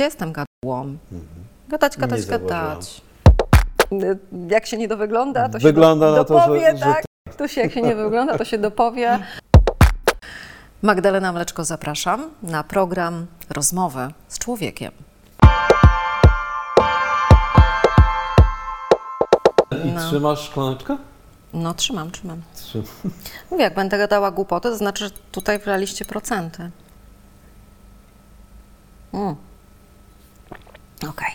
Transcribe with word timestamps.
Jestem 0.00 0.32
gadułą. 0.32 0.96
Gadać, 1.68 1.96
gadać, 1.96 2.26
gadać. 2.26 3.02
Y, 3.92 4.18
Jak 4.48 4.66
się 4.66 4.76
nie 4.76 4.88
dowygląda, 4.88 5.48
to 5.48 5.60
się 5.60 5.64
Wygląda 5.64 6.10
do, 6.10 6.16
na 6.16 6.24
to, 6.24 6.34
że- 6.34 6.40
dopowie, 6.40 6.76
że 6.78 6.84
tak? 7.38 7.50
Się, 7.50 7.60
jak 7.60 7.72
się 7.72 7.82
nie 7.82 7.94
wygląda, 7.94 8.38
to 8.38 8.44
się 8.44 8.58
dopowie. 8.58 9.18
Magdalena 10.82 11.32
Mleczko 11.32 11.64
zapraszam 11.64 12.30
na 12.42 12.64
program 12.64 13.26
Rozmowy 13.50 14.08
z 14.28 14.38
człowiekiem. 14.38 14.92
I 19.84 19.88
No. 19.94 20.00
trzymasz 20.08 20.40
szklaneczkę? 20.40 20.96
No 21.52 21.74
trzymam, 21.74 22.10
trzymam. 22.10 22.42
Trzymam. 22.54 22.86
Mówię, 23.50 23.62
jak 23.64 23.74
będę 23.74 23.98
gadała 23.98 24.30
głupotę, 24.30 24.70
to 24.70 24.76
znaczy, 24.76 25.04
że 25.04 25.10
tutaj 25.10 25.58
wlaliście 25.58 26.04
procenty. 26.04 26.70
Mm. 29.12 29.34
Okej. 31.02 31.32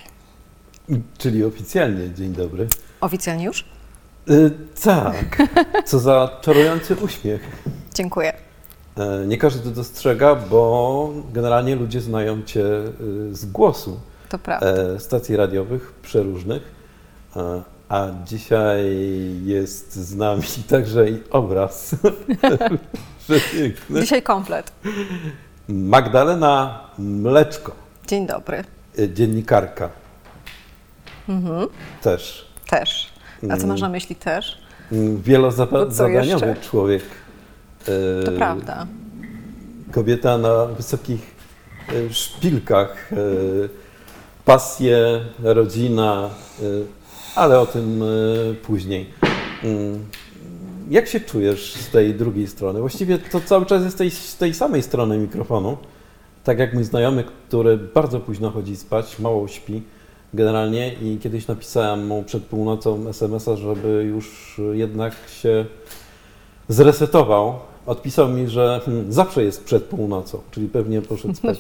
Czyli 1.17 1.43
oficjalnie, 1.43 2.13
dzień 2.13 2.33
dobry. 2.33 2.67
Oficjalnie 3.01 3.45
już? 3.45 3.65
Y, 4.29 4.51
tak, 4.83 5.37
co 5.85 5.99
za 5.99 6.37
czarujący 6.41 6.95
uśmiech. 6.95 7.41
Dziękuję. 7.93 8.33
E, 8.97 9.25
Nie 9.27 9.37
każdy 9.37 9.63
to 9.63 9.71
dostrzega, 9.75 10.35
bo 10.35 11.09
generalnie 11.33 11.75
ludzie 11.75 12.01
znają 12.01 12.43
Cię 12.43 12.65
y, 12.65 13.35
z 13.35 13.45
głosu 13.45 13.99
To 14.29 14.39
prawda. 14.39 14.67
e, 14.67 14.99
stacji 14.99 15.35
radiowych 15.35 15.93
przeróżnych. 16.01 16.63
E, 17.35 17.61
A 17.89 18.07
dzisiaj 18.25 18.85
jest 19.45 19.95
z 19.95 20.15
nami 20.15 20.43
także 20.69 21.09
i 21.09 21.23
obraz. 21.31 21.95
Dzisiaj 24.01 24.23
komplet. 24.23 24.71
Magdalena 25.67 26.83
Mleczko, 26.99 27.71
Dzień 28.07 28.27
dobry. 28.27 28.63
E, 29.03 29.09
dziennikarka. 29.13 29.89
Też. 32.01 32.47
Też. 32.69 33.09
A 33.49 33.57
co 33.57 33.67
masz 33.67 33.81
na 33.81 33.89
myśli 33.89 34.15
też? 34.15 34.57
Mm, 34.91 35.21
Wielozadaniowy 35.21 36.55
człowiek. 36.61 37.03
E, 37.87 38.23
To 38.23 38.31
prawda. 38.31 38.87
Kobieta 39.91 40.37
na 40.37 40.65
wysokich 40.65 41.21
e, 41.89 42.13
szpilkach. 42.13 43.09
Pasje, 44.45 45.21
rodzina, 45.43 46.29
ale 47.35 47.59
o 47.59 47.65
tym 47.65 48.03
później. 48.63 49.09
Mm, 49.63 50.05
Jak 50.89 51.07
się 51.07 51.19
czujesz 51.19 51.73
z 51.73 51.89
tej 51.89 52.15
drugiej 52.15 52.47
strony? 52.47 52.79
Właściwie 52.79 53.17
to 53.19 53.41
cały 53.41 53.65
czas 53.65 53.83
jesteś 53.83 54.13
z 54.13 54.37
tej 54.37 54.53
samej 54.53 54.83
strony 54.83 55.17
mikrofonu. 55.17 55.77
Tak 56.43 56.59
jak 56.59 56.73
mój 56.73 56.83
znajomy, 56.83 57.23
który 57.47 57.77
bardzo 57.77 58.19
późno 58.19 58.51
chodzi 58.51 58.75
spać, 58.75 59.19
mało 59.19 59.47
śpi 59.47 59.81
generalnie 60.33 60.93
i 60.93 61.17
kiedyś 61.17 61.47
napisałem 61.47 62.07
mu 62.07 62.23
przed 62.23 62.43
północą 62.43 63.07
SMS-a, 63.07 63.55
żeby 63.55 64.03
już 64.03 64.57
jednak 64.73 65.13
się 65.41 65.65
zresetował. 66.67 67.59
Odpisał 67.85 68.29
mi, 68.29 68.47
że 68.47 68.81
hmm, 68.85 69.13
zawsze 69.13 69.43
jest 69.43 69.63
przed 69.63 69.83
północą, 69.83 70.41
czyli 70.51 70.67
pewnie 70.67 71.01
poszedł 71.01 71.35
spać. 71.35 71.59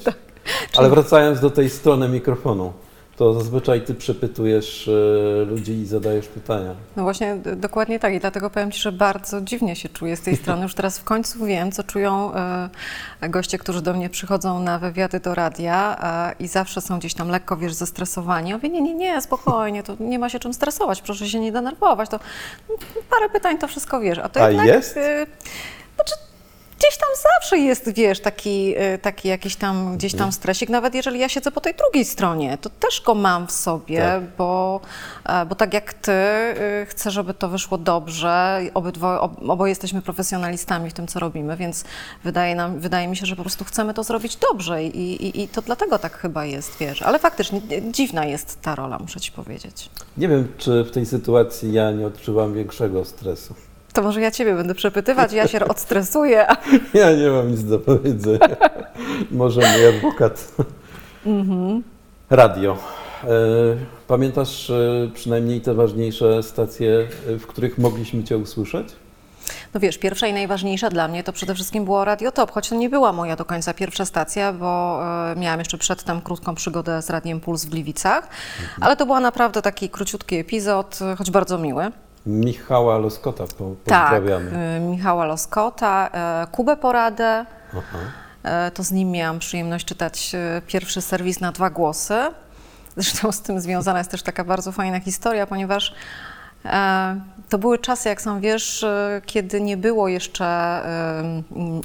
Ale 0.77 0.89
wracając 0.89 1.39
do 1.39 1.49
tej 1.49 1.69
strony 1.69 2.09
mikrofonu, 2.09 2.73
to 3.19 3.33
zazwyczaj 3.33 3.81
ty 3.81 3.95
przepytujesz 3.95 4.87
e, 4.87 5.45
ludzi 5.45 5.71
i 5.71 5.85
zadajesz 5.85 6.27
pytania. 6.27 6.75
No 6.95 7.03
właśnie, 7.03 7.37
dokładnie 7.55 7.99
tak. 7.99 8.13
I 8.13 8.19
dlatego 8.19 8.49
powiem 8.49 8.71
Ci, 8.71 8.79
że 8.79 8.91
bardzo 8.91 9.41
dziwnie 9.41 9.75
się 9.75 9.89
czuję 9.89 10.17
z 10.17 10.21
tej 10.21 10.35
strony. 10.41 10.63
Już 10.63 10.73
teraz 10.73 10.99
w 10.99 11.03
końcu 11.03 11.45
wiem, 11.45 11.71
co 11.71 11.83
czują 11.83 12.33
e, 13.21 13.29
goście, 13.29 13.57
którzy 13.57 13.81
do 13.81 13.93
mnie 13.93 14.09
przychodzą 14.09 14.59
na 14.59 14.79
wywiady 14.79 15.19
do 15.19 15.35
radia 15.35 15.97
e, 16.01 16.43
i 16.43 16.47
zawsze 16.47 16.81
są 16.81 16.99
gdzieś 16.99 17.13
tam 17.13 17.29
lekko, 17.29 17.57
wiesz, 17.57 17.73
zestresowani. 17.73 18.49
Ja 18.49 18.55
mówię, 18.55 18.69
nie, 18.69 18.81
nie, 18.81 18.93
nie, 18.93 19.21
spokojnie, 19.21 19.83
to 19.83 19.95
nie 19.99 20.19
ma 20.19 20.29
się 20.29 20.39
czym 20.39 20.53
stresować, 20.53 21.01
proszę 21.01 21.27
się 21.27 21.39
nie 21.39 21.51
denerwować. 21.51 22.09
To 22.09 22.19
mm, 22.69 22.81
parę 23.09 23.29
pytań, 23.29 23.57
to 23.57 23.67
wszystko 23.67 23.99
wiesz. 23.99 24.17
A 24.17 24.29
to 24.29 24.43
A 24.43 24.49
jednak... 24.49 24.67
jest? 24.67 24.97
e, 24.97 25.25
znaczy, 25.95 26.28
Gdzieś 26.79 26.97
tam 26.97 27.09
zawsze 27.39 27.57
jest, 27.57 27.93
wiesz, 27.93 28.19
taki, 28.19 28.73
e, 28.77 28.97
taki 28.97 29.27
jakiś 29.27 29.55
tam 29.55 29.97
gdzieś 29.97 30.13
tam 30.15 30.31
stresik, 30.31 30.69
nawet 30.69 30.95
jeżeli 30.95 31.19
ja 31.19 31.29
siedzę 31.29 31.51
po 31.51 31.61
tej 31.61 31.73
drugiej 31.73 32.05
stronie, 32.05 32.57
to 32.57 32.69
też 32.69 33.01
go 33.01 33.15
mam 33.15 33.47
w 33.47 33.51
sobie, 33.51 33.99
Tak. 33.99 34.23
bo, 34.37 34.81
e, 35.25 35.45
bo 35.45 35.55
tak 35.55 35.73
jak 35.73 35.93
ty, 35.93 36.11
y, 36.11 36.85
chcę, 36.89 37.11
żeby 37.11 37.33
to 37.33 37.49
wyszło 37.49 37.77
dobrze. 37.77 38.61
Obydwo, 38.73 39.21
ob- 39.21 39.49
oboje 39.49 39.71
jesteśmy 39.71 40.01
profesjonalistami 40.01 40.89
w 40.89 40.93
tym, 40.93 41.07
co 41.07 41.19
robimy, 41.19 41.57
więc 41.57 41.83
wydaje, 42.23 42.55
nam, 42.55 42.79
wydaje 42.79 43.07
mi 43.07 43.17
się, 43.17 43.25
że 43.25 43.35
po 43.35 43.41
prostu 43.41 43.65
chcemy 43.65 43.93
to 43.93 44.03
zrobić 44.03 44.35
dobrze 44.35 44.83
i, 44.83 45.25
i, 45.25 45.41
i 45.43 45.47
to 45.47 45.61
dlatego 45.61 45.99
tak 45.99 46.17
chyba 46.17 46.45
jest, 46.45 46.77
wiesz. 46.79 47.01
Ale 47.01 47.19
faktycznie 47.19 47.61
e, 47.71 47.91
dziwna 47.91 48.25
jest 48.25 48.61
ta 48.61 48.75
rola, 48.75 48.99
muszę 48.99 49.19
ci 49.19 49.31
powiedzieć. 49.31 49.89
Nie 50.17 50.27
wiem, 50.27 50.47
czy 50.57 50.83
w 50.83 50.91
tej 50.91 51.05
sytuacji 51.05 51.73
ja 51.73 51.91
nie 51.91 52.07
odczuwam 52.07 52.53
większego 52.53 53.05
stresu. 53.05 53.55
To 53.93 54.01
może 54.01 54.21
ja 54.21 54.31
ciebie 54.31 54.55
będę 54.55 54.75
przepytywać, 54.75 55.33
ja 55.33 55.47
się 55.47 55.65
odstresuję. 55.65 56.47
a- 56.51 56.57
Ja 56.99 57.11
nie 57.15 57.27
mam 57.29 57.51
nic 57.51 57.63
do 57.63 57.79
powiedzenia. 57.79 58.39
Może 59.31 59.61
mój 59.61 59.87
adwokat. 59.87 60.51
Radio. 62.29 62.77
E, 63.23 63.27
Pamiętasz 64.07 64.69
e, 64.69 65.09
przynajmniej 65.13 65.61
te 65.61 65.73
ważniejsze 65.73 66.43
stacje, 66.43 67.07
e, 67.29 67.37
w 67.37 67.47
których 67.47 67.77
mogliśmy 67.77 68.23
Cię 68.23 68.37
usłyszeć? 68.37 68.87
No 69.73 69.79
wiesz, 69.79 69.97
pierwsza 69.97 70.27
i 70.27 70.33
najważniejsza 70.33 70.89
dla 70.89 71.07
mnie 71.07 71.23
to 71.23 71.33
przede 71.33 71.55
wszystkim 71.55 71.85
było 71.85 72.05
Radio 72.05 72.31
Top, 72.31 72.51
choć 72.51 72.69
to 72.69 72.75
nie 72.75 72.89
była 72.89 73.13
moja 73.13 73.35
do 73.35 73.45
końca 73.45 73.73
pierwsza 73.73 74.05
stacja, 74.05 74.53
bo 74.53 74.99
miałam 75.35 75.59
jeszcze 75.59 75.77
przedtem 75.77 76.21
krótką 76.21 76.55
przygodę 76.55 77.01
z 77.01 77.09
Radiem 77.09 77.39
Puls 77.39 77.65
w 77.65 77.69
Gliwicach, 77.69 78.27
ale 78.81 78.95
to 78.97 79.05
była 79.05 79.19
naprawdę 79.19 79.61
taki 79.61 79.89
króciutki 79.89 80.35
epizod, 80.35 80.99
choć 81.17 81.31
bardzo 81.31 81.57
miły. 81.57 81.91
Michała 82.25 82.97
Loskota 82.97 83.43
po, 83.57 83.75
Tak, 83.85 84.11
pozdrawiamy. 84.11 84.51
e, 84.57 84.79
Michała 84.79 85.25
Loskota, 85.25 86.09
e, 86.13 86.47
Kubę 86.51 86.77
Poradę, 86.77 87.45
Aha. 87.71 87.97
e, 88.43 88.71
to 88.71 88.83
z 88.83 88.91
nim 88.91 89.11
miałam 89.11 89.39
przyjemność 89.39 89.85
czytać 89.85 90.31
pierwszy 90.67 91.01
serwis 91.01 91.39
na 91.39 91.51
dwa 91.51 91.69
głosy. 91.69 92.19
Zresztą 92.97 93.31
z 93.31 93.41
tym 93.41 93.59
związana 93.61 93.97
jest 93.99 94.11
też 94.11 94.23
taka 94.23 94.43
bardzo 94.43 94.71
fajna 94.71 94.99
historia, 94.99 95.47
ponieważ 95.47 95.93
to 97.49 97.57
były 97.57 97.77
czasy, 97.77 98.09
jak 98.09 98.21
sam 98.21 98.41
wiesz, 98.41 98.85
kiedy 99.25 99.61
nie 99.61 99.77
było 99.77 100.07
jeszcze 100.07 100.81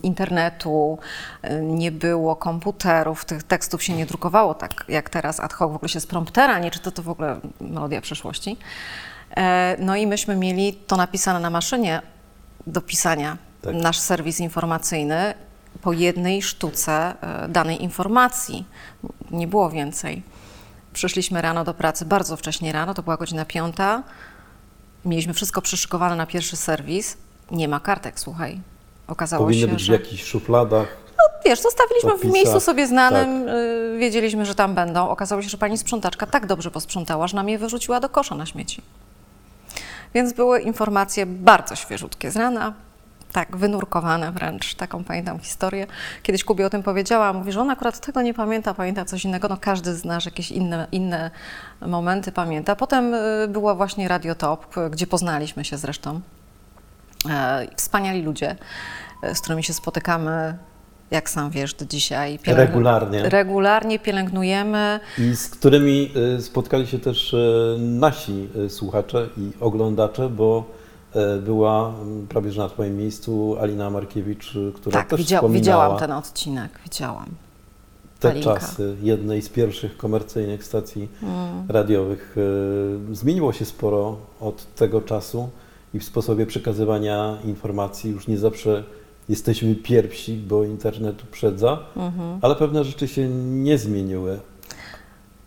internetu, 0.02 0.98
nie 1.62 1.92
było 1.92 2.36
komputerów, 2.36 3.24
tych 3.24 3.42
tekstów 3.42 3.82
się 3.82 3.92
nie 3.92 4.06
drukowało 4.06 4.54
tak 4.54 4.84
jak 4.88 5.10
teraz 5.10 5.40
ad 5.40 5.52
hoc, 5.52 5.72
w 5.72 5.74
ogóle 5.74 5.88
się 5.88 6.00
z 6.00 6.06
promptera, 6.06 6.58
nie 6.58 6.70
czy 6.70 6.78
to, 6.78 6.90
to 6.90 7.02
w 7.02 7.08
ogóle 7.08 7.40
melodia 7.60 8.00
przeszłości. 8.00 8.56
E, 9.36 9.76
No 9.78 9.96
i 9.96 10.06
myśmy 10.06 10.36
mieli 10.36 10.72
to 10.74 10.96
napisane 10.96 11.40
na 11.40 11.50
maszynie 11.50 12.02
do 12.66 12.80
pisania, 12.80 13.36
Tak. 13.62 13.74
nasz 13.74 13.98
serwis 13.98 14.40
informacyjny, 14.40 15.34
po 15.82 15.92
jednej 15.92 16.42
sztuce 16.42 17.14
e, 17.20 17.48
danej 17.48 17.82
informacji. 17.82 18.66
Nie 19.30 19.46
było 19.46 19.70
więcej. 19.70 20.22
Przyszliśmy 20.92 21.42
rano 21.42 21.64
do 21.64 21.74
pracy, 21.74 22.04
bardzo 22.04 22.36
wcześnie 22.36 22.72
rano, 22.72 22.94
to 22.94 23.02
była 23.02 23.16
godzina 23.16 23.44
piąta. 23.44 24.02
Mieliśmy 25.04 25.34
wszystko 25.34 25.62
przyszykowane 25.62 26.16
na 26.16 26.26
pierwszy 26.26 26.56
serwis. 26.56 27.16
Nie 27.50 27.68
ma 27.68 27.80
kartek, 27.80 28.20
słuchaj. 28.20 28.60
Okazało 29.08 29.44
Powinny 29.44 29.66
się, 29.66 29.72
być 29.72 29.82
w 29.82 29.86
że... 29.86 29.92
jakichś 29.92 30.24
szufladach. 30.24 30.88
Wiesz, 31.44 31.60
zostawiliśmy 31.60 32.18
w 32.18 32.32
miejscu 32.32 32.60
sobie 32.60 32.86
znanym, 32.86 33.44
tak. 33.46 33.54
y, 33.54 33.98
wiedzieliśmy, 33.98 34.46
że 34.46 34.54
tam 34.54 34.74
będą. 34.74 35.08
Okazało 35.08 35.42
się, 35.42 35.48
że 35.48 35.58
pani 35.58 35.78
sprzątaczka 35.78 36.26
tak 36.26 36.46
dobrze 36.46 36.70
posprzątała, 36.70 37.28
że 37.28 37.36
nam 37.36 37.48
je 37.48 37.58
wyrzuciła 37.58 38.00
do 38.00 38.08
kosza 38.08 38.34
na 38.34 38.46
śmieci. 38.46 38.82
Więc 40.14 40.32
były 40.32 40.60
informacje 40.60 41.26
bardzo 41.26 41.76
świeżutkie 41.76 42.30
z 42.30 42.36
rana, 42.36 42.72
tak 43.32 43.56
wynurkowane 43.56 44.32
wręcz, 44.32 44.75
taką 44.75 45.04
pamiętam 45.04 45.38
historię. 45.38 45.86
Kiedyś 46.22 46.44
Kubie 46.44 46.66
o 46.66 46.70
tym 46.70 46.82
powiedziała, 46.82 47.32
mówi, 47.32 47.52
że 47.52 47.60
on 47.60 47.70
akurat 47.70 48.00
tego 48.00 48.22
nie 48.22 48.34
pamięta, 48.34 48.75
pamięta 48.75 49.04
coś 49.04 49.25
innego, 49.25 49.48
no 49.48 49.56
każdy 49.60 49.94
z 49.94 50.04
nas 50.04 50.25
jakieś 50.25 50.50
inne, 50.50 50.86
inne 50.92 51.31
momenty 51.81 52.32
pamięta. 52.32 52.76
Potem 52.76 53.14
y, 53.14 53.49
była 53.49 53.75
właśnie 53.75 54.08
Radio 54.08 54.34
Top, 54.34 54.76
y, 54.76 54.90
gdzie 54.90 55.06
poznaliśmy 55.06 55.64
się 55.64 55.76
zresztą. 55.76 56.20
E, 57.31 57.66
Wspaniali 57.76 58.22
ludzie, 58.22 58.56
e, 59.22 59.34
z 59.34 59.40
którymi 59.40 59.64
się 59.64 59.72
spotykamy, 59.72 60.58
jak 61.14 61.31
sam 61.31 61.50
wiesz, 61.50 61.75
do 61.75 61.84
dzisiaj. 61.87 62.38
Pielęgnu- 62.38 62.56
Regularnie. 62.56 63.28
Regularnie 63.28 63.99
pielęgnujemy. 63.99 65.00
I 65.19 65.37
z 65.37 65.49
którymi 65.49 66.11
y, 66.38 66.43
spotkali 66.43 66.87
się 66.87 66.99
też 66.99 67.32
y, 67.34 67.76
nasi 67.78 68.49
y, 68.56 68.70
słuchacze 68.70 69.28
i 69.37 69.50
oglądacze, 69.61 70.28
bo 70.28 70.64
była 71.43 71.88
mm, 71.88 72.26
prawie 72.26 72.52
że 72.52 72.61
na 72.62 72.69
Twoim 72.69 72.96
miejscu 72.96 73.56
Alina 73.61 73.90
Markiewicz, 73.90 74.52
która 74.75 74.93
Tak, 74.93 75.08
też 75.08 75.20
widzia- 75.20 75.37
wspominała 75.37 75.61
widziałam 75.61 75.99
ten 75.99 76.12
odcinek, 76.12 76.78
widziałam. 76.84 77.26
te 78.20 78.31
Alinka. 78.31 78.55
czasy 78.55 78.96
jednej 79.02 79.43
z 79.43 79.49
pierwszych 79.49 79.96
komercyjnych 79.96 80.64
stacji 80.64 81.08
Mm. 81.22 81.64
radiowych. 81.69 82.37
Zmieniło 83.12 83.52
się 83.52 83.64
sporo 83.64 84.16
od 84.40 84.75
tego 84.75 85.00
czasu 85.00 85.49
i 85.94 85.99
w 85.99 86.05
sposobie 86.05 86.46
przekazywania 86.46 87.38
informacji 87.44 88.11
już 88.11 88.28
nie 88.28 88.38
zawsze 88.38 88.84
jesteśmy 89.29 89.75
pierwsi, 89.75 90.32
bo 90.35 90.65
internet 90.65 91.23
uprzedza, 91.23 91.79
Mhm. 91.97 92.38
ale 92.43 92.56
pewne 92.56 92.85
rzeczy 92.85 93.09
się 93.09 93.29
nie 93.44 93.79
zmieniły. 93.79 94.41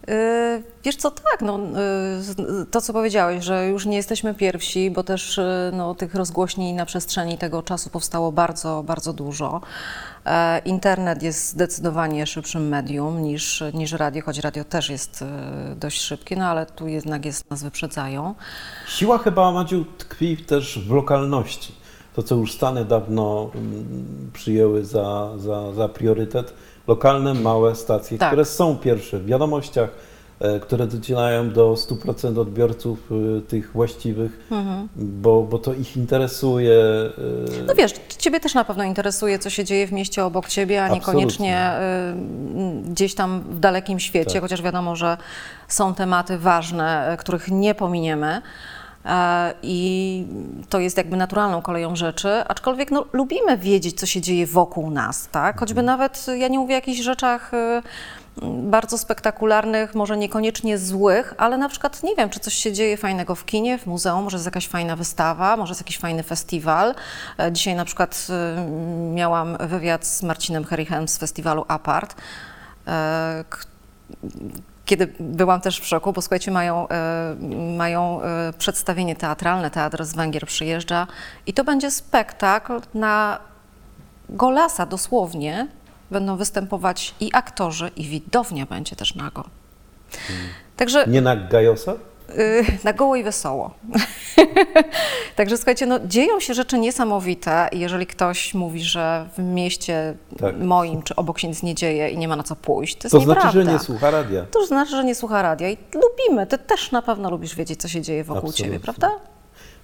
Y, 0.10 0.64
Wiesz 0.84 0.96
co, 0.96 1.12
tak, 1.12 1.42
no, 1.42 1.60
y, 1.60 2.66
to 2.72 2.82
co 2.82 2.94
powiedziałeś, 2.94 3.44
że 3.44 3.68
już 3.68 3.86
nie 3.86 3.96
jesteśmy 3.98 4.34
pierwsi, 4.34 4.92
bo 4.92 5.04
też 5.04 5.38
y, 5.38 5.72
no, 5.74 5.96
tych 5.96 6.16
rozgłośni 6.16 6.74
na 6.74 6.86
przestrzeni 6.86 7.38
tego 7.38 7.64
czasu 7.64 7.90
powstało 7.90 8.32
bardzo, 8.32 8.84
bardzo 8.84 9.14
dużo. 9.14 9.62
E, 10.26 10.60
Internet 10.60 11.24
jest 11.24 11.50
zdecydowanie 11.50 12.28
szybszym 12.28 12.68
medium 12.68 13.24
niż, 13.24 13.64
niż 13.74 13.92
radio, 13.92 14.22
choć 14.22 14.40
radio 14.40 14.64
też 14.64 14.90
jest 14.90 15.24
dość 15.76 16.02
szybkie, 16.02 16.36
no 16.36 16.46
ale 16.46 16.66
tu 16.66 16.88
jednak 16.88 17.26
jest, 17.26 17.50
nas 17.50 17.64
wyprzedzają. 17.64 18.36
Siła 18.88 19.18
chyba, 19.18 19.52
Madziu, 19.52 19.86
tkwi 19.98 20.38
też 20.38 20.80
w 20.88 20.92
lokalności. 20.92 21.74
To, 22.18 22.24
co 22.24 22.36
już 22.36 22.54
Stany 22.54 22.86
dawno 22.86 23.50
mm, 23.56 24.30
przyjęły 24.34 24.86
za, 24.86 25.30
za, 25.38 25.74
za 25.74 25.90
priorytet. 25.90 26.54
Lokalne, 26.88 27.34
małe 27.34 27.76
stacje, 27.76 28.18
Tak. 28.18 28.30
które 28.30 28.46
są 28.46 28.78
pierwsze 28.78 29.20
w 29.20 29.26
wiadomościach, 29.26 29.90
e, 30.40 30.60
które 30.60 30.88
docierają 30.88 31.50
do 31.50 31.74
100% 31.74 32.40
odbiorców 32.40 33.12
e, 33.38 33.42
tych 33.42 33.72
właściwych, 33.72 34.48
Mhm. 34.52 34.88
bo, 34.96 35.44
bo 35.44 35.58
to 35.60 35.74
ich 35.74 35.98
interesuje. 35.98 36.74
e, 37.62 37.64
No 37.68 37.76
wiesz, 37.76 37.94
ciebie 38.18 38.40
też 38.40 38.54
na 38.54 38.64
pewno 38.66 38.84
interesuje, 38.84 39.40
co 39.40 39.50
się 39.50 39.64
dzieje 39.66 39.88
w 39.88 39.92
mieście 39.92 40.26
obok 40.26 40.48
ciebie, 40.48 40.84
a 40.84 40.90
niekoniecznie 40.90 41.72
gdzieś 42.86 43.16
tam 43.16 43.42
w 43.50 43.60
dalekim 43.60 44.00
świecie, 44.00 44.34
Tak. 44.34 44.42
chociaż 44.42 44.62
wiadomo, 44.62 44.96
że 44.96 45.18
są 45.68 45.94
tematy 45.94 46.38
ważne, 46.38 47.18
których 47.20 47.52
nie 47.52 47.76
pominiemy. 47.76 48.42
E, 49.06 49.54
I 49.64 50.26
to 50.70 50.80
jest 50.80 50.98
jakby 50.98 51.18
naturalną 51.18 51.62
koleją 51.62 51.96
rzeczy, 51.96 52.44
aczkolwiek 52.48 52.92
no, 52.92 53.06
lubimy 53.14 53.58
wiedzieć, 53.58 54.00
co 54.00 54.06
się 54.06 54.22
dzieje 54.22 54.48
wokół 54.48 54.92
nas, 54.92 55.28
tak? 55.32 55.60
Choćby 55.60 55.84
nawet, 55.84 56.26
y, 56.30 56.38
ja 56.38 56.48
nie 56.48 56.60
mówię 56.60 56.76
o 56.76 56.78
jakichś 56.78 57.00
rzeczach 57.00 57.54
y, 57.54 57.82
bardzo 58.44 58.98
spektakularnych, 58.98 59.96
może 59.96 60.18
niekoniecznie 60.18 60.78
złych, 60.78 61.34
ale 61.38 61.58
na 61.58 61.70
przykład 61.70 62.04
nie 62.04 62.16
wiem, 62.16 62.30
czy 62.30 62.40
coś 62.40 62.54
się 62.54 62.74
dzieje 62.74 62.98
fajnego 62.98 63.36
w 63.36 63.46
kinie, 63.46 63.78
w 63.78 63.86
muzeum, 63.86 64.24
może 64.24 64.38
jest 64.38 64.46
jakaś 64.46 64.68
fajna 64.68 64.96
wystawa, 64.96 65.58
może 65.58 65.72
jest 65.72 65.82
jakiś 65.82 65.98
fajny 65.98 66.24
festiwal. 66.24 66.96
E, 67.40 67.52
Dzisiaj 67.52 67.76
na 67.76 67.86
przykład 67.86 68.28
y, 68.30 68.62
miałam 69.14 69.58
wywiad 69.60 70.06
z 70.06 70.24
Marcinem 70.24 70.64
Herichem 70.64 71.08
z 71.08 71.18
festiwalu 71.18 71.66
Apart. 71.68 72.16
Kiedy 74.86 75.14
byłam 75.20 75.62
też 75.62 75.80
w 75.80 75.88
szoku, 75.88 76.14
bo 76.14 76.22
słuchajcie, 76.22 76.52
mają, 76.52 76.88
e, 76.90 77.36
mają 77.78 78.22
e, 78.22 78.54
przedstawienie 78.58 79.16
teatralne, 79.16 79.72
teatr 79.72 80.06
z 80.06 80.14
Węgier 80.14 80.46
przyjeżdża 80.46 81.08
i 81.46 81.54
to 81.54 81.64
będzie 81.64 81.92
spektakl 81.92 82.82
na 82.94 83.40
golasa 84.30 84.86
dosłownie. 84.86 85.68
Będą 86.12 86.38
występować 86.38 87.16
i 87.20 87.30
aktorzy, 87.34 87.92
i 87.96 88.04
widownia 88.04 88.66
będzie 88.66 88.96
też 88.96 89.16
nago. 89.16 89.44
Także 90.78 91.08
Nie 91.08 91.22
na 91.22 91.36
Gajosa? 91.36 91.94
Y, 92.30 92.66
na 92.84 92.94
goło 92.94 93.16
i 93.16 93.24
wesoło. 93.24 93.72
Także 95.36 95.58
słuchajcie, 95.58 95.86
no, 95.86 96.00
dzieją 96.08 96.40
się 96.40 96.54
rzeczy 96.54 96.80
niesamowite 96.80 97.70
jeżeli 97.72 98.06
ktoś 98.08 98.54
mówi, 98.54 98.84
że 98.84 99.30
w 99.38 99.42
mieście 99.44 100.16
Tak. 100.40 100.60
moim 100.60 101.02
czy 101.04 101.16
obok 101.16 101.40
się 101.40 101.48
nic 101.48 101.64
nie 101.64 101.76
dzieje 101.76 102.10
i 102.10 102.18
nie 102.18 102.28
ma 102.28 102.36
na 102.36 102.44
co 102.44 102.56
pójść, 102.56 102.96
to 102.98 103.06
jest 103.06 103.12
To 103.12 103.20
nieprawda. 103.20 103.42
znaczy, 103.42 103.66
że 103.66 103.74
nie 103.74 103.80
słucha 103.80 104.12
radia. 104.12 104.46
To 104.52 104.66
znaczy, 104.66 104.92
że 104.92 105.04
nie 105.04 105.16
słucha 105.16 105.42
radia 105.42 105.70
i 105.70 105.78
lubimy. 105.94 106.48
Ty 106.48 106.58
też 106.58 106.92
na 106.92 107.02
pewno 107.02 107.30
lubisz 107.32 107.56
wiedzieć, 107.56 107.82
co 107.82 107.88
się 107.88 108.02
dzieje 108.02 108.24
wokół 108.24 108.38
Absolutnie. 108.50 108.66
ciebie, 108.66 108.80
prawda? 108.80 109.12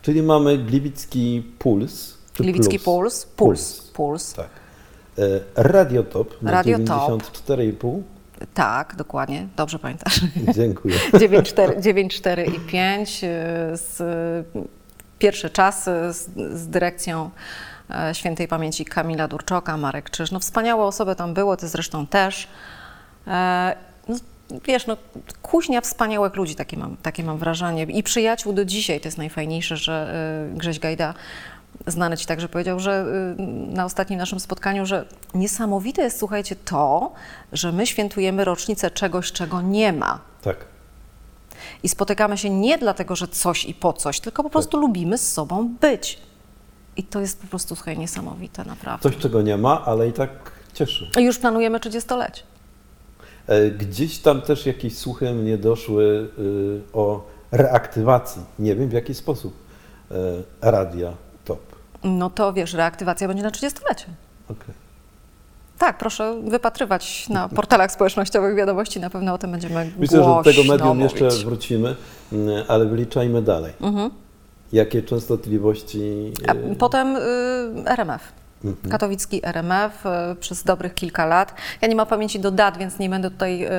Czyli 0.01 0.23
mamy 0.23 0.57
Gliwicki 0.57 1.43
Puls. 1.59 2.13
Gliwicki 2.37 2.79
plus? 2.79 3.25
Puls. 3.25 3.25
Puls. 3.35 3.81
Puls. 3.93 4.33
Tak. 4.33 4.49
E, 5.17 5.21
Radiotop 5.55 6.41
na 6.41 6.51
Radiotop. 6.51 7.21
94,5. 7.47 8.01
Tak, 8.53 8.95
dokładnie. 8.95 9.47
Dobrze 9.57 9.79
pamiętasz. 9.79 10.21
Dziękuję. 10.55 10.95
9, 11.19 11.49
4, 11.49 11.81
9, 11.81 12.15
4 12.15 12.45
i 12.45 12.59
5. 12.59 13.23
y, 13.23 13.27
Z, 13.77 14.03
pierwszy 15.19 15.49
czas 15.49 15.83
z, 15.83 16.29
z 16.53 16.67
dyrekcją 16.67 17.29
e, 17.89 18.15
świętej 18.15 18.47
pamięci 18.47 18.85
Kamila 18.85 19.27
Durczoka, 19.27 19.77
Marek 19.77 20.09
Krzyż. 20.09 20.31
No 20.31 20.39
wspaniałe 20.39 20.83
osoby 20.83 21.15
tam 21.15 21.33
było, 21.33 21.57
ty 21.57 21.67
zresztą 21.67 22.07
też. 22.07 22.47
E, 23.27 23.75
No, 24.07 24.15
wiesz, 24.65 24.87
no, 24.87 24.97
kuźnia 25.41 25.81
wspaniałych 25.81 26.35
ludzi, 26.35 26.55
takie 26.55 26.77
mam, 26.77 26.97
takie 26.97 27.23
mam 27.23 27.37
wrażenie. 27.37 27.83
I 27.83 28.03
przyjaciół 28.03 28.53
do 28.53 28.65
dzisiaj, 28.65 28.99
to 29.01 29.07
jest 29.07 29.17
najfajniejsze, 29.17 29.77
że 29.77 30.15
y, 30.53 30.57
Grześ 30.57 30.79
Gajda, 30.79 31.13
znany 31.87 32.17
Ci 32.17 32.25
także 32.25 32.49
powiedział, 32.49 32.79
że 32.79 33.05
y, 33.39 33.41
na 33.75 33.85
ostatnim 33.85 34.19
naszym 34.19 34.39
spotkaniu, 34.39 34.85
że 34.85 35.05
niesamowite 35.33 36.01
jest, 36.01 36.19
słuchajcie, 36.19 36.55
to, 36.55 37.11
że 37.53 37.71
my 37.71 37.87
świętujemy 37.87 38.45
rocznicę 38.45 38.91
czegoś, 38.91 39.31
czego 39.31 39.61
nie 39.61 39.93
ma. 39.93 40.19
Tak. 40.41 40.57
I 41.83 41.89
spotykamy 41.89 42.37
się 42.37 42.49
nie 42.49 42.77
dlatego, 42.77 43.15
że 43.15 43.27
coś 43.27 43.65
i 43.65 43.73
po 43.73 43.93
coś, 43.93 44.19
tylko 44.19 44.43
po 44.43 44.49
prostu 44.49 44.77
lubimy 44.77 45.17
z 45.17 45.31
sobą 45.31 45.69
być. 45.81 46.19
I 46.97 47.03
to 47.03 47.19
jest 47.19 47.41
po 47.41 47.47
prostu 47.47 47.75
słuchaj, 47.75 47.97
niesamowite, 47.97 48.65
naprawdę. 48.65 49.09
Coś, 49.09 49.17
czego 49.21 49.41
nie 49.41 49.57
ma, 49.57 49.85
ale 49.85 50.07
i 50.07 50.13
tak 50.13 50.29
cieszy. 50.73 51.09
I 51.19 51.23
już 51.23 51.39
planujemy 51.39 51.79
30-lecie. 51.79 52.43
E, 53.47 53.71
Gdzieś 53.71 54.19
tam 54.19 54.41
też 54.41 54.65
jakieś 54.65 54.97
słuchy 54.97 55.33
mnie 55.33 55.57
doszły 55.57 56.29
y, 56.39 56.81
o 56.93 57.27
reaktywacji. 57.51 58.41
Nie 58.59 58.75
wiem 58.75 58.89
w 58.89 58.93
jaki 58.93 59.13
sposób. 59.13 59.53
e, 60.11 60.15
Radia. 60.71 61.13
No 62.03 62.29
to 62.29 62.53
wiesz, 62.53 62.73
reaktywacja 62.73 63.27
będzie 63.27 63.43
na 63.43 63.49
30-lecie. 63.49 64.05
Okej. 64.49 64.83
Tak, 65.77 65.97
proszę 65.97 66.41
wypatrywać 66.43 67.29
na 67.29 67.49
portalach 67.49 67.91
społecznościowych 67.91 68.55
wiadomości, 68.55 68.99
na 68.99 69.09
pewno 69.09 69.33
o 69.33 69.37
tym 69.37 69.51
będziemy 69.51 69.91
Myślę, 69.97 70.23
że 70.23 70.29
do 70.29 70.43
tego 70.43 70.63
medium 70.63 70.97
mówić. 70.97 71.21
jeszcze 71.21 71.45
wrócimy, 71.45 71.95
mm, 72.33 72.63
ale 72.67 72.85
wyliczajmy 72.85 73.41
dalej. 73.41 73.73
Mhm. 73.81 74.09
Jakie 74.73 75.03
częstotliwości. 75.03 76.31
A 76.47 76.53
y, 76.53 76.75
potem 76.75 77.15
y, 77.15 77.19
RMF. 77.85 78.21
Mhm. 78.65 78.91
Katowicki 78.91 79.45
RMF 79.45 80.05
y, 80.05 80.35
przez 80.35 80.63
dobrych 80.63 80.93
kilka 80.93 81.25
lat. 81.25 81.53
Ja 81.81 81.87
nie 81.87 81.95
mam 81.95 82.07
pamięci 82.07 82.39
do 82.39 82.51
dat, 82.51 82.77
więc 82.77 82.99
nie 82.99 83.09
będę 83.09 83.31
tutaj 83.31 83.65
y, 83.65 83.69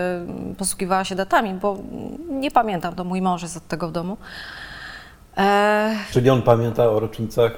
posługiwała 0.58 1.04
się 1.04 1.14
datami, 1.14 1.54
bo 1.54 1.78
nie 2.30 2.50
pamiętam, 2.50 2.94
to 2.94 3.04
mój 3.04 3.22
mąż 3.22 3.42
jest 3.42 3.56
od 3.56 3.68
tego 3.68 3.88
w 3.88 3.92
domu. 3.92 4.16
E, 5.36 5.96
Czyli 6.12 6.30
on 6.30 6.42
pamięta 6.42 6.90
o 6.90 7.00
rocznicach, 7.00 7.52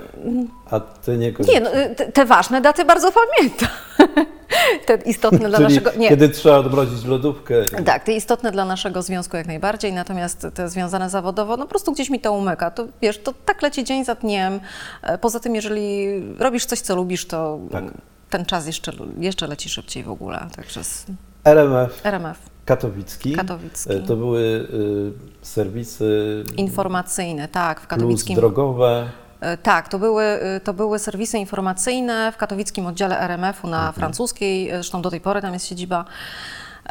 a 0.70 0.80
ty 0.80 1.16
nie 1.18 1.32
nie, 1.48 1.60
no, 1.60 1.76
y, 1.76 1.94
te, 1.94 2.12
te 2.12 2.24
ważne 2.24 2.60
daty 2.60 2.84
bardzo 2.84 3.12
pamiętam. 3.12 3.68
te 4.86 4.94
istotne 5.04 5.48
dla 5.48 5.58
Czyli 5.58 5.74
naszego. 5.74 5.90
Nie, 5.98 6.08
kiedy 6.08 6.28
trzeba 6.28 6.56
odmrozić 6.58 7.04
lodówkę. 7.04 7.54
Tak, 7.84 8.04
te 8.04 8.12
istotne 8.12 8.52
dla 8.52 8.64
naszego 8.64 9.02
związku 9.02 9.36
jak 9.36 9.46
najbardziej, 9.46 9.92
natomiast 9.92 10.46
te 10.54 10.68
związane 10.68 11.10
zawodowo, 11.10 11.56
no 11.56 11.64
po 11.64 11.70
prostu 11.70 11.92
gdzieś 11.92 12.10
mi 12.10 12.20
to 12.20 12.32
umyka. 12.32 12.70
To 12.70 12.86
wiesz, 13.02 13.18
to 13.18 13.34
tak 13.44 13.62
leci 13.62 13.84
dzień 13.84 14.04
za 14.04 14.14
dniem. 14.14 14.60
E, 15.02 15.18
Poza 15.18 15.40
tym, 15.40 15.54
jeżeli 15.54 16.06
robisz 16.38 16.66
coś, 16.66 16.80
co 16.80 16.96
lubisz, 16.96 17.26
to 17.26 17.58
Tak. 17.72 17.84
ten 18.30 18.44
czas 18.44 18.66
jeszcze, 18.66 18.92
jeszcze 19.18 19.46
leci 19.46 19.68
szybciej 19.68 20.02
w 20.02 20.10
ogóle. 20.10 20.46
Także 20.56 20.84
z 20.84 21.06
RMF 21.44 22.00
RMF 22.06 22.55
Katowicki. 22.66 23.32
katowicki. 23.32 23.92
E, 23.92 24.00
To 24.00 24.16
były 24.16 24.40
y, 24.42 25.46
serwisy 25.46 26.44
Informacyjne, 26.56 27.48
tak, 27.48 27.80
w 27.80 27.86
plus 27.86 27.88
katowickim. 27.90 28.36
drogowe. 28.36 29.08
E, 29.40 29.56
Tak, 29.56 29.88
to 29.88 29.98
były, 29.98 30.24
e, 30.24 30.60
to 30.60 30.74
były 30.74 30.98
serwisy 30.98 31.38
informacyjne 31.38 32.32
w 32.32 32.36
katowickim 32.36 32.86
oddziale 32.86 33.20
RMF-u 33.20 33.66
na 33.68 33.92
francuskiej, 33.92 34.68
e, 34.70 34.72
zresztą 34.74 35.02
do 35.02 35.10
tej 35.10 35.20
pory 35.20 35.42
tam 35.42 35.52
jest 35.52 35.66
siedziba. 35.66 36.04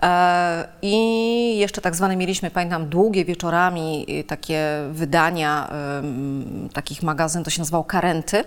E, 0.02 0.68
I 0.82 1.58
jeszcze 1.58 1.82
tak 1.82 1.96
zwane 1.96 2.16
mieliśmy, 2.18 2.52
pamiętam, 2.52 2.90
długie 2.90 3.26
wieczorami 3.26 4.06
e, 4.10 4.24
takie 4.24 4.68
wydania 4.92 5.70
takich 6.74 7.04
magazyn, 7.04 7.44
to 7.44 7.50
się 7.50 7.62
nazywało 7.62 7.84
Karenty, 7.84 8.44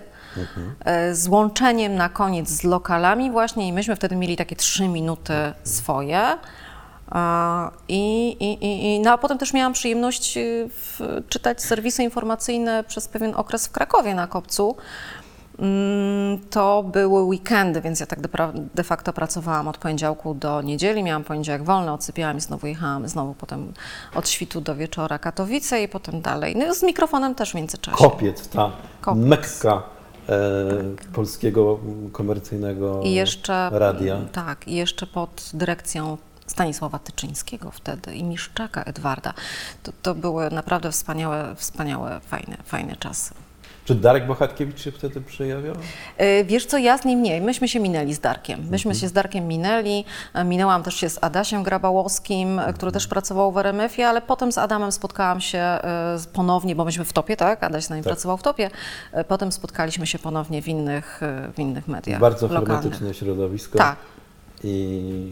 e, 0.85 1.15
z 1.15 1.27
łączeniem 1.27 1.95
na 1.95 2.09
koniec 2.09 2.49
z 2.49 2.63
lokalami 2.63 3.31
właśnie 3.31 3.67
i 3.67 3.73
myśmy 3.73 3.95
wtedy 3.95 4.15
mieli 4.15 4.37
takie 4.37 4.55
trzy 4.55 4.87
minuty 4.87 5.33
swoje. 5.63 6.21
I, 7.87 8.27
i, 8.39 8.57
i, 8.95 8.99
no 8.99 9.11
a 9.11 9.17
potem 9.17 9.37
też 9.37 9.53
miałam 9.53 9.73
przyjemność 9.73 10.37
y, 10.37 10.69
w, 10.69 10.99
czytać 11.29 11.61
serwisy 11.63 12.03
informacyjne 12.03 12.83
przez 12.83 13.07
pewien 13.07 13.33
okres 13.35 13.67
w 13.67 13.71
Krakowie 13.71 14.15
na 14.15 14.27
Kopcu. 14.27 14.75
Mm, 15.59 16.39
To 16.49 16.83
były 16.83 17.23
weekendy, 17.23 17.81
więc 17.81 17.99
ja 17.99 18.05
tak 18.05 18.19
de, 18.75 18.83
facto 18.83 19.13
pracowałam 19.13 19.67
od 19.67 19.77
poniedziałku 19.77 20.33
do 20.33 20.61
niedzieli. 20.61 21.03
Miałam 21.03 21.23
poniedziałek 21.23 21.63
wolny, 21.63 21.91
odsypiałam 21.91 22.37
i 22.37 22.41
znowu 22.41 22.67
jechałam, 22.67 23.07
znowu 23.07 23.33
potem 23.33 23.73
od 24.15 24.29
świtu 24.29 24.61
do 24.61 24.75
wieczora 24.75 25.19
Katowice 25.19 25.83
i 25.83 25.87
potem 25.87 26.21
dalej. 26.21 26.55
No 26.55 26.73
z 26.75 26.83
mikrofonem 26.83 27.35
też 27.35 27.51
w 27.51 27.55
międzyczasie. 27.55 27.97
Kopiec, 27.97 28.47
ta 28.47 28.71
Kopiec. 29.01 29.23
mekka 29.25 29.83
e, 30.29 30.33
polskiego 31.13 31.79
m, 31.85 32.09
komercyjnego 32.11 33.01
I 33.03 33.13
jeszcze, 33.13 33.69
radia. 33.73 34.17
Tak, 34.31 34.67
i 34.67 34.75
jeszcze 34.75 35.07
pod 35.07 35.49
dyrekcją 35.53 36.17
Stanisława 36.49 36.99
Tyczyńskiego 36.99 37.71
wtedy 37.71 38.15
i 38.15 38.23
Miszczaka 38.23 38.83
Edwarda. 38.83 39.33
To, 39.83 39.91
to 40.01 40.15
były 40.15 40.49
naprawdę 40.51 40.91
wspaniałe, 40.91 41.55
wspaniałe, 41.55 42.19
fajne, 42.19 42.57
fajne 42.65 42.95
czasy. 42.95 43.33
Czy 43.85 43.95
Darek 43.95 44.27
Bohatkiewicz 44.27 44.81
się 44.81 44.91
wtedy 44.91 45.21
przejawiał? 45.21 45.75
E, 46.17 46.43
wiesz 46.43 46.65
co, 46.65 46.77
ja 46.77 46.97
z 46.97 47.05
nim 47.05 47.23
nie. 47.23 47.41
Myśmy 47.41 47.67
się 47.67 47.79
minęli 47.79 48.13
z 48.13 48.19
Darkiem. 48.19 48.67
Myśmy 48.69 48.95
się 48.95 49.07
z 49.07 49.11
Darkiem 49.11 49.47
minęli. 49.47 50.05
E, 50.33 50.43
Minęłam 50.43 50.83
też 50.83 50.95
się 50.95 51.09
z 51.09 51.23
Adasiem 51.23 51.63
Grabałowskim, 51.63 52.59
e, 52.59 52.73
który 52.73 52.91
też 52.91 53.07
pracował 53.07 53.51
w 53.51 53.57
RMF-ie, 53.57 54.07
ale 54.07 54.21
potem 54.21 54.51
z 54.51 54.57
Adamem 54.57 54.91
spotkałam 54.91 55.41
się 55.41 55.63
ponownie, 56.33 56.75
bo 56.75 56.85
myśmy 56.85 57.05
w 57.05 57.13
Topie, 57.13 57.35
tak? 57.37 57.63
Adaś 57.63 57.83
z 57.83 57.89
nami 57.89 58.03
Tak. 58.03 58.13
pracował 58.13 58.37
w 58.37 58.43
Topie. 58.43 58.69
Potem 59.27 59.51
spotkaliśmy 59.51 60.07
się 60.07 60.19
ponownie 60.19 60.61
w 60.61 60.67
innych, 60.67 61.21
w 61.55 61.59
innych 61.59 61.87
mediach 61.87 62.19
Bardzo 62.19 62.47
lokalnych. 62.47 62.67
hermetyczne 62.69 63.13
środowisko 63.13 63.77
Tak. 63.77 63.95
i 64.63 65.31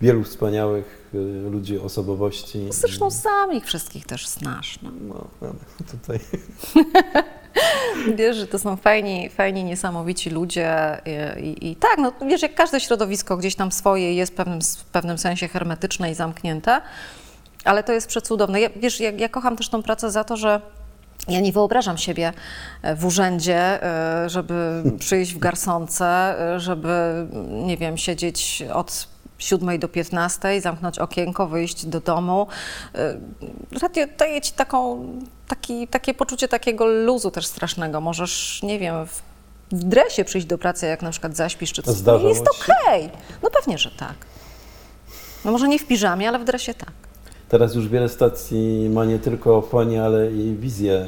wielu 0.00 0.24
wspaniałych 0.24 1.10
y, 1.14 1.50
ludzi, 1.50 1.78
osobowości. 1.78 2.66
Zresztą 2.70 3.10
sam 3.10 3.52
ich 3.52 3.64
wszystkich 3.64 4.06
też 4.06 4.28
znasz. 4.28 4.78
No. 4.82 4.90
No, 5.00 5.24
ale 5.40 5.52
tutaj 5.92 6.18
Wiesz, 8.14 8.36
że 8.36 8.46
to 8.46 8.58
są 8.58 8.76
fajni, 8.76 9.28
fajni 9.30 9.64
niesamowici 9.64 10.30
ludzie 10.30 11.00
i, 11.36 11.46
i, 11.46 11.70
i 11.70 11.76
tak, 11.76 11.98
no 11.98 12.12
wiesz, 12.28 12.42
jak 12.42 12.54
każde 12.54 12.80
środowisko 12.80 13.36
gdzieś 13.36 13.54
tam 13.54 13.72
swoje 13.72 14.14
jest 14.14 14.32
w 14.32 14.34
pewnym, 14.34 14.60
w 14.60 14.84
pewnym 14.84 15.18
sensie 15.18 15.48
hermetyczne 15.48 16.10
i 16.10 16.14
zamknięte, 16.14 16.80
ale 17.64 17.82
to 17.82 17.92
jest 17.92 18.06
przecudowne. 18.06 18.60
Ja, 18.60 18.68
wiesz, 18.76 19.00
ja, 19.00 19.10
ja 19.10 19.28
kocham 19.28 19.56
też 19.56 19.68
tą 19.68 19.82
pracę 19.82 20.10
za 20.10 20.24
to, 20.24 20.36
że 20.36 20.60
ja 21.28 21.40
nie 21.40 21.52
wyobrażam 21.52 21.98
siebie 21.98 22.32
e, 22.82 22.94
w 22.94 23.06
urzędzie, 23.06 23.82
e, 23.82 24.28
żeby 24.28 24.82
przyjść 24.98 25.34
w 25.34 25.38
garsonce, 25.38 26.06
e, 26.54 26.60
żeby, 26.60 27.26
nie 27.50 27.76
wiem, 27.76 27.96
siedzieć 27.96 28.64
od 28.72 29.08
7 29.38 29.78
do 29.78 29.88
15, 29.88 30.60
zamknąć 30.60 30.98
okienko, 30.98 31.46
wyjść 31.46 31.86
do 31.86 32.00
domu. 32.00 32.46
E, 32.94 33.20
Radio 33.82 34.06
daje 34.18 34.40
ci 34.40 34.52
taką, 34.52 35.08
taki, 35.48 35.88
takie 35.88 36.14
poczucie 36.14 36.48
takiego 36.48 36.86
luzu 36.86 37.30
też 37.30 37.46
strasznego. 37.46 38.00
Możesz, 38.00 38.62
nie 38.62 38.78
wiem, 38.78 39.06
w, 39.06 39.22
w 39.72 39.84
dresie 39.84 40.24
przyjść 40.24 40.46
do 40.46 40.58
pracy, 40.58 40.86
jak 40.86 41.02
na 41.02 41.10
przykład 41.10 41.36
zaśpisz 41.36 41.72
czy 41.72 41.82
coś. 41.82 41.94
Zdarzało 41.94 42.28
Jest 42.28 42.46
okej. 42.48 43.10
No 43.42 43.50
pewnie, 43.50 43.78
że 43.78 43.90
tak. 43.90 44.14
No 45.44 45.52
może 45.52 45.68
nie 45.68 45.78
w 45.78 45.86
piżamie, 45.86 46.28
ale 46.28 46.38
w 46.38 46.44
dresie 46.44 46.74
tak. 46.74 46.92
teraz 47.48 47.74
już 47.74 47.88
wiele 47.88 48.08
stacji 48.08 48.90
ma 48.90 49.04
nie 49.04 49.18
tylko 49.18 49.62
fonię, 49.62 50.04
ale 50.04 50.32
i 50.32 50.56
wizję, 50.56 51.06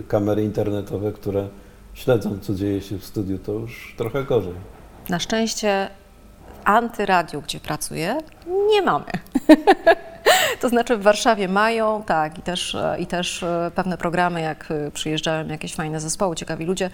y, 0.00 0.02
kamery 0.08 0.44
internetowe, 0.44 1.12
które 1.12 1.48
śledzą, 1.94 2.38
co 2.42 2.54
dzieje 2.54 2.80
się 2.80 2.98
w 2.98 3.04
studiu. 3.04 3.38
To 3.38 3.52
już 3.52 3.94
trochę 3.96 4.24
gorzej. 4.24 4.54
Na 5.08 5.18
szczęście 5.18 5.90
antyradiu, 6.68 7.42
gdzie 7.42 7.60
pracuję, 7.60 8.18
nie 8.70 8.82
mamy. 8.82 9.04
to 10.60 10.68
znaczy 10.68 10.96
w 10.96 11.02
Warszawie 11.02 11.48
mają, 11.48 12.02
tak, 12.02 12.38
i 12.38 12.42
też, 12.42 12.76
i 12.98 13.06
też 13.06 13.42
e, 13.42 13.70
pewne 13.74 13.98
programy, 13.98 14.40
jak 14.40 14.70
e, 14.70 14.90
przyjeżdżają 14.90 15.48
jakieś 15.48 15.74
fajne 15.74 16.00
zespoły, 16.00 16.36
ciekawi 16.36 16.64
ludzie, 16.64 16.90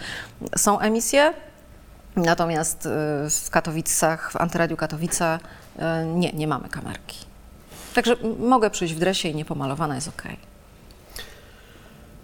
są 0.57 0.81
emisje. 0.81 1.33
Natomiast 2.17 2.87
e, 2.87 2.91
w 3.47 3.51
Katowicach, 3.51 4.33
w 4.33 4.37
antyradiu 4.37 4.77
Katowice 4.77 5.39
nie, 6.15 6.33
nie 6.33 6.47
mamy 6.47 6.69
kamerki. 6.69 7.19
Także 7.95 8.17
mogę 8.39 8.71
przyjść 8.71 8.95
w 8.95 8.99
dresie 8.99 9.29
i 9.29 9.35
niepomalowana 9.35 9.95
jest 9.95 10.09
okej. 10.09 10.37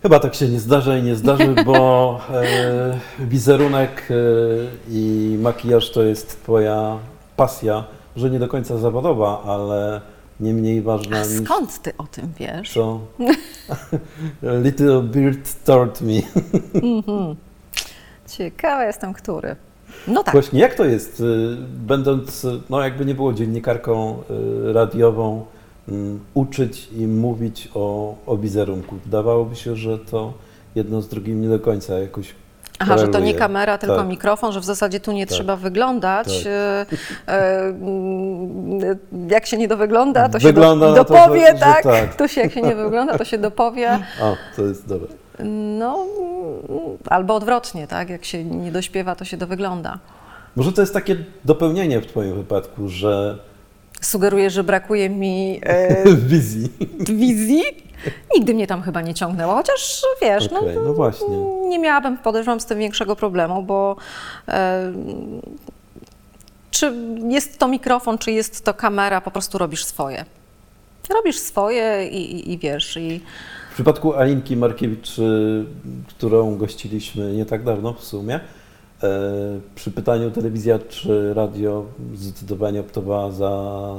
Chyba 0.02 0.20
tak 0.20 0.34
się 0.34 0.48
nie 0.48 0.60
zdarza 0.60 0.96
i 0.96 1.02
nie 1.02 1.16
zdarzy, 1.16 1.54
bo 1.66 2.20
e, 2.32 2.98
wizerunek 3.18 4.08
e, 4.10 4.14
i 4.90 5.36
makijaż 5.40 5.90
to 5.90 6.02
jest 6.02 6.42
Twoja 6.42 6.98
pasja, 7.40 7.84
że 8.16 8.30
nie 8.30 8.38
do 8.38 8.48
końca 8.48 8.78
zawodowa, 8.78 9.42
ale 9.42 10.00
nie 10.40 10.54
mniej 10.54 10.82
ważna 10.82 11.16
A 11.16 11.24
niż 11.24 11.44
skąd 11.44 11.82
ty 11.82 11.92
o 11.98 12.06
tym 12.06 12.32
wiesz? 12.38 12.72
co 12.72 13.00
Little 14.64 15.02
Bird 15.02 15.64
told 15.64 16.00
me. 16.00 16.20
Ciekawa 18.28 18.84
jestem, 18.84 19.12
który. 19.12 19.56
No 20.08 20.24
tak. 20.24 20.32
Właśnie 20.32 20.60
jak 20.60 20.74
to 20.74 20.84
jest, 20.84 21.20
y, 21.20 21.56
będąc, 21.86 22.44
y, 22.44 22.60
no 22.70 22.82
jakby 22.82 23.04
nie 23.04 23.14
było 23.14 23.32
dziennikarką 23.32 24.22
y, 24.68 24.72
radiową, 24.72 25.44
mm, 25.88 26.20
uczyć 26.34 26.88
i 26.92 27.06
mówić 27.06 27.68
o, 27.74 28.14
o 28.26 28.36
wizerunku? 28.36 28.96
Wydawałoby 29.04 29.56
się, 29.56 29.76
że 29.76 29.98
to 29.98 30.32
jedno 30.74 31.02
z 31.02 31.08
drugim 31.08 31.42
nie 31.42 31.48
do 31.48 31.60
końca 31.60 31.98
jakoś 31.98 32.34
Aha, 32.82 32.98
że 32.98 33.08
to 33.08 33.20
nie 33.20 33.34
kamera, 33.34 33.78
tylko 33.78 33.96
Tak. 33.96 34.06
mikrofon, 34.06 34.52
że 34.52 34.60
w 34.60 34.64
zasadzie 34.64 35.00
tu 35.00 35.12
nie 35.12 35.26
Tak. 35.26 35.34
trzeba 35.34 35.56
wyglądać. 35.56 36.26
Tak. 36.44 36.52
E, 36.52 36.86
e, 37.28 37.72
jak 39.28 39.46
się 39.46 39.56
nie 39.58 39.68
dowygląda, 39.68 40.28
to 40.28 40.38
Wygląda 40.38 40.88
się 40.88 40.94
do, 40.94 41.04
to, 41.04 41.14
że- 41.14 41.20
dopowie, 41.20 41.46
że 41.46 41.54
tak? 41.54 41.82
tak. 41.82 42.14
To 42.20 42.28
się, 42.28 42.40
jak 42.40 42.52
się 42.52 42.62
nie 42.62 42.74
wygląda, 42.74 43.18
to 43.18 43.24
się 43.24 43.38
dopowie. 43.38 43.98
O, 44.22 44.36
to 44.56 44.62
jest 44.62 44.88
dobre. 44.88 45.08
No, 45.78 46.06
albo 47.06 47.34
odwrotnie, 47.34 47.86
tak? 47.86 48.10
Jak 48.10 48.24
się 48.24 48.44
nie 48.44 48.72
dośpiewa, 48.72 49.14
to 49.16 49.24
się 49.24 49.36
dowygląda. 49.36 49.98
Może 50.56 50.72
to 50.72 50.80
jest 50.80 50.94
takie 50.94 51.16
dopełnienie 51.44 52.00
w 52.00 52.06
Twoim 52.06 52.34
wypadku, 52.34 52.88
że 52.88 53.38
Sugeruję, 54.00 54.50
że 54.50 54.64
brakuje 54.64 55.10
mi 55.10 55.60
e, 55.62 56.04
wizji. 56.30 56.68
wizji. 57.00 57.62
Nigdy 58.34 58.54
mnie 58.54 58.66
tam 58.66 58.82
chyba 58.82 59.00
nie 59.00 59.14
ciągnęło, 59.14 59.54
chociaż 59.54 60.02
wiesz, 60.22 60.46
Okej, 60.46 60.74
no, 60.76 60.82
no 60.82 60.94
właśnie. 60.94 61.36
nie 61.68 61.78
miałabym, 61.78 62.18
podejrzewam, 62.18 62.60
z 62.60 62.66
tym 62.66 62.78
większego 62.78 63.16
problemu, 63.16 63.62
bo 63.62 63.96
e, 64.48 64.92
czy 66.70 66.94
jest 67.28 67.58
to 67.58 67.68
mikrofon, 67.68 68.18
czy 68.18 68.32
jest 68.32 68.64
to 68.64 68.74
kamera, 68.74 69.20
po 69.20 69.30
prostu 69.30 69.58
robisz 69.58 69.84
swoje. 69.84 70.24
Robisz 71.10 71.38
swoje 71.38 72.08
i, 72.08 72.34
i, 72.34 72.52
i 72.52 72.58
wiesz, 72.58 72.96
i 72.96 73.20
W 73.70 73.74
przypadku 73.74 74.14
Alinki 74.14 74.56
Markiewicz, 74.56 75.18
y, 75.18 75.64
którą 76.08 76.56
gościliśmy 76.56 77.32
nie 77.32 77.46
tak 77.46 77.64
dawno 77.64 77.94
w 77.94 78.04
sumie, 78.04 78.40
przy 79.74 79.90
pytaniu 79.90 80.30
telewizja 80.30 80.78
czy 80.88 81.34
radio 81.34 81.84
zdecydowanie 82.14 82.80
optowała 82.80 83.30
za 83.32 83.48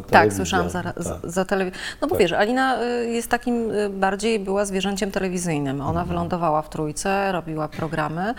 telewizję. 0.08 0.10
tak, 0.10 0.34
słyszałam 0.34 0.70
za, 0.70 0.84
Tak. 0.84 1.04
za, 1.04 1.20
za 1.24 1.46
telewizję. 1.46 1.80
No 2.02 2.08
bo 2.08 2.16
Tak. 2.16 2.20
wiesz, 2.22 2.32
Alina 2.32 2.84
y, 2.84 3.08
jest 3.12 3.28
takim, 3.30 3.72
y, 3.72 3.90
bardziej 3.90 4.40
była 4.40 4.66
zwierzęciem 4.66 5.12
telewizyjnym. 5.12 5.82
Ona 5.82 5.90
Mhm. 5.90 6.08
wylądowała 6.08 6.62
w 6.62 6.70
trójce, 6.70 7.32
robiła 7.32 7.68
programy 7.68 8.34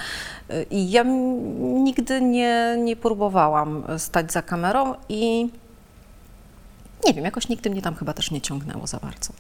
i 0.71 0.91
ja 0.91 1.03
nigdy 1.59 2.21
nie, 2.21 2.77
nie 2.79 2.97
próbowałam 2.97 3.83
stać 3.99 4.33
za 4.33 4.43
kamerą 4.43 4.95
i 5.09 5.49
nie 7.07 7.15
wiem, 7.15 7.25
jakoś 7.25 7.49
nigdy 7.49 7.71
mnie 7.71 7.83
tam 7.83 7.95
chyba 7.95 8.13
też 8.13 8.31
nie 8.31 8.41
ciągnęło 8.41 8.87
za 8.87 8.99
bardzo. 8.99 9.33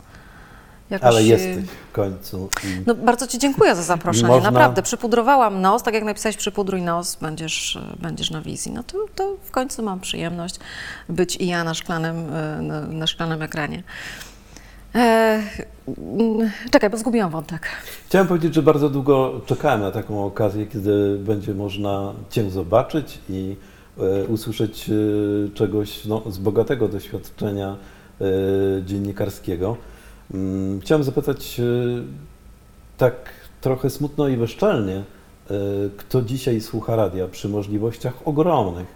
Jakoś, 0.90 1.08
Ale 1.08 1.20
y, 1.20 1.24
jesteś 1.24 1.64
w 1.90 1.92
końcu. 1.92 2.48
No, 2.86 2.94
bardzo 2.94 3.26
Ci 3.26 3.38
dziękuję 3.38 3.76
za 3.76 3.82
zaproszenie. 3.82 4.28
Można- 4.28 4.50
Naprawdę, 4.50 4.82
przypudrowałam 4.82 5.60
nos, 5.60 5.82
tak 5.82 5.94
jak 5.94 6.04
napisałeś, 6.04 6.36
przypudruj 6.36 6.82
nos, 6.82 7.16
będziesz, 7.16 7.76
e, 7.76 7.96
będziesz 8.02 8.30
na 8.30 8.42
wizji. 8.42 8.72
No 8.72 8.82
to, 8.82 8.98
to 9.14 9.36
w 9.44 9.50
końcu 9.50 9.82
mam 9.82 10.00
przyjemność 10.00 10.56
być 11.08 11.36
i 11.36 11.46
ja 11.46 11.64
na 11.64 11.74
szklanym, 11.74 12.16
e, 12.34 12.62
na, 12.88 13.06
szklanym 13.06 13.42
ekranie. 13.42 13.82
E, 14.94 15.42
mm, 15.98 16.50
czekaj, 16.70 16.90
bo 16.90 16.96
zgubiłam 16.96 17.30
wątek. 17.30 17.68
Chciałem 18.08 18.26
powiedzieć, 18.26 18.54
że 18.54 18.62
bardzo 18.62 18.90
długo 18.90 19.40
czekałem 19.46 19.80
na 19.80 19.90
taką 19.90 20.24
okazję, 20.24 20.66
kiedy 20.66 21.18
będzie 21.18 21.54
można 21.54 22.12
Cię 22.30 22.50
zobaczyć 22.50 23.18
i 23.28 23.56
e, 23.98 24.24
usłyszeć 24.24 24.90
e, 24.90 24.92
czegoś 25.54 26.04
no, 26.04 26.22
z 26.30 26.38
bogatego 26.38 26.88
doświadczenia 26.88 27.76
e, 28.20 28.24
dziennikarskiego. 28.86 29.76
Mm, 30.34 30.80
Chciałem 30.80 31.04
zapytać 31.04 31.60
e, 31.60 31.64
tak 32.98 33.14
trochę 33.60 33.90
smutno 33.90 34.28
i 34.28 34.36
bezczelnie, 34.36 34.96
e, 34.96 35.54
kto 35.96 36.22
dzisiaj 36.22 36.60
słucha 36.60 36.96
radia 36.96 37.28
przy 37.28 37.48
możliwościach 37.48 38.14
ogromnych, 38.24 38.86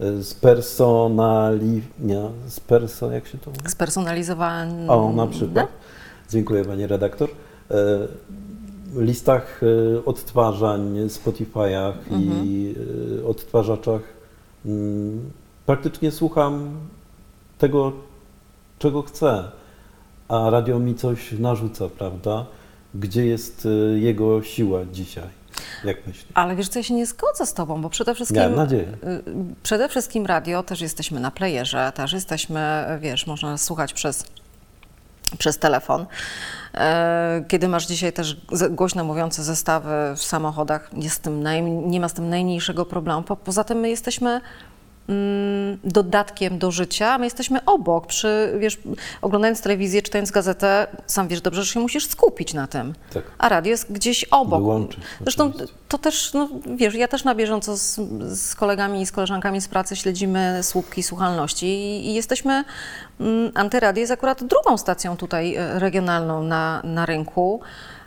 e, 0.00 0.22
spersonali... 0.22 1.82
nie, 2.00 2.22
sperso... 2.46 3.10
jak 3.10 3.26
się 3.26 3.38
to 3.38 3.50
mówi? 3.50 3.70
Spersonalizowałem. 3.70 4.90
O, 4.90 5.12
na 5.12 5.26
przykład. 5.26 5.68
Dziękuję 6.30 6.64
Pani 6.64 6.86
redaktor. 6.86 7.28
Listach 8.96 9.60
odtwarzań, 10.06 11.08
Spotify'ach 11.08 11.92
i 12.44 12.74
e, 13.20 13.26
odtwarzaczach 13.26 14.02
mm, 14.66 15.30
praktycznie 15.66 16.10
słucham 16.10 16.76
tego, 17.58 17.92
czego 18.78 19.02
chcę, 19.02 19.44
a 20.32 20.50
radio 20.50 20.78
mi 20.78 20.94
coś 20.94 21.32
narzuca, 21.32 21.88
prawda? 21.88 22.46
Gdzie 22.94 23.26
jest 23.26 23.66
e, 23.66 23.98
jego 23.98 24.42
siła 24.42 24.78
dzisiaj? 24.92 25.28
Jak 25.84 26.06
myślisz? 26.06 26.26
Ale 26.34 26.56
wiesz 26.56 26.68
co, 26.68 26.78
ja 26.78 26.82
się 26.82 26.94
nie 26.94 27.06
zgodzę 27.06 27.46
z 27.46 27.54
Tobą, 27.54 27.82
bo 27.82 27.90
przede 27.90 28.14
wszystkim... 28.14 28.36
Miałem 28.40 28.56
nadzieję. 28.56 28.82
y, 28.82 29.22
Przede 29.62 29.88
wszystkim 29.88 30.26
radio, 30.26 30.62
też 30.62 30.80
jesteśmy 30.80 31.20
na 31.20 31.30
playerze, 31.30 31.92
też 31.94 32.12
jesteśmy, 32.12 32.84
wiesz, 33.00 33.26
można 33.26 33.58
słuchać 33.58 33.92
przez, 33.92 34.24
przez 35.38 35.58
telefon. 35.58 36.06
E, 36.74 37.44
Kiedy 37.48 37.68
masz 37.68 37.86
dzisiaj 37.86 38.12
też 38.12 38.36
głośno 38.70 39.04
mówiące 39.04 39.42
zestawy 39.42 39.90
w 40.16 40.22
samochodach, 40.22 40.90
jest 40.96 41.22
tym 41.22 41.42
najm- 41.42 41.86
nie 41.86 42.00
ma 42.00 42.08
z 42.08 42.12
tym 42.12 42.28
najmniejszego 42.28 42.84
problemu. 42.86 43.22
Po, 43.22 43.36
poza 43.36 43.64
tym 43.64 43.78
my 43.78 43.90
jesteśmy 43.90 44.40
dodatkiem 45.84 46.58
do 46.58 46.70
życia. 46.70 47.18
My 47.18 47.24
jesteśmy 47.26 47.64
obok, 47.64 48.06
przy, 48.06 48.54
wiesz, 48.58 48.78
oglądając 49.22 49.62
telewizję, 49.62 50.02
czytając 50.02 50.30
gazetę, 50.30 50.86
sam 51.06 51.28
wiesz 51.28 51.40
dobrze, 51.40 51.64
że 51.64 51.72
się 51.72 51.80
musisz 51.80 52.06
skupić 52.06 52.54
na 52.54 52.66
tym. 52.66 52.94
Tak. 53.14 53.22
A 53.38 53.48
radio 53.48 53.70
jest 53.70 53.92
gdzieś 53.92 54.24
obok. 54.24 54.60
Wyłączyć, 54.60 55.00
Zresztą 55.20 55.46
oczywiście. 55.46 55.74
to 55.88 55.98
też, 55.98 56.32
no, 56.32 56.48
wiesz, 56.76 56.94
ja 56.94 57.08
też 57.08 57.24
na 57.24 57.34
bieżąco 57.34 57.76
z, 57.76 58.00
z 58.38 58.54
kolegami 58.54 59.00
i 59.00 59.06
z 59.06 59.12
koleżankami 59.12 59.60
z 59.60 59.68
pracy 59.68 59.96
śledzimy 59.96 60.60
słupki 60.62 61.02
słuchalności 61.02 61.66
i, 61.66 62.06
i 62.06 62.14
jesteśmy, 62.14 62.64
mm, 63.20 63.52
Antyradio 63.54 64.00
jest 64.00 64.12
akurat 64.12 64.44
drugą 64.44 64.78
stacją 64.78 65.16
tutaj 65.16 65.54
e, 65.54 65.78
regionalną 65.78 66.42
na, 66.42 66.80
na 66.84 67.06
rynku. 67.06 67.60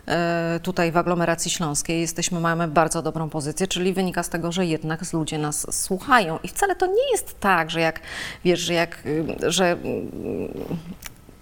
E, 0.06 0.60
Tutaj 0.62 0.92
w 0.92 0.96
aglomeracji 0.96 1.50
śląskiej 1.50 2.00
jesteśmy, 2.00 2.40
mamy 2.40 2.68
bardzo 2.68 3.02
dobrą 3.02 3.28
pozycję, 3.30 3.66
czyli 3.66 3.92
wynika 3.92 4.22
z 4.22 4.28
tego, 4.28 4.52
że 4.52 4.66
jednak 4.66 5.12
ludzie 5.12 5.38
nas 5.38 5.84
słuchają. 5.84 6.38
I 6.42 6.48
wcale 6.48 6.76
to 6.76 6.86
nie 6.86 7.10
jest 7.12 7.40
tak, 7.40 7.70
że 7.70 7.80
jak 7.80 8.00
wiesz, 8.44 8.60
że 8.60 8.74
jak, 8.74 9.02
y, 9.06 9.50
że 9.50 9.70
mm, 9.72 10.48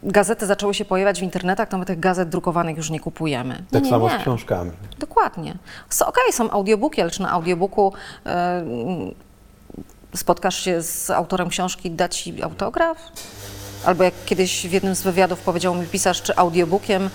gazety 0.02 0.47
zaczęły 0.47 0.75
się 0.75 0.85
pojawiać 0.85 1.21
w 1.21 1.23
internetach, 1.23 1.68
to 1.68 1.78
my 1.78 1.85
tych 1.87 2.00
gazet 2.00 2.28
drukowanych 2.28 2.76
już 2.76 2.90
nie 2.90 3.00
kupujemy. 3.00 3.54
Nie, 3.54 3.64
Tak 3.71 3.85
nie, 3.85 3.90
samo 3.90 4.09
nie. 4.09 4.18
z 4.18 4.23
książkami. 4.23 4.71
Dokładnie. 4.99 5.54
So, 5.88 6.06
Okej, 6.06 6.33
są 6.33 6.50
audiobooki, 6.50 7.00
ale 7.02 7.11
czy 7.11 7.23
na 7.23 7.30
audiobooku 7.30 7.92
mm, 8.25 9.14
spotkasz 10.16 10.64
się 10.64 10.83
z 10.83 11.11
autorem 11.11 11.49
książki, 11.49 11.90
da 11.90 12.09
ci 12.09 12.42
autograf? 12.42 12.99
Albo 13.85 14.04
jak 14.04 14.14
kiedyś 14.25 14.66
w 14.66 14.73
jednym 14.73 14.94
z 14.94 15.02
wywiadów 15.02 15.40
powiedział 15.40 15.75
mi 15.75 15.87
pisarz, 15.87 16.23
czy 16.23 16.37
audiobookiem 16.37 17.11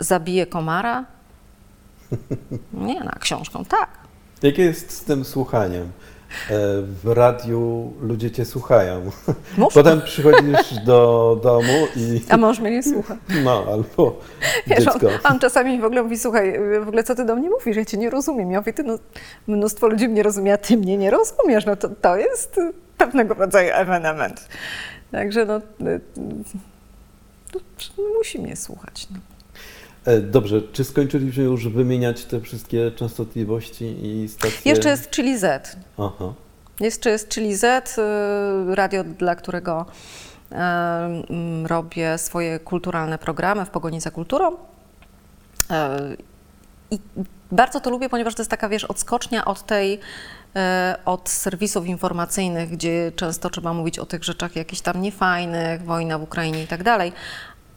zabije 0.00 0.46
komara? 0.46 1.04
Nie, 2.72 3.00
na 3.00 3.12
książką 3.20 3.64
tak. 3.64 3.88
Jakie 4.42 4.62
jest 4.62 4.90
z 4.90 5.04
tym 5.04 5.24
słuchaniem? 5.24 5.82
E, 5.82 5.88
W 7.04 7.12
radiu 7.14 7.92
ludzie 8.00 8.30
cię 8.30 8.44
słuchają. 8.44 9.10
Mów. 9.58 9.74
Potem 9.74 10.02
przychodzisz 10.02 10.74
do 10.84 11.40
domu 11.42 11.86
i 11.96 12.20
A 12.28 12.36
mąż 12.36 12.58
mnie 12.60 12.70
nie 12.70 12.82
słucha. 12.82 13.16
no, 13.44 13.64
albo 13.72 14.20
Wiesz, 14.66 14.78
on, 14.86 14.92
dziecko. 15.00 15.08
on 15.28 15.38
czasami 15.38 15.80
w 15.80 15.84
ogóle 15.84 16.02
mówi, 16.02 16.18
słuchaj, 16.18 16.54
w 16.84 16.88
ogóle 16.88 17.04
co 17.04 17.14
ty 17.14 17.24
do 17.24 17.36
mnie 17.36 17.50
mówisz, 17.50 17.76
ja 17.76 17.84
cię 17.84 17.96
nie 17.96 18.10
rozumiem. 18.10 18.50
Ja 18.50 18.58
mówię, 18.58 18.72
ty 18.72 18.82
no, 18.82 18.98
mnóstwo 19.46 19.88
ludzi 19.88 20.08
mnie 20.08 20.22
rozumie, 20.22 20.52
a 20.52 20.58
ty 20.58 20.76
mnie 20.76 20.96
nie 20.98 21.10
rozumiesz. 21.10 21.66
No 21.66 21.76
to, 21.76 21.88
to 21.88 22.16
jest 22.16 22.60
pewnego 22.98 23.34
rodzaju 23.34 23.70
ewenement. 23.74 24.48
Także 25.12 25.44
no, 25.44 25.56
y, 25.58 25.60
y, 25.84 26.00
no, 27.54 27.60
musi 28.18 28.38
mnie 28.38 28.56
słuchać. 28.56 29.06
No. 29.10 29.18
E, 30.04 30.20
Dobrze, 30.20 30.62
czy 30.72 30.84
skończyliśmy 30.84 31.44
już 31.44 31.68
wymieniać 31.68 32.24
te 32.24 32.40
wszystkie 32.40 32.90
częstotliwości 32.90 33.96
i 34.06 34.28
stacje? 34.28 34.58
Jeszcze 34.64 34.88
jest 34.88 35.10
Chili 35.10 35.38
Z. 35.38 35.76
Aha. 35.98 36.32
Jeszcze 36.80 37.10
jest 37.10 37.28
Chili 37.28 37.56
Z, 37.56 37.98
y, 37.98 38.74
radio, 38.74 39.04
dla 39.04 39.34
którego 39.34 39.86
mm, 40.50 41.66
robię 41.66 42.18
swoje 42.18 42.58
kulturalne 42.58 43.18
programy 43.18 43.64
w 43.64 43.70
pogoni 43.70 44.00
za 44.00 44.10
kulturą. 44.10 44.52
Y, 44.52 44.56
I 46.90 46.98
bardzo 47.52 47.80
to 47.80 47.90
lubię, 47.90 48.08
ponieważ 48.08 48.34
to 48.34 48.42
jest 48.42 48.50
taka, 48.50 48.68
wiesz, 48.68 48.84
odskocznia 48.84 49.44
od 49.44 49.66
tej, 49.66 50.00
e, 50.56 50.96
od 51.04 51.28
serwisów 51.28 51.86
informacyjnych, 51.86 52.70
gdzie 52.70 53.12
często 53.16 53.50
trzeba 53.50 53.72
mówić 53.72 53.98
o 53.98 54.06
tych 54.06 54.24
rzeczach 54.24 54.56
jakichś 54.56 54.82
tam 54.82 55.02
niefajnych, 55.02 55.84
wojna 55.84 56.18
w 56.18 56.22
Ukrainie 56.22 56.62
i 56.62 56.66
tak 56.66 56.82
dalej. 56.82 57.12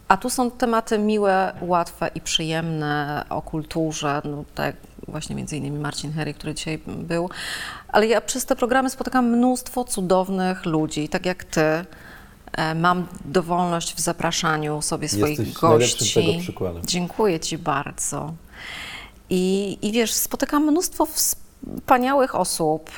A 0.07 0.17
tu 0.17 0.29
są 0.29 0.51
tematy 0.51 0.99
miłe, 0.99 1.53
łatwe 1.61 2.09
i 2.15 2.21
przyjemne 2.21 3.25
o 3.29 3.41
kulturze, 3.41 4.21
no 4.25 4.43
tak 4.55 4.75
właśnie 5.07 5.35
między 5.35 5.57
innymi 5.57 5.79
Marcin 5.79 6.13
Herry, 6.13 6.33
który 6.33 6.53
dzisiaj 6.55 6.79
był. 6.87 7.29
Ale 7.87 8.07
ja 8.07 8.21
przez 8.21 8.45
te 8.45 8.55
programy 8.55 8.89
spotykam 8.89 9.25
mnóstwo 9.29 9.83
cudownych 9.83 10.65
ludzi, 10.65 11.09
tak 11.09 11.25
jak 11.25 11.43
ty. 11.43 11.61
E, 11.61 12.75
Mam 12.75 13.07
dowolność 13.25 13.95
w 13.95 13.99
zapraszaniu 13.99 14.81
sobie 14.81 15.09
swoich 15.09 15.39
Jesteś 15.39 15.53
gości. 15.53 16.13
tego 16.13 16.39
przykładem. 16.39 16.83
Dziękuję 16.85 17.39
Ci 17.39 17.57
bardzo. 17.57 18.33
I, 19.29 19.77
I 19.81 19.91
wiesz, 19.91 20.13
spotykam 20.13 20.63
mnóstwo 20.63 21.05
wspaniałych 21.05 22.35
osób. 22.35 22.89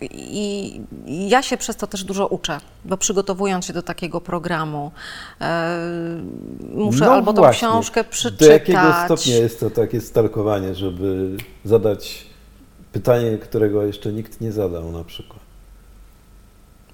I 0.00 0.80
ja 1.28 1.42
się 1.42 1.56
przez 1.56 1.76
to 1.76 1.86
też 1.86 2.04
dużo 2.04 2.26
uczę, 2.26 2.60
bo 2.84 2.96
przygotowując 2.96 3.64
się 3.66 3.72
do 3.72 3.82
takiego 3.82 4.20
programu, 4.20 4.92
e, 5.40 5.76
muszę 6.74 7.04
No 7.04 7.12
albo 7.12 7.32
tą 7.32 7.42
właśnie. 7.42 7.68
książkę 7.68 8.04
Do 8.04 8.10
przeczytać. 8.10 8.48
jakiego 8.48 8.94
stopnia 9.04 9.36
jest 9.36 9.60
to 9.60 9.70
takie 9.70 10.00
stalkowanie, 10.00 10.74
żeby 10.74 11.36
zadać 11.64 12.26
pytanie, 12.92 13.38
którego 13.38 13.82
jeszcze 13.82 14.12
nikt 14.12 14.40
nie 14.40 14.52
zadał 14.52 14.92
na 14.92 15.04
przykład? 15.04 15.40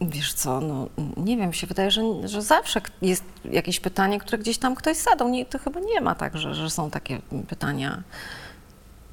Wiesz 0.01 0.33
co, 0.35 0.61
no 0.61 0.89
nie 1.17 1.37
wiem, 1.37 1.53
się 1.53 1.67
wydaje, 1.67 1.91
że, 1.91 2.03
że 2.29 2.43
zawsze 2.43 2.81
jest 3.03 3.25
jakieś 3.45 3.81
pytanie, 3.81 4.21
które 4.21 4.39
gdzieś 4.39 4.59
tam 4.59 4.75
ktoś 4.75 4.97
zadał. 4.97 5.29
Nie, 5.29 5.47
to 5.47 5.59
chyba 5.59 5.81
nie 5.81 6.01
ma 6.01 6.15
tak, 6.15 6.39
że, 6.39 6.55
że 6.55 6.71
są 6.71 6.91
takie 6.91 7.19
pytania. 7.49 8.03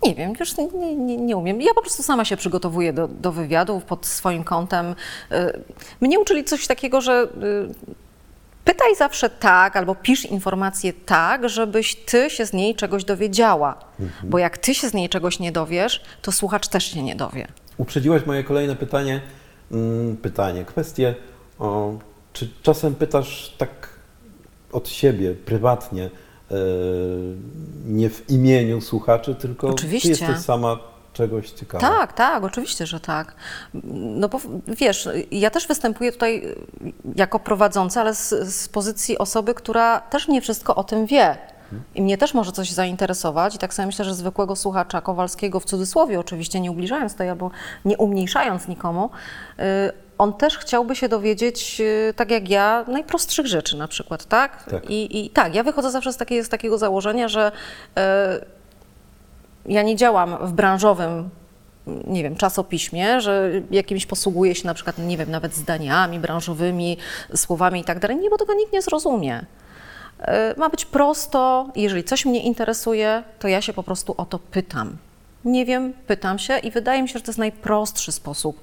Nie 0.06 0.16
wiem, 0.16 0.34
już 0.39 0.58
nie, 0.58 0.96
nie, 0.96 1.18
nie 1.18 1.38
umiem. 1.38 1.62
Ja 1.62 1.74
po 1.74 1.82
prostu 1.82 2.04
sama 2.04 2.26
się 2.26 2.38
przygotowuję 2.38 2.94
do, 2.94 3.08
do 3.08 3.32
wywiadów 3.32 3.84
pod 3.84 4.06
swoim 4.06 4.44
kątem. 4.44 4.96
Y, 5.32 5.60
Mnie 6.02 6.20
uczyli 6.20 6.44
coś 6.44 6.68
takiego, 6.68 7.02
że 7.02 7.24
y, 7.24 7.94
pytaj 8.66 8.96
zawsze 8.96 9.30
tak, 9.30 9.76
albo 9.78 9.96
pisz 9.96 10.26
informację 10.26 10.94
tak, 10.94 11.50
żebyś 11.50 11.96
ty 11.96 12.30
się 12.30 12.46
z 12.46 12.54
niej 12.54 12.76
czegoś 12.76 13.04
dowiedziała. 13.04 13.76
Bo 14.24 14.38
jak 14.38 14.58
ty 14.58 14.76
się 14.76 14.89
z 14.89 14.94
niej 14.94 15.10
czegoś 15.10 15.39
nie 15.39 15.52
dowiesz, 15.52 16.02
to 16.22 16.32
słuchacz 16.32 16.68
też 16.68 16.84
się 16.94 17.04
nie 17.04 17.16
dowie. 17.16 17.48
Uprzedziłaś 17.78 18.26
moje 18.26 18.44
kolejne 18.44 18.76
pytanie, 18.76 19.22
mm, 19.72 20.18
pytanie, 20.18 20.66
kwestię, 20.66 21.16
o, 21.60 21.94
czy 22.34 22.50
czasem 22.63 22.96
pytasz 22.96 23.54
tak 23.58 23.89
od 24.72 24.89
siebie, 24.89 25.34
prywatnie, 25.46 26.10
nie 27.86 28.10
w 28.10 28.30
imieniu 28.30 28.82
słuchaczy, 28.82 29.36
tylko 29.36 29.68
Oczywiście. 29.68 30.16
ty 30.16 30.24
jesteś 30.24 30.46
sama 30.46 30.78
czegoś 31.13 31.52
ciekawa. 31.52 31.89
Tak, 31.89 32.13
tak, 32.13 32.44
oczywiście, 32.44 32.88
że 32.88 33.00
tak. 33.00 33.36
No 33.94 34.30
bo 34.30 34.39
wiesz, 34.68 35.10
ja 35.32 35.50
też 35.50 35.68
występuję 35.68 36.12
tutaj 36.12 36.56
jako 37.16 37.39
prowadząca, 37.39 38.02
ale 38.02 38.16
z, 38.16 38.30
z 38.30 38.70
pozycji 38.70 39.18
osoby, 39.18 39.54
która 39.54 40.00
też 40.00 40.28
nie 40.28 40.42
wszystko 40.42 40.76
o 40.76 40.84
tym 40.84 41.06
wie. 41.06 41.38
I 41.96 42.02
mnie 42.02 42.18
też 42.18 42.34
może 42.34 42.52
coś 42.52 42.72
zainteresować. 42.72 43.56
I 43.56 43.58
tak 43.58 43.74
samo 43.74 43.86
myślę, 43.86 44.06
że 44.06 44.16
zwykłego 44.16 44.56
słuchacza 44.56 45.02
Kowalskiego, 45.02 45.60
w 45.60 45.66
cudzysłowie 45.66 46.20
oczywiście, 46.20 46.60
nie 46.60 46.72
ubliżając 46.72 47.16
tej 47.16 47.30
albo 47.30 47.52
nie 47.86 47.98
umniejszając 47.98 48.68
nikomu, 48.68 49.10
y, 49.60 49.63
on 50.17 50.34
też 50.34 50.58
chciałby 50.58 50.95
się 50.95 51.10
dowiedzieć, 51.10 51.82
y, 51.82 52.13
tak 52.15 52.32
jak 52.32 52.49
ja, 52.49 52.86
najprostszych 52.88 53.47
rzeczy 53.47 53.78
na 53.78 53.88
przykład, 53.88 54.26
tak? 54.26 54.63
Tak. 54.71 54.89
I, 54.89 55.26
I 55.26 55.30
tak, 55.30 55.56
ja 55.56 55.63
wychodzę 55.63 55.91
zawsze 55.91 56.13
z, 56.13 56.17
takiej, 56.17 56.43
z 56.43 56.49
takiego 56.49 56.78
założenia, 56.78 57.28
że 57.28 57.52
y, 57.97 58.02
ja 59.65 59.84
nie 59.84 59.95
działam 59.95 60.38
w 60.41 60.52
branżowym, 60.52 61.30
nie 62.08 62.23
wiem, 62.23 62.36
czasopiśmie, 62.36 63.21
że 63.21 63.52
jakimś 63.71 64.06
posługuję 64.06 64.56
się 64.56 64.67
na 64.67 64.73
przykład, 64.73 64.97
nie 64.97 65.17
wiem, 65.17 65.32
nawet 65.32 65.56
zdaniami 65.56 66.19
branżowymi, 66.19 66.97
słowami 67.36 67.80
i 67.80 67.84
tak 67.84 67.99
dalej. 67.99 68.17
Nie, 68.17 68.30
bo 68.30 68.38
tego 68.38 68.54
nikt 68.54 68.73
nie 68.73 68.82
zrozumie. 68.82 69.45
E, 70.19 70.56
Ma 70.58 70.69
być 70.69 70.86
prosto, 70.86 71.69
jeżeli 71.76 72.04
coś 72.04 72.26
mnie 72.26 72.43
interesuje, 72.43 73.23
to 73.39 73.47
ja 73.47 73.62
się 73.62 73.73
po 73.73 73.84
prostu 73.84 74.13
o 74.17 74.26
to 74.26 74.39
pytam. 74.39 74.97
Nie 75.46 75.66
wiem, 75.66 75.94
pytam 76.08 76.40
się 76.40 76.58
i 76.58 76.72
wydaje 76.72 77.02
mi 77.02 77.10
się, 77.10 77.14
że 77.14 77.22
to 77.22 77.32
jest 77.32 77.40
najprostszy 77.40 78.12
sposób 78.12 78.62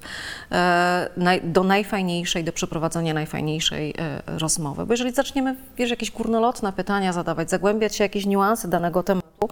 e, 0.51 1.39
do 1.43 1.63
najfajniejszej, 1.63 2.43
do 2.43 2.51
przeprowadzenia 2.51 3.13
najfajniejszej 3.13 3.93
e, 3.97 4.21
rozmowy. 4.39 4.85
Bo 4.85 4.93
jeżeli 4.93 5.11
zaczniemy, 5.11 5.55
wiesz, 5.77 5.89
jakieś 5.89 6.11
górnolotne 6.11 6.73
pytania 6.73 7.13
zadawać, 7.13 7.49
zagłębiać 7.49 7.95
się 7.95 8.03
jakieś 8.03 8.25
niuanse 8.25 8.67
danego 8.67 9.03
tematu, 9.03 9.49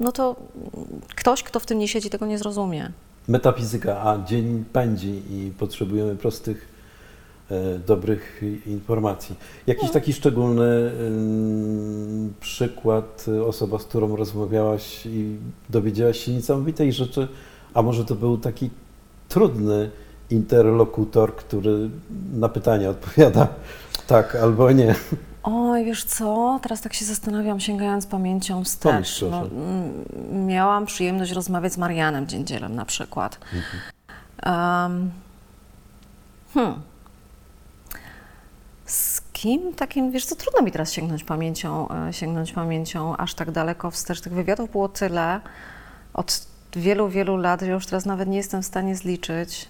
no 0.00 0.12
to 0.12 0.36
ktoś, 1.14 1.42
kto 1.42 1.60
w 1.60 1.66
tym 1.66 1.78
nie 1.78 1.88
siedzi, 1.88 2.10
tego 2.10 2.26
nie 2.26 2.38
zrozumie. 2.38 2.90
Metafizyka, 3.28 4.02
a 4.02 4.26
dzień 4.26 4.64
pędzi 4.72 5.22
i 5.30 5.52
potrzebujemy 5.58 6.16
prostych, 6.16 6.75
dobrych 7.86 8.42
i- 8.42 8.70
informacji. 8.70 9.36
Jakiś 9.66 9.90
taki 9.90 10.12
szczególny 10.12 10.90
ym, 11.00 12.34
przykład, 12.40 13.24
y, 13.28 13.44
osoba, 13.44 13.78
z 13.78 13.84
którą 13.84 14.16
rozmawiałaś 14.16 15.06
i 15.06 15.36
dowiedziałaś 15.70 16.24
się 16.24 16.32
niesamowitej 16.32 16.92
rzeczy, 16.92 17.28
a 17.74 17.82
może 17.82 18.04
to 18.04 18.14
był 18.14 18.38
taki 18.38 18.70
trudny 19.28 19.90
interlokutor, 20.30 21.36
który 21.36 21.90
na 22.34 22.48
pytania 22.48 22.90
odpowiada 22.90 23.48
tak 24.06 24.34
albo 24.36 24.72
nie. 24.72 24.94
Oj, 25.42 25.84
wiesz 25.84 26.04
co, 26.04 26.60
teraz 26.62 26.80
tak 26.80 26.94
się 26.94 27.04
zastanawiam, 27.04 27.60
sięgając 27.60 28.06
pamięcią 28.06 28.54
Pomyśl, 28.54 28.70
wstecz. 28.70 29.30
No, 29.30 29.46
mm, 29.46 30.46
miałam 30.46 30.86
przyjemność 30.86 31.32
rozmawiać 31.32 31.72
z 31.72 31.78
Marianem 31.78 32.26
Dziędzielem 32.26 32.74
na 32.74 32.84
przykład. 32.84 33.38
Um, 34.46 35.10
hmm. 36.54 36.74
Kim 39.36 39.74
takim, 39.74 40.10
wiesz 40.10 40.26
co, 40.26 40.36
trudno 40.36 40.62
mi 40.62 40.72
teraz 40.72 40.92
sięgnąć 40.92 41.24
pamięcią, 41.24 41.88
e, 41.88 42.12
sięgnąć 42.12 42.52
pamięcią 42.52 43.16
aż 43.16 43.34
tak 43.34 43.50
daleko 43.50 43.90
wstecz. 43.90 44.20
Tych 44.20 44.32
wywiadów 44.32 44.70
było 44.70 44.88
tyle, 44.88 45.40
od 46.14 46.46
wielu, 46.76 47.08
wielu 47.08 47.36
lat, 47.36 47.60
że 47.60 47.66
już 47.66 47.86
teraz 47.86 48.06
nawet 48.06 48.28
nie 48.28 48.36
jestem 48.36 48.62
w 48.62 48.66
stanie 48.66 48.96
zliczyć. 48.96 49.68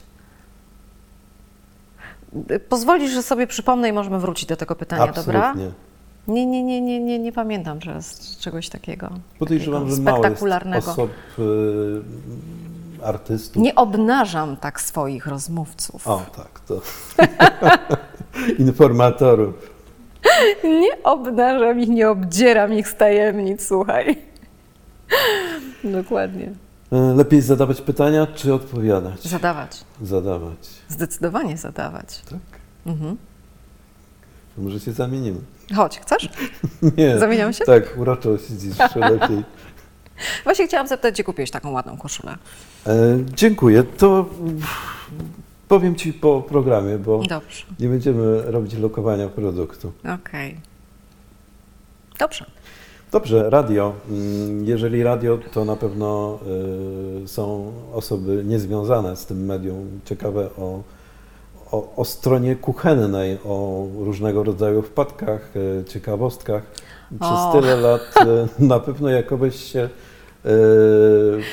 Pozwolisz, 2.68 3.12
że 3.12 3.22
sobie 3.22 3.46
przypomnę 3.46 3.88
i 3.88 3.92
możemy 3.92 4.18
wrócić 4.18 4.48
do 4.48 4.57
tego 4.57 4.74
pytania, 4.74 5.12
dobra? 5.12 5.48
Absolutnie. 5.48 5.72
Nie, 6.29 6.46
nie, 6.46 6.62
nie, 6.62 6.81
nie, 6.81 7.00
nie, 7.00 7.18
nie 7.18 7.33
pamiętam 7.33 7.81
teraz 7.81 8.37
czegoś 8.38 8.68
takiego. 8.68 9.11
Podejrzewam, 9.38 9.83
takiego 9.83 9.96
że 9.96 10.02
mało 10.02 10.16
jest 10.16 10.26
spektakularnego. 10.26 10.90
osób, 10.90 11.11
y, 11.38 13.05
artystów. 13.05 13.62
Nie 13.62 13.74
obnażam 13.74 14.57
tak 14.57 14.81
swoich 14.81 15.26
rozmówców. 15.26 16.09
O, 16.09 16.22
tak, 16.37 16.61
to. 16.61 16.81
Informatorów. 18.59 19.70
Nie 20.64 21.03
obnażam 21.03 21.81
ich, 21.81 21.88
nie 21.88 22.11
obdzieram 22.11 22.72
ich 22.72 22.88
z 22.88 22.96
tajemnic, 22.96 23.66
słuchaj. 23.66 24.18
Dokładnie. 25.85 26.53
E, 26.92 26.96
Lepiej 27.14 27.40
zadawać 27.40 27.81
pytania, 27.81 28.27
czy 28.35 28.55
odpowiadać? 28.55 29.20
Zadawać. 29.22 29.85
Zadawać. 30.03 30.59
Zdecydowanie 30.88 31.57
zadawać. 31.57 32.22
Tak? 32.31 32.38
Mhm. 32.87 33.16
To 34.57 34.62
może 34.62 34.81
się 34.81 34.92
zamienimy. 34.92 35.38
Chodź, 35.77 35.99
chcesz? 36.01 36.29
Nie. 36.99 37.18
Zamieniamy 37.18 37.55
się? 37.55 37.64
Tak, 37.64 37.99
uroczo 37.99 38.38
siedzisz 38.38 38.77
lepiej. 38.96 39.42
Właśnie 40.44 40.66
chciałam 40.66 40.87
zapytać, 40.87 41.14
gdzie 41.14 41.25
kupiłeś 41.25 41.51
taką 41.51 41.70
ładną 41.70 41.96
koszulę? 41.99 42.37
E, 42.87 42.92
dziękuję. 43.35 43.83
To 43.83 44.27
powiem 45.68 45.94
Ci 45.96 46.12
po 46.12 46.42
programie, 46.42 46.98
bo 46.98 47.18
Dobrze, 47.18 47.64
nie 47.81 47.88
będziemy 47.88 48.42
robić 48.42 48.74
lokowania 48.74 49.29
produktu. 49.29 49.92
okej. 50.14 50.57
Dobrze. 52.18 52.44
Dobrze, 53.12 53.50
radio. 53.50 53.92
Mm, 54.11 54.64
Jeżeli 54.64 55.02
radio, 55.02 55.38
to 55.52 55.64
na 55.64 55.76
pewno 55.76 56.38
y, 57.24 57.29
są 57.29 57.72
osoby 57.94 58.42
niezwiązane 58.44 59.16
z 59.16 59.26
tym 59.26 59.44
medium, 59.44 60.00
ciekawe 60.05 60.48
o, 60.59 60.83
o, 61.72 61.92
o 61.96 62.05
stronie 62.05 62.57
kuchennej, 62.57 63.38
o 63.44 63.87
różnego 63.98 64.42
rodzaju 64.42 64.83
wpadkach, 64.83 65.57
y, 65.57 65.85
ciekawostkach. 65.88 66.62
Przez 67.20 67.33
O. 67.33 67.52
tyle 67.52 67.76
lat 67.76 68.14
y, 68.61 68.64
na 68.64 68.81
pewno 68.81 69.09
jakoś 69.09 69.57
się 69.72 69.88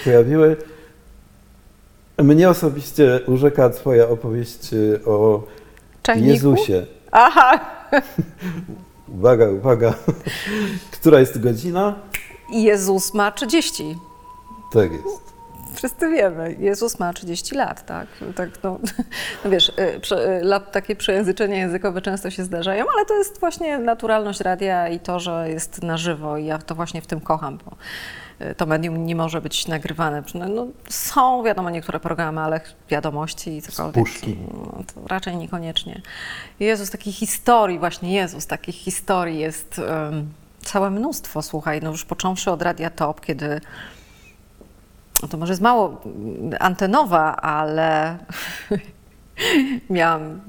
pojawiły. 0.04 0.58
Mnie 2.24 2.50
osobiście 2.50 3.20
urzeka 3.28 3.70
Twoja 3.70 4.10
opowieść 4.10 4.74
y, 4.74 5.06
o 5.06 5.44
Czajniku? 6.02 6.30
Jezusie. 6.32 6.86
Aha! 7.12 7.60
Uwaga, 9.18 9.50
uwaga. 9.50 9.94
Która 11.00 11.20
jest 11.20 11.42
godzina? 11.42 11.96
Jezus 12.50 13.14
ma 13.14 13.32
30. 13.32 13.98
Tak 14.74 14.92
jest. 14.92 15.34
Wszyscy 15.74 16.10
wiemy, 16.10 16.56
Jezus 16.60 17.00
ma 17.00 17.14
30 17.14 17.56
lat, 17.56 17.86
tak? 17.86 18.08
tak 18.36 18.50
no, 18.64 18.80
no 19.46 19.52
wiesz, 19.52 19.70
y, 19.70 20.00
prze, 20.00 20.38
y, 20.38 20.44
lat, 20.44 20.72
takie 20.72 20.96
przejęzyczenia 20.96 21.58
językowe 21.58 22.02
często 22.02 22.30
się 22.30 22.44
zdarzają, 22.44 22.86
ale 22.96 23.06
to 23.06 23.18
jest 23.18 23.40
właśnie 23.40 23.78
naturalność 23.78 24.40
radia 24.40 24.90
i 24.90 25.00
to, 25.00 25.20
że 25.20 25.50
jest 25.50 25.84
na 25.84 25.98
żywo 25.98 26.38
i 26.38 26.46
ja 26.46 26.58
to 26.58 26.76
właśnie 26.76 27.02
w 27.02 27.08
tym 27.08 27.22
kocham, 27.22 27.58
bo 27.66 27.76
to 28.58 28.66
medium 28.66 29.06
nie 29.06 29.16
może 29.16 29.42
być 29.42 29.68
nagrywane. 29.68 30.24
No, 30.34 30.68
są, 30.90 31.44
wiadomo, 31.44 31.70
niektóre 31.70 32.00
programy, 32.00 32.42
ale 32.42 32.62
wiadomości 32.90 33.58
i 33.58 33.62
cokolwiek. 33.62 34.06
puszki. 34.06 34.38
No, 34.54 34.84
to 34.94 35.08
raczej 35.08 35.38
niekoniecznie. 35.38 36.02
Jezus, 36.60 36.90
takich 36.90 37.16
historii, 37.16 37.80
właśnie 37.80 38.14
Jezus, 38.14 38.48
takich 38.48 38.76
historii 38.76 39.40
jest 39.40 39.80
em, 39.80 40.30
całe 40.62 40.90
mnóstwo, 40.90 41.42
słuchaj, 41.42 41.82
no 41.82 41.92
już 41.92 42.06
począwszy 42.06 42.52
od 42.52 42.62
Radia 42.62 42.90
Top, 42.90 43.22
kiedy 43.22 43.62
no 45.22 45.30
to 45.30 45.38
może 45.38 45.54
jest 45.54 45.62
mało 45.62 46.02
mm, 46.06 46.58
antenowa, 46.60 47.36
ale 47.36 48.18
miałam 49.90 50.42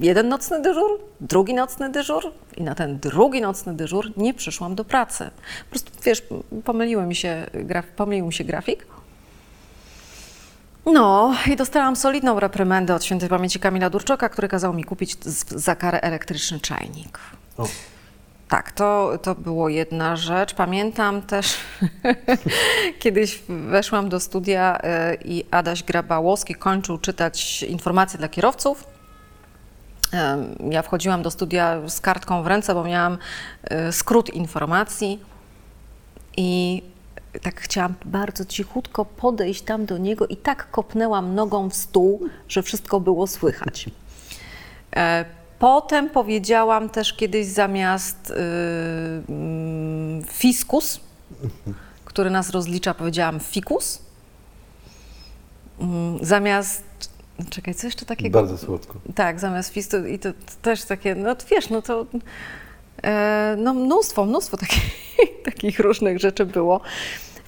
jeden 0.00 0.28
nocny 0.28 0.62
dyżur, 0.62 0.90
drugi 1.20 1.54
nocny 1.54 1.90
dyżur 1.90 2.32
i 2.56 2.62
na 2.62 2.74
ten 2.74 2.98
drugi 2.98 3.40
nocny 3.40 3.74
dyżur 3.74 4.12
nie 4.16 4.34
przyszłam 4.34 4.74
do 4.74 4.84
pracy. 4.84 5.30
Po 5.64 5.70
prostu, 5.70 5.92
wiesz, 6.02 6.22
pomyliły 6.64 7.06
mi 7.06 7.14
się, 7.14 7.46
graf, 7.54 7.86
pomylił 7.86 8.26
mi 8.26 8.32
się 8.32 8.44
grafik. 8.44 8.86
No 10.86 11.34
i 11.52 11.56
dostałam 11.56 11.96
solidną 11.96 12.40
reprymendę 12.40 12.94
od 12.94 13.04
świętej 13.04 13.28
pamięci 13.28 13.60
Kamila 13.60 13.90
Durczoka, 13.90 14.28
który 14.28 14.48
kazał 14.48 14.74
mi 14.74 14.84
kupić 14.84 15.16
za 15.48 15.76
karę 15.76 16.00
elektryczny 16.00 16.60
czajnik. 16.60 17.18
O, 17.58 17.68
Tak, 18.48 18.72
to, 18.72 19.18
to 19.22 19.34
było 19.34 19.68
jedna 19.68 20.16
rzecz. 20.16 20.54
Pamiętam 20.54 21.22
też, 21.22 21.56
kiedyś 22.98 23.42
weszłam 23.48 24.08
do 24.08 24.20
studia 24.20 24.78
y, 24.78 25.18
i 25.24 25.44
Adaś 25.50 25.82
Grabałowski 25.82 26.54
kończył 26.54 26.98
czytać 26.98 27.62
informacje 27.62 28.18
dla 28.18 28.28
kierowców. 28.28 28.84
Ja 30.70 30.82
wchodziłam 30.82 31.22
do 31.22 31.30
studia 31.30 31.88
z 31.88 32.00
kartką 32.00 32.42
w 32.42 32.46
ręce, 32.46 32.74
bo 32.74 32.84
miałam 32.84 33.18
y, 33.88 33.92
skrót 33.92 34.34
informacji 34.34 35.20
i 36.36 36.82
tak 37.42 37.60
chciałam 37.60 37.94
bardzo 38.04 38.44
cichutko 38.44 39.04
podejść 39.04 39.62
tam 39.62 39.86
do 39.86 39.98
niego 39.98 40.26
i 40.26 40.36
tak 40.36 40.70
kopnęłam 40.70 41.34
nogą 41.34 41.70
w 41.70 41.74
stół, 41.74 42.28
że 42.48 42.62
wszystko 42.62 43.00
było 43.00 43.26
słychać. 43.26 43.90
Potem 45.58 46.10
powiedziałam 46.10 46.88
też 46.88 47.12
kiedyś 47.12 47.46
zamiast 47.46 48.30
y, 48.30 48.34
mm, 49.28 50.22
fiskus, 50.24 51.00
który 52.04 52.30
nas 52.30 52.50
rozlicza, 52.50 52.94
powiedziałam 52.94 53.40
fikus. 53.40 53.98
Mm, 55.80 56.18
Zamiast, 56.24 56.82
czekaj, 57.50 57.74
co 57.74 57.86
jeszcze 57.86 58.06
takiego? 58.06 58.38
bardzo 58.38 58.58
słodko. 58.58 58.94
Tak, 59.14 59.40
zamiast 59.40 59.72
fistu 59.72 60.06
i 60.06 60.18
to, 60.18 60.32
to 60.32 60.38
też 60.62 60.84
takie, 60.84 61.14
no 61.14 61.36
wiesz, 61.50 61.70
no 61.70 61.82
to 61.82 62.06
e, 63.02 63.56
no 63.58 63.74
mnóstwo, 63.74 64.24
mnóstwo 64.24 64.56
takich, 64.56 64.90
takich 65.44 65.78
różnych 65.80 66.18
rzeczy 66.20 66.46
było. 66.46 66.80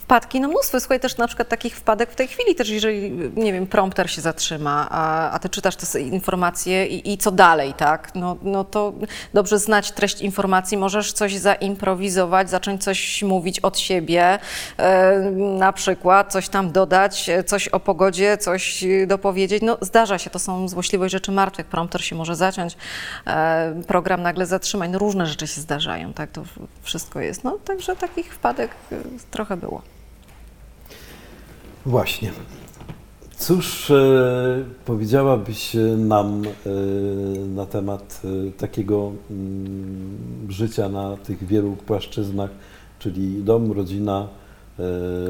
Wpadki, 0.08 0.40
no 0.40 0.48
mnóstwo. 0.48 0.80
Słuchaj, 0.80 1.00
też 1.00 1.16
na 1.16 1.26
przykład 1.26 1.48
takich 1.48 1.76
wpadek 1.76 2.10
w 2.10 2.14
tej 2.14 2.28
chwili 2.28 2.54
też, 2.54 2.68
jeżeli, 2.68 3.10
nie 3.36 3.52
wiem, 3.52 3.66
prompter 3.66 4.10
się 4.10 4.20
zatrzyma, 4.20 4.88
a, 4.90 5.30
a 5.30 5.38
ty 5.38 5.48
czytasz 5.48 5.76
te 5.76 6.00
informacje 6.00 6.86
i, 6.86 7.12
i 7.12 7.18
co 7.18 7.30
dalej, 7.30 7.74
tak? 7.74 8.14
No, 8.14 8.36
no 8.42 8.64
to 8.64 8.92
dobrze 9.34 9.58
znać 9.58 9.90
treść 9.90 10.20
informacji, 10.20 10.76
możesz 10.76 11.12
coś 11.12 11.36
zaimprowizować, 11.36 12.50
zacząć 12.50 12.84
coś 12.84 13.22
mówić 13.22 13.60
od 13.60 13.78
siebie, 13.78 14.38
e, 14.76 15.20
na 15.58 15.72
przykład 15.72 16.32
coś 16.32 16.48
tam 16.48 16.72
dodać, 16.72 17.30
coś 17.46 17.68
o 17.68 17.80
pogodzie, 17.80 18.38
coś 18.38 18.84
dopowiedzieć. 19.06 19.62
No 19.62 19.78
zdarza 19.80 20.18
się, 20.18 20.30
to 20.30 20.38
są 20.38 20.68
złośliwość 20.68 21.12
rzeczy 21.12 21.32
martwych. 21.32 21.66
Prompter 21.66 22.04
się 22.04 22.16
może 22.16 22.36
zaciąć, 22.36 22.76
e, 23.26 23.82
program 23.86 24.22
nagle 24.22 24.46
zatrzymać, 24.46 24.90
no 24.90 24.98
różne 24.98 25.26
rzeczy 25.26 25.46
się 25.46 25.60
zdarzają, 25.60 26.12
tak? 26.12 26.30
To 26.30 26.42
wszystko 26.82 27.20
jest. 27.20 27.44
No 27.44 27.58
także 27.64 27.96
takich 27.96 28.34
wpadek 28.34 28.70
e, 28.92 28.96
trochę 29.30 29.56
było. 29.56 29.97
Właśnie. 31.88 32.32
Cóż 33.36 33.90
e, 33.90 34.64
powiedziałabyś 34.84 35.76
nam 35.96 36.42
e, 36.44 36.70
na 37.38 37.66
temat 37.66 38.20
e, 38.24 38.52
takiego 38.52 39.12
mm, 39.30 40.46
życia 40.48 40.88
na 40.88 41.16
tych 41.16 41.46
wielu 41.46 41.72
płaszczyznach, 41.72 42.50
czyli 42.98 43.44
dom, 43.44 43.72
rodzina, 43.72 44.28
e, 44.78 44.82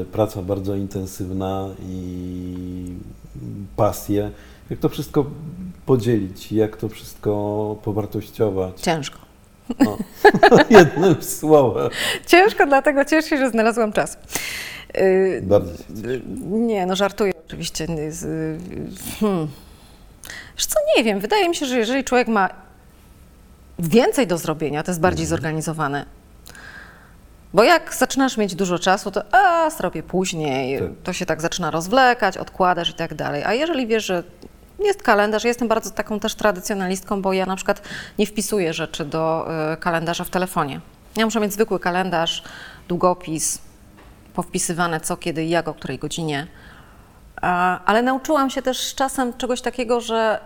praca 0.05 0.41
bardzo 0.41 0.75
intensywna 0.75 1.67
i 1.89 2.93
pasje. 3.75 4.31
Jak 4.69 4.79
to 4.79 4.89
wszystko 4.89 5.25
podzielić, 5.85 6.51
jak 6.51 6.77
to 6.77 6.89
wszystko 6.89 7.75
powartościować? 7.83 8.81
Ciężko. 8.81 9.19
No, 9.79 9.97
jednym 10.79 11.23
słowem. 11.23 11.89
Ciężko, 12.27 12.65
dlatego 12.65 13.05
cieszę 13.05 13.29
się, 13.29 13.37
że 13.37 13.49
znalazłam 13.49 13.93
czas. 13.93 14.17
Y, 14.97 15.41
Bardzo 15.43 15.77
się 15.77 15.83
y, 16.09 16.21
Nie, 16.49 16.85
no 16.85 16.95
żartuję 16.95 17.33
oczywiście. 17.47 17.83
y, 17.83 18.57
Hmm. 19.19 19.47
Wiesz 20.57 20.65
co, 20.65 20.79
nie 20.97 21.03
wiem, 21.03 21.19
wydaje 21.19 21.49
mi 21.49 21.55
się, 21.55 21.65
że 21.65 21.77
jeżeli 21.77 22.03
człowiek 22.03 22.27
ma 22.27 22.49
więcej 23.79 24.27
do 24.27 24.37
zrobienia, 24.37 24.83
to 24.83 24.91
jest 24.91 25.01
bardziej 25.01 25.25
zorganizowany. 25.25 26.05
Bo 27.53 27.63
jak 27.63 27.95
zaczynasz 27.95 28.37
mieć 28.37 28.55
dużo 28.55 28.79
czasu, 28.79 29.11
to 29.11 29.21
a, 29.35 29.69
zrobię 29.69 30.03
później, 30.03 30.79
Tak. 30.79 30.87
to 31.03 31.13
się 31.13 31.25
tak 31.25 31.41
zaczyna 31.41 31.71
rozwlekać, 31.71 32.37
odkładasz 32.37 32.89
i 32.89 32.93
tak 32.93 33.13
dalej. 33.13 33.43
A 33.43 33.53
jeżeli 33.53 33.87
wiesz, 33.87 34.05
że 34.05 34.23
jest 34.79 35.03
kalendarz, 35.03 35.43
ja 35.43 35.47
jestem 35.47 35.67
bardzo 35.67 35.89
taką 35.91 36.19
też 36.19 36.35
tradycjonalistką, 36.35 37.21
bo 37.21 37.33
ja 37.33 37.45
na 37.45 37.55
przykład 37.55 37.81
nie 38.19 38.25
wpisuję 38.25 38.73
rzeczy 38.73 39.05
do 39.05 39.47
kalendarza 39.79 40.23
w 40.23 40.29
telefonie. 40.29 40.81
Ja 41.15 41.25
muszę 41.25 41.39
mieć 41.39 41.53
zwykły 41.53 41.79
kalendarz, 41.79 42.43
długopis, 42.87 43.59
powpisywane 44.33 44.99
co, 44.99 45.17
kiedy, 45.17 45.45
jak, 45.45 45.67
o 45.67 45.73
której 45.73 45.99
godzinie. 45.99 46.47
Ale 47.85 48.01
nauczyłam 48.01 48.49
się 48.49 48.61
też 48.61 48.95
czasem 48.95 49.33
czegoś 49.33 49.61
takiego, 49.61 50.01
że, 50.01 50.39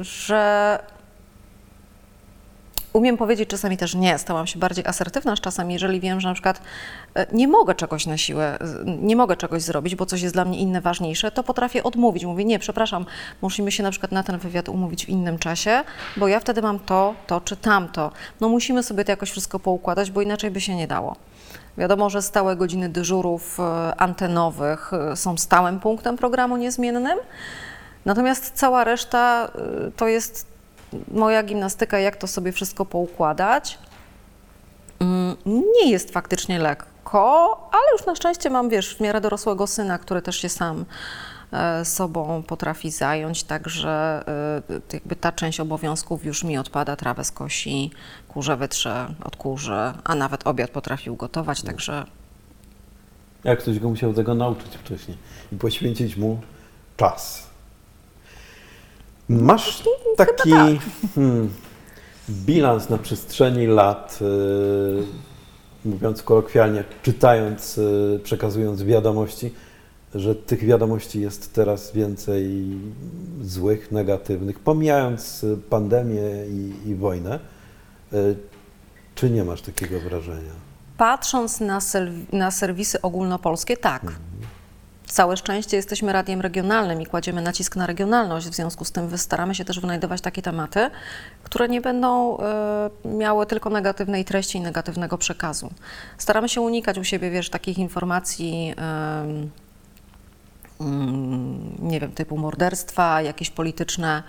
że 0.00 0.78
umiem 2.92 3.16
powiedzieć 3.16 3.48
czasami 3.48 3.76
też 3.76 3.94
nie, 3.94 4.18
stałam 4.18 4.46
się 4.46 4.58
bardziej 4.58 4.86
asertywna 4.86 5.36
z 5.36 5.40
czasem, 5.40 5.70
jeżeli 5.70 6.00
wiem, 6.00 6.20
że 6.20 6.28
na 6.28 6.34
przykład 6.34 6.60
e, 7.14 7.26
nie 7.32 7.48
mogę 7.48 7.74
czegoś 7.74 8.06
na 8.06 8.16
siłę, 8.16 8.58
nie 8.84 9.16
mogę 9.16 9.36
czegoś 9.36 9.62
zrobić, 9.62 9.94
bo 9.94 10.06
coś 10.06 10.22
jest 10.22 10.34
dla 10.34 10.44
mnie 10.44 10.58
inne 10.58 10.80
ważniejsze, 10.80 11.30
to 11.30 11.44
potrafię 11.44 11.82
odmówić. 11.82 12.24
Mówię, 12.24 12.44
nie, 12.44 12.58
przepraszam, 12.58 13.06
musimy 13.42 13.72
się 13.72 13.82
na 13.82 13.90
przykład 13.90 14.12
na 14.12 14.22
ten 14.22 14.38
wywiad 14.38 14.68
umówić 14.68 15.06
w 15.06 15.08
innym 15.08 15.38
czasie, 15.38 15.84
bo 16.16 16.28
ja 16.28 16.40
wtedy 16.40 16.62
mam 16.62 16.78
to, 16.78 17.14
to 17.26 17.40
czy 17.40 17.56
tamto. 17.56 18.12
No 18.40 18.48
musimy 18.48 18.82
sobie 18.82 19.04
to 19.04 19.12
jakoś 19.12 19.30
wszystko 19.30 19.58
poukładać, 19.58 20.10
bo 20.10 20.22
inaczej 20.22 20.50
by 20.50 20.60
się 20.60 20.76
nie 20.76 20.86
dało. 20.86 21.16
Wiadomo, 21.78 22.10
że 22.10 22.22
stałe 22.22 22.56
godziny 22.56 22.88
dyżurów 22.88 23.60
e, 23.60 23.94
antenowych 24.00 24.92
e, 24.92 25.16
są 25.16 25.36
stałym 25.36 25.80
punktem 25.80 26.16
programu 26.16 26.56
niezmiennym, 26.56 27.18
natomiast 28.04 28.52
cała 28.54 28.84
reszta 28.84 29.48
e, 29.86 29.90
to 29.90 30.08
jest 30.08 30.46
moja 31.10 31.42
gimnastyka, 31.42 31.98
jak 31.98 32.16
to 32.16 32.26
sobie 32.26 32.52
wszystko 32.52 32.84
poukładać. 32.84 33.78
Mm, 35.00 35.36
Nie 35.46 35.90
jest 35.90 36.10
faktycznie 36.12 36.58
lekko, 36.58 37.68
ale 37.72 37.92
już 37.92 38.06
na 38.06 38.14
szczęście 38.14 38.50
mam, 38.50 38.68
wiesz, 38.68 38.96
w 38.96 39.00
miarę 39.00 39.20
dorosłego 39.20 39.66
syna, 39.66 39.98
który 39.98 40.22
też 40.22 40.36
się 40.36 40.48
sam 40.48 40.84
sobą 41.84 42.42
potrafi 42.42 42.90
zająć, 42.90 43.44
także 43.44 44.24
e, 44.70 44.80
jakby 44.92 45.16
ta 45.16 45.32
część 45.32 45.60
obowiązków 45.60 46.24
już 46.24 46.44
mi 46.44 46.58
odpada, 46.58 46.96
trawę 46.96 47.24
skosi, 47.24 47.90
kurze 48.28 48.56
wytrze, 48.56 49.14
odkurzy, 49.24 49.92
a 50.04 50.14
nawet 50.14 50.46
obiad 50.46 50.70
potrafi 50.70 51.10
ugotować, 51.10 51.62
także 51.62 52.04
Jak 53.44 53.58
ktoś 53.58 53.78
go 53.78 53.88
musiał 53.88 54.14
tego 54.14 54.34
nauczyć 54.34 54.76
wcześniej 54.76 55.16
i 55.52 55.56
poświęcić 55.56 56.16
mu 56.16 56.40
czas. 56.96 57.48
Masz 59.28 59.82
taki 60.16 60.50
hmm, 61.14 61.50
bilans 62.30 62.88
na 62.88 62.98
przestrzeni 62.98 63.66
lat, 63.66 64.18
yy, 64.20 65.04
mówiąc 65.84 66.22
kolokwialnie, 66.22 66.84
czytając, 67.02 67.76
yy, 67.76 68.20
przekazując 68.24 68.82
wiadomości, 68.82 69.54
że 70.14 70.34
tych 70.34 70.64
wiadomości 70.64 71.20
jest 71.20 71.52
teraz 71.52 71.92
więcej 71.92 72.64
złych, 73.42 73.92
negatywnych, 73.92 74.58
pomijając 74.58 75.44
y, 75.44 75.56
pandemię 75.70 76.22
i, 76.50 76.88
i 76.90 76.94
wojnę. 76.94 77.38
Yy, 78.12 78.36
czy 79.14 79.30
nie 79.30 79.44
masz 79.44 79.62
takiego 79.62 80.00
wrażenia? 80.00 80.52
Patrząc 80.96 81.60
na, 81.60 81.78
na 82.32 82.50
serwisy 82.50 83.02
ogólnopolskie, 83.02 83.76
tak. 83.76 84.02
Całe 85.06 85.36
szczęście 85.36 85.76
jesteśmy 85.76 86.12
radiem 86.12 86.40
regionalnym 86.40 87.02
i 87.02 87.06
kładziemy 87.06 87.42
nacisk 87.42 87.76
na 87.76 87.86
regionalność. 87.86 88.48
W 88.48 88.54
związku 88.54 88.84
z 88.84 88.92
tym 88.92 89.18
staramy 89.18 89.54
się 89.54 89.64
też 89.64 89.80
wynajdować 89.80 90.20
takie 90.20 90.42
tematy, 90.42 90.90
które 91.42 91.68
nie 91.68 91.80
będą 91.80 92.38
e, 92.38 92.90
miały 93.04 93.46
tylko 93.46 93.70
negatywnej 93.70 94.24
treści 94.24 94.58
i 94.58 94.60
negatywnego 94.60 95.18
przekazu. 95.18 95.70
Staramy 96.18 96.48
się 96.48 96.60
unikać 96.60 96.98
u 96.98 97.04
siebie, 97.04 97.30
wiesz, 97.30 97.50
takich 97.50 97.78
informacji. 97.78 98.74
mm, 98.76 99.50
nie 101.78 102.00
wiem, 102.00 102.12
typu 102.12 102.36
morderstwa, 102.36 103.22
jakieś 103.22 103.50
polityczne 103.50 104.22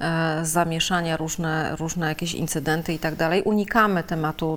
e, 0.00 0.40
zamieszania, 0.42 1.16
różne, 1.16 1.76
różne 1.76 2.08
jakieś 2.08 2.34
incydenty 2.34 2.92
i 2.92 2.98
tak 2.98 3.16
dalej. 3.16 3.42
Unikamy 3.42 4.02
tematu 4.02 4.56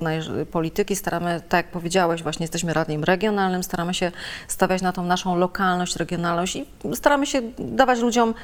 polityki, 0.50 0.96
staramy, 0.96 1.40
tak 1.48 1.66
jak 1.66 1.72
powiedziałeś, 1.72 2.22
właśnie 2.22 2.44
jesteśmy 2.44 2.72
radiem 2.72 3.04
regionalnym, 3.04 3.62
staramy 3.62 3.94
się 3.94 4.12
stawiać 4.48 4.82
na 4.82 4.92
tą 4.92 5.02
naszą 5.02 5.36
lokalność, 5.36 5.96
regionalność 5.96 6.56
i 6.56 6.66
staramy 6.94 7.26
się 7.26 7.42
dawać 7.58 8.00
ludziom 8.00 8.34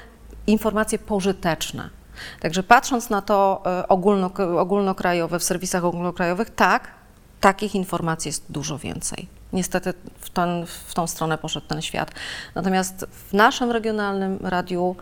informacje 0.46 0.98
pożyteczne. 0.98 1.90
Także 2.40 2.62
patrząc 2.62 3.10
na 3.10 3.22
to 3.22 3.62
e, 3.66 3.88
ogólno, 3.88 4.30
ogólnokrajowe, 4.58 5.38
w 5.38 5.44
serwisach 5.44 5.84
ogólnokrajowych, 5.84 6.50
tak, 6.50 6.88
takich 7.40 7.74
informacji 7.74 8.28
jest 8.28 8.44
dużo 8.48 8.78
więcej. 8.78 9.41
Niestety 9.52 9.94
w, 10.18 10.30
ten, 10.30 10.66
w 10.66 10.94
tą 10.94 11.06
stronę 11.06 11.38
poszedł 11.38 11.66
ten 11.66 11.82
świat. 11.82 12.10
Natomiast 12.54 13.06
w 13.10 13.32
naszym 13.32 13.70
regionalnym 13.70 14.38
radiu 14.42 14.96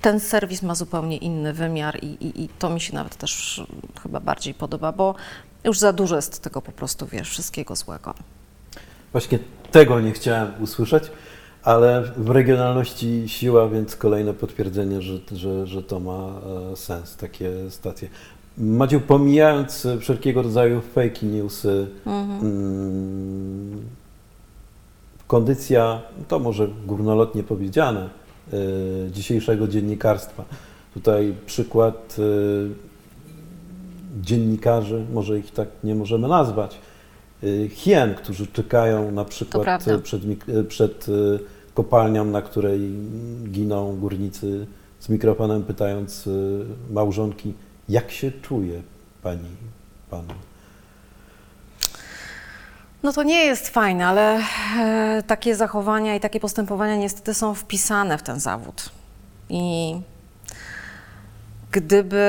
ten 0.00 0.20
serwis 0.20 0.62
ma 0.62 0.74
zupełnie 0.74 1.16
inny 1.16 1.52
wymiar 1.52 1.98
i, 2.02 2.06
i, 2.06 2.44
i 2.44 2.48
to 2.48 2.70
mi 2.70 2.80
się 2.80 2.94
nawet 2.94 3.16
też 3.16 3.62
chyba 4.02 4.20
bardziej 4.20 4.54
podoba, 4.54 4.92
bo 4.92 5.14
już 5.64 5.78
za 5.78 5.92
dużo 5.92 6.16
jest 6.16 6.42
tego 6.42 6.62
po 6.62 6.72
prostu, 6.72 7.06
wiesz, 7.06 7.30
wszystkiego 7.30 7.76
złego. 7.76 8.14
Właśnie 9.12 9.38
tego 9.70 10.00
nie 10.00 10.12
chciałem 10.12 10.52
usłyszeć, 10.60 11.04
ale 11.62 12.02
w 12.16 12.30
regionalności 12.30 13.24
siła, 13.26 13.68
więc 13.68 13.96
kolejne 13.96 14.34
potwierdzenie, 14.34 15.02
że, 15.02 15.18
że, 15.32 15.66
że 15.66 15.82
to 15.82 16.00
ma 16.00 16.32
e, 16.72 16.76
sens, 16.76 17.16
takie 17.16 17.70
stacje. 17.70 18.08
Maciu, 18.58 19.00
pomijając 19.00 19.86
e, 19.86 19.98
wszelkiego 19.98 20.42
rodzaju 20.42 20.80
fake 20.80 21.26
newsy, 21.26 21.86
mm, 22.06 23.82
kondycja, 25.26 26.02
to 26.28 26.38
może 26.38 26.68
górnolotnie 26.86 27.42
powiedziane, 27.42 28.08
e, 28.52 28.56
dzisiejszego 29.10 29.68
dziennikarstwa. 29.68 30.44
Tutaj 30.94 31.34
przykład 31.46 32.16
e, 32.18 32.22
dziennikarzy, 34.22 35.04
może 35.12 35.38
ich 35.38 35.50
tak 35.50 35.68
nie 35.84 35.94
możemy 35.94 36.28
nazwać, 36.28 36.78
y, 37.44 37.68
hien, 37.72 38.14
którzy 38.14 38.46
czekają 38.46 39.10
na 39.10 39.24
przykład 39.24 39.84
przed, 40.02 40.22
przed 40.68 41.06
kopalnią, 41.74 42.24
na 42.24 42.42
której 42.42 42.80
giną 43.50 43.96
górnicy 43.96 44.66
z 45.00 45.08
mikrofonem, 45.08 45.62
pytając 45.62 46.28
małżonki, 46.90 47.54
jak 47.92 48.10
się 48.10 48.32
czuje 48.32 48.82
pani, 49.22 49.56
pan? 50.10 50.26
No 53.02 53.12
to 53.12 53.22
nie 53.22 53.44
jest 53.44 53.68
fajne, 53.68 54.06
ale 54.06 54.40
e, 54.78 55.22
takie 55.26 55.56
zachowania 55.56 56.16
i 56.16 56.20
takie 56.20 56.40
postępowania 56.40 56.96
niestety 56.96 57.34
są 57.34 57.54
wpisane 57.54 58.18
w 58.18 58.22
ten 58.22 58.40
zawód. 58.40 58.90
I 59.48 59.94
gdyby 61.70 62.26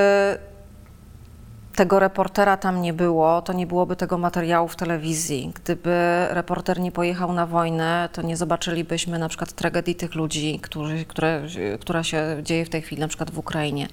tego 1.76 2.00
reportera 2.00 2.58
tam 2.58 2.82
nie 2.82 2.94
było, 2.94 3.42
to 3.42 3.54
nie 3.54 3.68
byłoby 3.68 3.96
tego 3.96 4.18
materiału 4.18 4.68
w 4.68 4.76
telewizji. 4.76 5.52
Gdyby 5.56 6.28
reporter 6.30 6.80
nie 6.80 6.92
pojechał 6.92 7.34
na 7.34 7.48
wojnę, 7.48 8.10
to 8.14 8.22
nie 8.22 8.38
zobaczylibyśmy 8.38 9.20
na 9.20 9.30
przykład 9.30 9.54
tragedii 9.54 9.96
tych 9.96 10.16
ludzi, 10.16 10.60
którzy, 10.62 11.06
które, 11.06 11.42
która 11.80 12.04
się 12.04 12.38
dzieje 12.44 12.66
w 12.66 12.70
tej 12.70 12.82
chwili 12.82 13.02
na 13.02 13.08
przykład 13.08 13.32
w 13.32 13.38
Ukrainie. 13.38 13.88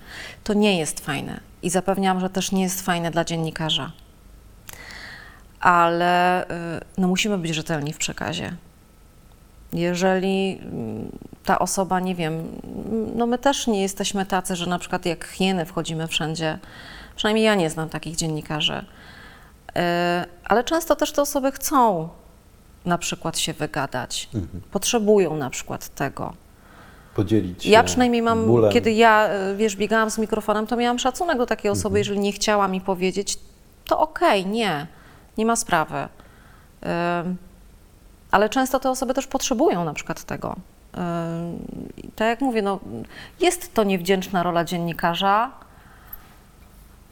To 0.45 0.55
nie 0.55 0.79
jest 0.79 1.01
fajne 1.01 1.41
i 1.63 1.71
zapewniam, 1.71 2.21
że 2.21 2.31
też 2.31 2.53
nie 2.53 2.63
jest 2.63 2.83
fajne 2.83 3.11
dla 3.11 3.25
dziennikarza 3.25 3.91
ale 5.61 6.45
y, 6.45 6.47
no, 6.99 7.09
musimy 7.09 7.39
być 7.39 7.55
rzetelni 7.55 7.93
w 7.93 7.99
przekazie. 7.99 8.53
Jeżeli 9.73 10.59
mm, 10.63 11.09
ta 11.45 11.59
osoba, 11.59 12.01
nie 12.01 12.15
wiem, 12.15 12.49
no 13.17 13.27
my 13.27 13.39
też 13.39 13.67
nie 13.67 13.83
jesteśmy 13.83 14.27
tacy, 14.27 14.57
że 14.57 14.67
na 14.67 14.79
przykład 14.79 15.07
jak 15.07 15.25
hieny 15.27 15.65
wchodzimy 15.65 16.07
wszędzie, 16.07 16.59
przynajmniej 17.21 17.45
ja 17.45 17.55
nie 17.55 17.71
znam 17.71 17.89
takich 17.89 18.17
dziennikarzy, 18.17 18.85
Y, 19.71 19.73
ale 20.45 20.65
często 20.65 20.97
też 20.97 21.13
te 21.13 21.23
osoby 21.23 21.53
chcą 21.53 22.09
na 22.85 22.99
przykład 22.99 23.39
się 23.39 23.53
wygadać, 23.53 24.29
potrzebują 24.71 25.37
na 25.37 25.51
przykład 25.51 25.89
tego. 25.89 26.33
Podzielić 27.15 27.65
się 27.65 27.71
Ja 27.71 27.83
przynajmniej 27.85 28.23
mam, 28.23 28.47
bólem. 28.47 28.73
kiedy 28.73 28.93
ja, 28.93 29.29
y, 29.53 29.57
wiesz, 29.57 29.77
biegałam 29.77 30.11
z 30.11 30.19
mikrofonem, 30.19 30.67
to 30.67 30.77
miałam 30.77 30.99
szacunek 30.99 31.39
do 31.39 31.47
takiej 31.47 31.71
osoby, 31.71 31.99
jeżeli 31.99 32.21
nie 32.21 32.33
chciała 32.33 32.69
mi 32.69 32.81
powiedzieć, 32.81 33.39
to 33.85 33.99
okej, 34.01 34.47
nie, 34.47 34.87
nie 35.39 35.47
ma 35.47 35.57
sprawy. 35.57 35.97
Ym, 35.99 37.37
Ale 38.31 38.49
często 38.49 38.81
te 38.81 38.91
osoby 38.91 39.15
też 39.15 39.27
potrzebują 39.27 39.85
na 39.85 39.95
przykład 39.95 40.25
tego. 40.25 40.57
Tak 42.17 42.29
jak 42.29 42.41
mówię, 42.41 42.63
no, 42.63 42.81
jest 43.41 43.75
to 43.75 43.85
niewdzięczna 43.85 44.43
rola 44.43 44.65
dziennikarza, 44.65 45.51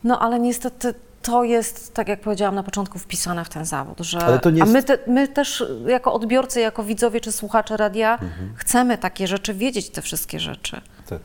no 0.04 0.18
ale 0.18 0.40
niestety 0.40 0.94
to 1.22 1.44
jest, 1.44 1.94
tak 1.94 2.08
jak 2.08 2.20
powiedziałam 2.20 2.54
na 2.54 2.62
początku, 2.62 2.98
wpisane 2.98 3.44
w 3.44 3.48
ten 3.48 3.64
zawód, 3.64 4.00
że 4.00 4.40
a 4.62 4.66
my, 4.66 4.82
te, 4.82 4.98
my 5.06 5.28
też 5.28 5.64
jako 5.86 6.12
odbiorcy, 6.12 6.60
jako 6.60 6.84
widzowie 6.84 7.20
czy 7.20 7.32
słuchacze 7.32 7.76
radia 7.76 8.18
chcemy 8.54 8.98
takie 8.98 9.26
rzeczy, 9.26 9.54
wiedzieć 9.54 9.90
te 9.90 10.02
wszystkie 10.02 10.40
rzeczy. 10.40 10.80
Tak. 11.08 11.18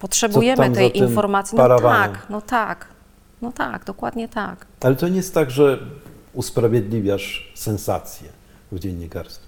Potrzebujemy 0.00 0.70
tej 0.70 0.98
informacji. 0.98 1.56
No 1.56 1.62
parawanem? 1.62 2.12
tak, 2.12 2.26
no 2.30 2.40
tak, 2.40 2.86
no 3.42 3.52
tak, 3.52 3.84
dokładnie 3.84 4.28
tak. 4.28 4.66
Ale 4.80 4.96
to 4.96 5.08
nie 5.08 5.16
jest 5.16 5.34
tak, 5.34 5.50
że 5.50 5.78
usprawiedliwiasz 6.32 7.52
sensację 7.54 8.28
w 8.72 8.78
dziennikarstwie. 8.78 9.45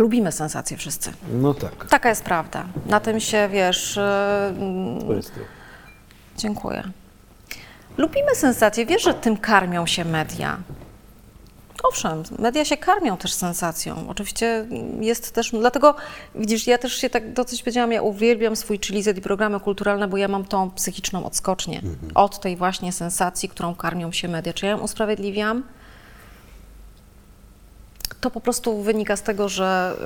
Lubimy 0.00 0.32
sensacje 0.32 0.76
wszyscy. 0.76 1.12
No 1.32 1.54
tak, 1.54 1.86
Taka 1.88 2.08
jest 2.08 2.24
prawda. 2.24 2.64
Na 2.86 3.00
tym 3.00 3.20
się, 3.20 3.48
wiesz, 3.52 3.96
yy, 3.96 5.06
to 5.06 5.12
jest 5.14 5.34
to. 5.34 5.40
Dziękuję. 6.36 6.82
Lubimy 7.98 8.34
sensacje. 8.34 8.86
Wiesz, 8.86 9.02
że 9.02 9.14
tym 9.14 9.36
karmią 9.36 9.86
się 9.86 10.04
media. 10.04 10.58
Owszem, 11.82 12.22
media 12.38 12.64
się 12.64 12.76
karmią 12.76 13.16
też 13.16 13.32
sensacją. 13.32 14.04
Oczywiście 14.08 14.66
jest 15.00 15.32
też, 15.34 15.50
dlatego 15.50 15.94
widzisz, 16.34 16.66
ja 16.66 16.78
też 16.78 16.96
się 16.96 17.10
tak 17.10 17.32
dosyć 17.32 17.62
powiedziałam, 17.62 17.92
ja 17.92 18.02
uwielbiam 18.02 18.56
swój 18.56 18.78
Chilizet 18.78 19.18
i 19.18 19.20
programy 19.20 19.60
kulturalne, 19.60 20.08
bo 20.08 20.16
ja 20.16 20.28
mam 20.28 20.44
tą 20.44 20.70
psychiczną 20.70 21.26
odskocznię 21.26 21.78
Mhm. 21.78 22.12
od 22.14 22.40
tej 22.40 22.56
właśnie 22.56 22.92
sensacji, 22.92 23.48
którą 23.48 23.74
karmią 23.74 24.12
się 24.12 24.28
media. 24.28 24.52
Czy 24.52 24.66
ja 24.66 24.72
ją 24.72 24.78
usprawiedliwiam? 24.78 25.62
To 28.20 28.30
po 28.30 28.40
prostu 28.40 28.82
wynika 28.82 29.16
z 29.16 29.22
tego, 29.22 29.48
że 29.48 29.96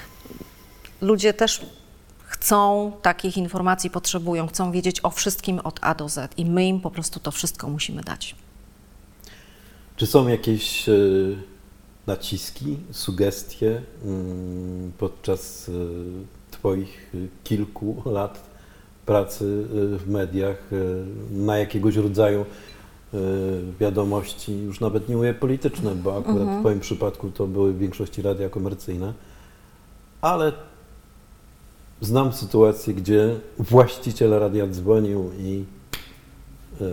ludzie 1.00 1.34
też 1.34 1.66
chcą 2.28 2.92
takich 3.02 3.36
informacji, 3.36 3.90
potrzebują, 3.90 4.46
chcą 4.46 4.72
wiedzieć 4.72 5.00
o 5.02 5.10
wszystkim 5.10 5.58
od 5.58 5.78
A 5.82 5.94
do 5.94 6.08
Z 6.08 6.38
i 6.38 6.44
my 6.44 6.66
im 6.66 6.80
po 6.80 6.90
prostu 6.90 7.20
to 7.20 7.30
wszystko 7.30 7.68
musimy 7.68 8.02
dać. 8.02 8.34
Czy 9.96 10.06
są 10.06 10.28
jakieś 10.28 10.88
e, 10.88 10.92
naciski, 12.06 12.76
sugestie 12.90 13.82
mm, 14.04 14.92
podczas 14.98 15.68
e, 15.68 15.72
Twoich 16.50 17.10
kilku 17.44 18.02
lat 18.06 18.42
pracy 19.06 19.44
e, 19.44 19.98
w 19.98 20.08
mediach 20.08 20.70
na 21.30 21.58
jakiegoś 21.58 21.96
rodzaju 21.96 22.44
wiadomości, 23.80 24.58
już 24.58 24.80
nawet 24.80 25.08
nie 25.08 25.16
mówię 25.16 25.34
polityczne, 25.34 25.94
bo 25.94 26.18
akurat 26.18 26.48
w 26.48 26.60
Twoim 26.60 26.80
przypadku 26.80 27.30
to 27.30 27.46
były 27.46 27.72
w 27.72 27.78
większości 27.78 28.22
radia 28.22 28.48
komercyjne, 28.48 29.12
ale 30.20 30.52
znam 32.00 32.32
sytuację, 32.32 32.94
gdzie 32.94 33.34
właściciel 33.58 34.30
radia 34.30 34.66
dzwonił 34.66 35.30
i 35.38 35.64
e, 36.80 36.84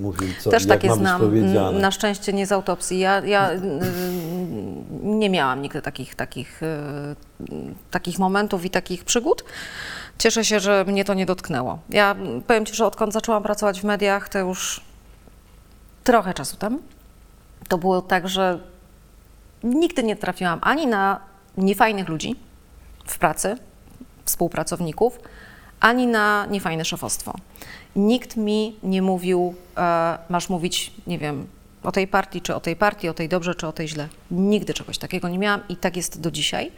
mówił, 0.00 0.28
co 0.40 0.50
Też 0.50 0.66
takie 0.66 0.94
znam. 0.94 1.80
Na 1.80 1.90
szczęście 1.90 2.32
nie 2.32 2.46
z 2.46 2.52
autopsji. 2.52 2.98
Ja, 2.98 3.26
ja 3.26 3.52
y, 3.52 3.60
nie 5.02 5.30
miałam 5.30 5.62
nigdy 5.62 5.82
takich, 5.82 6.14
takich, 6.14 6.62
y, 6.62 6.66
takich 7.90 8.18
momentów 8.18 8.64
i 8.64 8.70
takich 8.70 9.04
przygód. 9.04 9.44
Cieszę 10.18 10.44
się, 10.44 10.60
że 10.60 10.84
mnie 10.88 11.04
to 11.04 11.14
nie 11.14 11.26
dotknęło. 11.26 11.78
Ja 11.90 12.16
powiem 12.46 12.66
Ci, 12.66 12.74
że 12.74 12.86
odkąd 12.86 13.12
zaczęłam 13.12 13.42
pracować 13.42 13.80
w 13.80 13.84
mediach, 13.84 14.28
to 14.28 14.38
już 14.38 14.80
trochę 16.04 16.34
czasu 16.34 16.56
temu, 16.56 16.78
to 17.68 17.78
było 17.78 18.02
tak, 18.02 18.28
że 18.28 18.58
nigdy 19.64 20.02
nie 20.02 20.16
trafiłam 20.16 20.58
ani 20.62 20.86
na 20.86 21.20
niefajnych 21.56 22.08
ludzi 22.08 22.36
w 23.06 23.18
pracy, 23.18 23.56
współpracowników, 24.24 25.18
ani 25.80 26.06
na 26.06 26.46
niefajne 26.50 26.84
szefostwo. 26.84 27.34
Nikt 27.96 28.36
mi 28.36 28.76
nie 28.82 29.02
mówił, 29.02 29.54
e, 29.76 30.18
masz 30.28 30.48
mówić, 30.48 30.92
nie 31.06 31.18
wiem, 31.18 31.46
o 31.82 31.92
tej 31.92 32.08
partii, 32.08 32.40
czy 32.40 32.54
o 32.54 32.60
tej 32.60 32.76
partii, 32.76 33.08
o 33.08 33.14
tej 33.14 33.28
dobrze, 33.28 33.54
czy 33.54 33.66
o 33.66 33.72
tej 33.72 33.88
źle. 33.88 34.08
Nigdy 34.30 34.74
czegoś 34.74 34.98
takiego 34.98 35.28
nie 35.28 35.38
miałam 35.38 35.60
i 35.68 35.76
tak 35.76 35.96
jest 35.96 36.20
do 36.20 36.30
dzisiaj. 36.30 36.72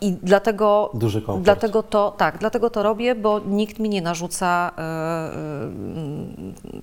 I 0.00 0.12
dlatego, 0.22 0.90
Duży 0.94 1.22
komfort. 1.22 1.44
dlatego 1.44 1.82
to, 1.82 2.10
tak, 2.10 2.38
dlatego 2.38 2.70
to 2.70 2.82
robię, 2.82 3.14
bo 3.14 3.40
nikt 3.40 3.78
mi 3.78 3.88
nie 3.88 4.02
narzuca 4.02 4.72
e, 4.78 4.82
e, 4.82 5.70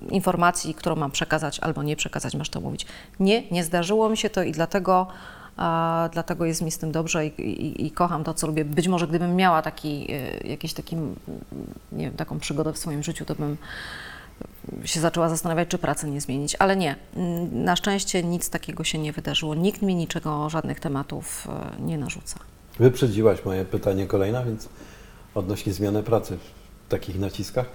informacji, 0.10 0.74
którą 0.74 0.96
mam 0.96 1.12
przekazać 1.12 1.60
albo 1.60 1.84
nie 1.84 1.96
przekazać, 1.96 2.36
masz 2.36 2.50
to 2.50 2.62
mówić. 2.62 2.86
Nie, 3.20 3.44
nie 3.52 3.64
zdarzyło 3.64 4.10
mi 4.10 4.18
się 4.18 4.30
to 4.30 4.44
i 4.44 4.52
dlatego, 4.52 5.08
dlatego 6.12 6.46
jest 6.46 6.62
mi 6.62 6.72
z 6.72 6.78
tym 6.78 6.92
dobrze 6.92 7.26
i, 7.26 7.42
i, 7.42 7.86
i 7.86 7.92
kocham 7.92 8.24
to, 8.24 8.34
co 8.34 8.48
lubię. 8.48 8.66
Być 8.66 8.88
może 8.88 9.08
gdybym 9.08 9.36
miała 9.36 9.62
taki, 9.62 10.12
e, 10.12 10.48
jakiś 10.48 10.74
taki, 10.74 10.96
nie 11.92 12.06
wiem, 12.06 12.14
taką 12.14 12.40
przygodę 12.40 12.74
w 12.74 12.78
swoim 12.78 13.04
życiu, 13.04 13.26
to 13.26 13.36
bym 13.36 13.58
się 14.86 15.00
zaczęła 15.00 15.30
zastanawiać, 15.30 15.68
czy 15.68 15.78
pracę 15.78 16.10
nie 16.10 16.22
zmienić, 16.22 16.56
ale 16.60 16.76
nie. 16.76 16.96
Na 17.52 17.76
szczęście 17.76 18.24
nic 18.24 18.50
takiego 18.50 18.84
się 18.84 18.98
nie 18.98 19.14
wydarzyło. 19.14 19.56
Nikt 19.56 19.82
mi 19.82 19.96
niczego, 19.96 20.50
żadnych 20.50 20.80
tematów 20.80 21.48
nie 21.80 21.98
narzuca. 21.98 22.40
Wyprzedziłaś 22.80 23.46
moje 23.46 23.66
pytanie 23.66 24.08
kolejne, 24.08 24.46
więc 24.46 24.70
odnośnie 25.36 25.74
zmiany 25.74 26.04
pracy 26.04 26.38
w 26.38 26.90
takich 26.90 27.20
naciskach. 27.20 27.66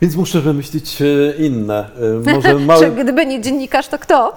Więc 0.00 0.16
muszę 0.16 0.40
wymyślić 0.40 1.02
e, 1.02 1.06
inne. 1.46 1.90
E, 2.26 2.34
Może 2.34 2.52
Czy 2.58 2.58
mały, 2.58 2.90
gdyby 2.90 3.26
nie 3.26 3.40
dziennikarz, 3.40 3.88
to 3.88 3.98
kto? 3.98 4.34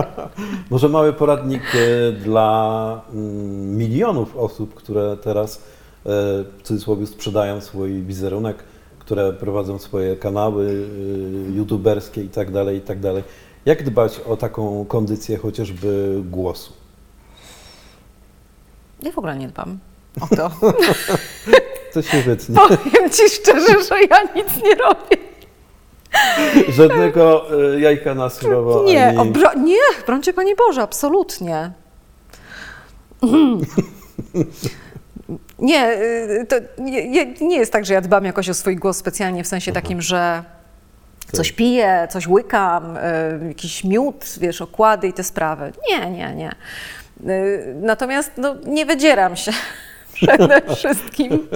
może 0.70 0.88
mały 0.88 1.12
poradnik 1.12 1.62
e, 1.74 2.12
dla 2.12 3.00
mm, 3.12 3.76
milionów 3.76 4.36
osób, 4.36 4.74
które 4.74 5.16
teraz 5.16 5.62
w 6.08 6.62
cudzysłowie 6.62 7.06
sprzedają 7.06 7.60
swój 7.60 8.02
wizerunek, 8.02 8.56
które 8.98 9.32
prowadzą 9.32 9.78
swoje 9.78 10.16
kanały 10.16 10.86
youtuberskie 11.54 12.22
i 12.22 12.28
tak 12.28 12.50
dalej, 12.50 12.76
i 12.76 12.80
tak 12.80 13.00
dalej. 13.00 13.22
Jak 13.64 13.84
dbać 13.84 14.20
o 14.20 14.36
taką 14.36 14.84
kondycję 14.84 15.36
chociażby 15.36 16.22
głosu? 16.30 16.72
Ja 19.06 19.12
w 19.12 19.18
ogóle 19.18 19.36
nie 19.36 19.48
dbam 19.48 19.78
o 20.20 20.36
to. 20.36 20.50
To 21.92 22.02
się 22.02 22.22
wytnie. 22.22 22.56
Powiem 22.56 23.10
Ci 23.10 23.28
szczerze, 23.28 23.84
że 23.88 24.02
ja 24.10 24.22
nic 24.34 24.62
nie 24.64 24.74
robię. 24.74 25.16
Żadnego 26.68 27.44
e, 27.74 27.80
jajka 27.80 28.14
na 28.14 28.30
surowo. 28.30 28.84
Nie, 28.84 29.08
ani... 29.08 29.32
nie, 29.64 29.78
brońcie 30.06 30.32
Panie 30.32 30.56
Boże, 30.56 30.82
absolutnie. 30.82 31.70
Nie, 35.58 35.92
y, 35.92 36.46
to 36.48 36.56
nie, 36.78 37.26
nie- 37.40 37.56
jest 37.56 37.72
tak, 37.72 37.86
że 37.86 37.94
ja 37.94 38.00
dbam 38.00 38.24
jakoś 38.24 38.48
o 38.48 38.54
swój 38.54 38.76
głos 38.76 38.96
specjalnie 38.96 39.44
w 39.44 39.46
sensie 39.46 39.72
takim, 39.72 40.02
że 40.02 40.44
coś 41.32 41.52
piję, 41.52 42.08
coś 42.10 42.26
łykam, 42.26 42.96
y, 42.96 43.00
jakiś 43.48 43.84
miód, 43.84 44.24
wiesz, 44.40 44.62
okłady 44.62 45.08
i 45.08 45.12
te 45.12 45.24
sprawy. 45.24 45.72
Nie, 45.90 46.10
nie, 46.10 46.34
nie. 46.34 46.54
Y, 47.28 47.74
Natomiast 47.82 48.30
no, 48.36 48.56
nie 48.66 48.86
wydzieram 48.86 49.36
się 49.36 49.52
przede 50.14 50.62
wszystkim. 50.74 51.48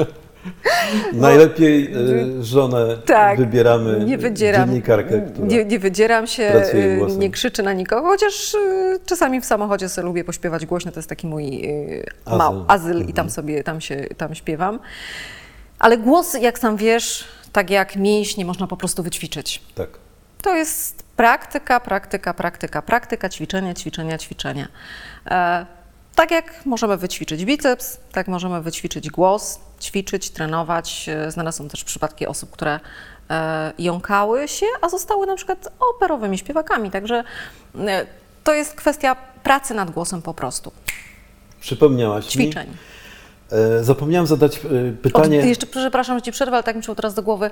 Najlepiej 1.12 1.92
e, 2.38 2.42
żonę 2.44 2.96
Tak, 3.06 3.38
wybieramy 3.38 4.04
nie 4.04 4.18
wydzieram, 4.18 4.68
dziennikarkę, 4.68 5.20
która... 5.32 5.46
nie, 5.46 5.64
nie 5.64 5.78
wydzieram 5.78 6.26
się, 6.26 6.52
y, 6.74 7.00
nie 7.18 7.30
krzyczę 7.30 7.62
na 7.62 7.72
nikogo, 7.72 8.08
chociaż 8.08 8.54
y, 8.54 8.98
czasami 9.06 9.40
w 9.40 9.44
samochodzie 9.44 9.88
sobie 9.88 10.04
lubię 10.06 10.24
pośpiewać 10.24 10.66
głośno, 10.66 10.92
to 10.92 10.98
jest 10.98 11.08
taki 11.08 11.26
mój 11.26 11.64
y, 11.64 12.04
Azyl. 12.24 12.38
mał, 12.38 12.64
azyl 12.68 12.96
i 12.96 13.00
Mhm. 13.00 13.12
tam 13.16 13.30
sobie, 13.30 13.64
tam 13.64 13.80
się, 13.80 13.96
tam 14.16 14.34
śpiewam. 14.34 14.78
Ale 15.78 15.98
głos, 15.98 16.34
jak 16.40 16.58
sam 16.58 16.76
wiesz, 16.76 17.24
tak 17.52 17.70
jak 17.70 17.96
mięśnie, 17.96 18.44
można 18.44 18.66
po 18.66 18.76
prostu 18.76 19.02
wyćwiczyć. 19.02 19.62
Tak. 19.74 19.88
To 20.42 20.56
jest 20.56 20.99
praktyka, 21.20 21.80
praktyka, 21.80 22.34
praktyka, 22.34 22.82
praktyka, 22.82 23.28
ćwiczenia, 23.28 23.74
ćwiczenia, 23.74 24.18
ćwiczenia. 24.18 24.68
E, 25.26 25.66
tak 26.14 26.30
jak 26.30 26.66
możemy 26.66 26.96
wyćwiczyć 26.96 27.44
biceps, 27.44 27.98
tak 28.12 28.28
możemy 28.28 28.62
wyćwiczyć 28.62 29.10
głos, 29.10 29.60
ćwiczyć, 29.80 30.30
trenować. 30.30 31.08
E, 31.08 31.30
Znalazłam 31.30 31.68
też 31.68 31.84
przypadki 31.84 32.26
osób, 32.26 32.50
które 32.50 32.80
e, 33.30 33.72
jąkały 33.78 34.48
się, 34.48 34.66
a 34.80 34.88
zostały 34.88 35.26
na 35.26 35.36
przykład 35.36 35.68
operowymi 35.80 36.38
śpiewakami. 36.38 36.90
Także 36.90 37.24
to 38.44 38.54
jest 38.54 38.74
kwestia 38.74 39.16
pracy 39.42 39.74
nad 39.74 39.90
głosem 39.90 40.22
po 40.22 40.34
prostu, 40.34 40.72
Przypomniałaś 41.60 42.26
ćwiczeń. 42.26 42.68
mi. 42.68 42.76
E, 43.52 43.84
zapomniałem 43.84 44.26
zadać 44.26 44.56
e, 44.56 44.92
pytanie... 45.02 45.38
Od, 45.38 45.44
jeszcze 45.44 45.66
przepraszam, 45.66 46.18
że 46.18 46.22
Ci 46.22 46.32
przerwę, 46.32 46.56
ale 46.56 46.62
tak 46.62 46.76
mi 46.76 46.82
przyszło 46.82 46.94
teraz 46.94 47.14
do 47.14 47.22
głowy. 47.22 47.50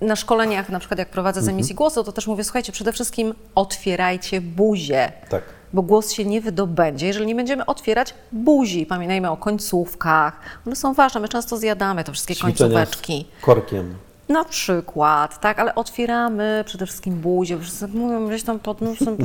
Na 0.00 0.16
szkoleniach, 0.16 0.68
na 0.68 0.78
przykład 0.78 0.98
jak 0.98 1.08
prowadzę 1.08 1.42
z 1.42 1.48
emisji 1.48 1.74
głosu, 1.74 2.04
to 2.04 2.12
też 2.12 2.26
mówię, 2.26 2.44
słuchajcie, 2.44 2.72
przede 2.72 2.92
wszystkim 2.92 3.34
otwierajcie 3.54 4.40
buzię. 4.40 5.12
Tak. 5.28 5.42
bo 5.72 5.82
głos 5.82 6.12
się 6.12 6.24
nie 6.24 6.40
wydobędzie, 6.40 7.06
jeżeli 7.06 7.26
nie 7.26 7.34
będziemy 7.34 7.66
otwierać 7.66 8.14
buzi. 8.32 8.86
Pamiętajmy 8.86 9.30
o 9.30 9.36
końcówkach. 9.36 10.40
One 10.66 10.76
są 10.76 10.94
ważne, 10.94 11.20
my 11.20 11.28
często 11.28 11.56
zjadamy 11.56 12.04
te 12.04 12.12
wszystkie 12.12 12.34
Ćwiczenia 12.34 12.54
końcóweczki. 12.56 13.26
z 13.40 13.44
korkiem. 13.44 13.94
Na 14.28 14.44
przykład, 14.44 15.40
tak, 15.40 15.58
ale 15.58 15.74
otwieramy 15.74 16.62
przede 16.66 16.86
wszystkim 16.86 17.14
buzię. 17.14 17.58
Wszyscy 17.58 17.88
mówią 17.88 18.28
gdzieś 18.28 18.42
tam 18.42 18.58
pod 18.58 18.80
nosem. 18.80 19.16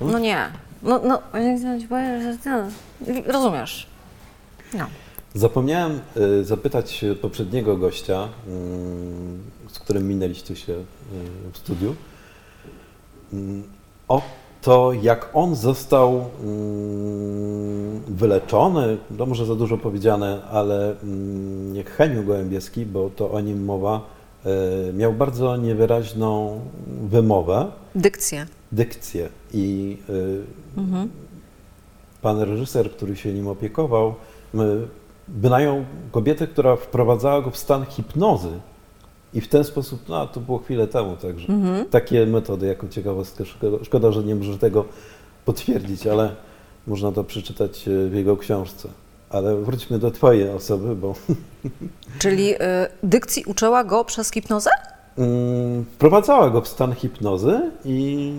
No 0.00 0.18
nie. 0.18 0.48
No, 0.82 1.00
no, 1.04 1.22
rozumiesz. 3.26 3.91
No. 4.74 4.86
Zapomniałem 5.34 6.00
e, 6.40 6.44
zapytać 6.44 7.04
poprzedniego 7.22 7.76
gościa, 7.76 8.28
mm, 8.48 9.38
z 9.68 9.78
którym 9.78 10.08
minęliście 10.08 10.56
się 10.56 10.72
e, 10.72 10.84
w 11.52 11.58
studiu, 11.58 11.94
mm, 13.32 13.62
o 14.08 14.22
to, 14.62 14.92
jak 15.02 15.30
on 15.34 15.56
został 15.56 16.24
mm, 16.40 18.00
wyleczony, 18.08 18.96
to 19.18 19.26
może 19.26 19.46
za 19.46 19.54
dużo 19.54 19.78
powiedziane, 19.78 20.42
ale 20.50 20.94
jak 21.72 21.90
Heniu 21.90 22.24
Gołębieski, 22.24 22.86
bo 22.86 23.10
to 23.16 23.30
o 23.30 23.40
nim 23.40 23.64
mowa, 23.64 24.00
e, 24.90 24.92
miał 24.92 25.12
bardzo 25.12 25.56
niewyraźną 25.56 26.60
wymowę, 27.10 27.70
Dykcja. 27.94 28.46
dykcję 28.72 29.28
i 29.54 29.96
y, 30.10 30.42
pan 32.22 32.40
reżyser, 32.40 32.90
który 32.90 33.16
się 33.16 33.32
nim 33.32 33.48
opiekował, 33.48 34.14
y, 34.54 34.58
wynajął 35.28 35.84
kobietę, 36.12 36.46
która 36.46 36.76
wprowadzała 36.76 37.42
go 37.42 37.50
w 37.50 37.56
stan 37.56 37.86
hipnozy 37.86 38.60
I 39.34 39.40
w 39.40 39.48
ten 39.48 39.64
sposób, 39.64 40.08
no 40.08 40.26
to 40.26 40.40
było 40.40 40.58
chwilę 40.58 40.86
temu, 40.86 41.16
także 41.16 41.46
takie 41.90 42.26
metody 42.26 42.66
jako 42.66 42.88
ciekawostkę. 42.88 43.44
Szkoda, 43.82 44.12
że 44.12 44.24
nie 44.24 44.34
może 44.34 44.58
tego 44.58 44.84
potwierdzić, 45.44 46.06
ale 46.06 46.34
można 46.86 47.12
to 47.12 47.24
przeczytać 47.24 47.88
e, 47.88 48.08
w 48.08 48.14
jego 48.14 48.36
książce. 48.36 48.88
Ale 49.30 49.56
wróćmy 49.56 49.98
do 49.98 50.10
Twojej 50.10 50.48
osoby, 50.48 50.96
bo 50.96 51.14
Czyli 52.18 52.54
y, 52.54 52.58
dykcji 53.02 53.44
uczyła 53.46 53.84
go 53.84 54.04
przez 54.04 54.30
hipnozę? 54.30 54.70
Mm, 55.18 55.84
wprowadzała 55.84 56.50
go 56.50 56.60
w 56.60 56.68
stan 56.68 56.94
hipnozy 56.94 57.70
i 57.84 58.32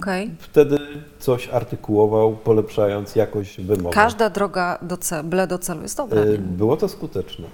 Okej. 0.00 0.30
wtedy 0.38 0.78
coś 1.18 1.48
artykułował, 1.48 2.32
polepszając 2.32 3.16
jakość 3.16 3.60
wymowy. 3.60 3.94
Każda 3.94 4.30
droga 4.30 4.78
do 4.82 4.96
celu, 4.96 5.28
byle 5.28 5.46
do 5.46 5.58
celu 5.58 5.82
jest 5.82 5.96
dobra. 5.96 6.24
Nie? 6.24 6.38
Było 6.38 6.76
to 6.76 6.88
skuteczne. 6.88 7.46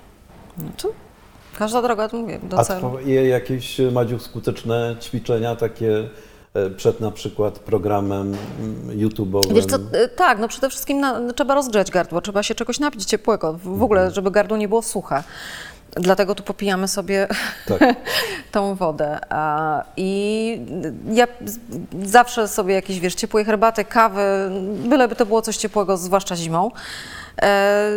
To 0.77 0.89
każda 1.59 1.83
droga, 1.83 2.09
to 2.09 2.17
mówię, 2.17 2.39
do 2.43 2.59
A 2.59 2.65
celu. 2.65 2.89
twoje 2.89 3.29
jakieś, 3.29 3.81
Madziu, 3.93 4.19
skuteczne 4.19 4.97
ćwiczenia 5.01 5.57
takie 5.57 6.09
e, 6.55 6.71
przed 6.71 7.01
na 7.01 7.11
przykład 7.11 7.59
programem 7.59 8.37
mm, 8.61 8.99
YouTube'owym? 8.99 9.55
Wiesz 9.55 9.67
co, 9.67 9.77
y, 9.77 10.09
tak, 10.17 10.39
no 10.39 10.49
przede 10.49 10.71
wszystkim 10.71 11.01
na, 11.01 11.33
trzeba 11.33 11.55
rozgrzać 11.55 11.91
gardło, 11.91 12.21
trzeba 12.21 12.43
się 12.43 12.55
czegoś 12.55 12.81
napić 12.81 13.05
ciepłego, 13.05 13.53
w, 13.53 13.79
w 13.79 13.83
ogóle, 13.83 14.11
żeby 14.11 14.31
gardło 14.31 14.57
nie 14.57 14.69
było 14.69 14.83
suche. 14.83 15.23
Dlatego 15.97 16.35
tu 16.35 16.43
popijamy 16.43 16.89
sobie 16.89 17.29
Tak. 17.67 17.81
tą 18.53 18.75
wodę. 18.75 19.19
I 19.97 20.61
ja 21.13 21.27
zawsze 22.03 22.49
sobie 22.49 22.75
jakieś, 22.75 23.01
wiesz, 23.01 23.15
ciepłej 23.15 23.45
herbaty, 23.45 23.85
kawy, 23.85 24.23
byleby 24.75 25.17
to 25.17 25.27
było 25.27 25.43
coś 25.43 25.57
ciepłego, 25.57 25.97
zwłaszcza 25.97 26.37
zimą. 26.37 26.71
E, 27.43 27.91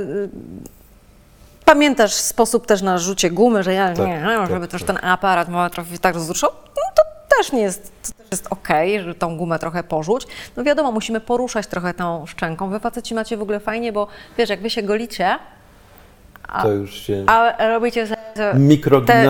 pamiętasz 1.66 2.14
sposób 2.14 2.68
też 2.68 2.82
na 2.82 2.98
rzucie 2.98 3.32
gumy, 3.32 3.64
że 3.64 3.74
ja 3.74 3.94
Tak, 3.94 4.08
nie, 4.08 4.24
tak, 4.38 4.50
żeby 4.50 4.68
też 4.68 4.84
tak. 4.84 5.02
ten 5.02 5.10
aparat 5.10 5.50
może 5.50 5.70
trochę 5.70 5.98
tak 5.98 6.16
rozruszał? 6.16 6.50
No 6.76 6.82
to 6.96 7.02
też 7.38 7.52
nie 7.52 7.62
jest, 7.62 7.92
to 8.02 8.08
też 8.24 8.28
jest 8.32 8.48
okej, 8.50 9.02
że 9.02 9.16
tą 9.16 9.38
gumę 9.38 9.60
trochę 9.60 9.84
porzuć. 9.84 10.28
No 10.58 10.64
wiadomo, 10.64 10.92
musimy 10.92 11.22
poruszać 11.22 11.68
trochę 11.68 11.94
tą 11.94 12.26
szczęką. 12.26 12.70
Wy 12.70 12.80
faceci 12.80 13.16
macie 13.16 13.38
w 13.38 13.42
ogóle 13.42 13.60
fajnie, 13.60 13.94
bo 13.94 14.08
wiesz, 14.38 14.50
jak 14.50 14.62
wy 14.62 14.70
się 14.70 14.84
golicie, 14.84 15.40
To 16.62 16.72
już 16.72 16.94
się... 16.94 17.24
a 17.28 17.68
robicie 17.68 18.08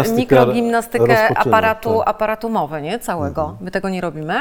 mikrogimnastykę 0.09 1.07
rozpoczyna, 1.07 1.39
aparatu, 1.39 1.97
tak. 1.99 2.07
aparatu 2.07 2.49
mowy, 2.49 2.81
nie? 2.81 2.99
Całego. 2.99 3.57
My 3.61 3.71
tego 3.71 3.89
nie 3.89 4.01
robimy. 4.01 4.35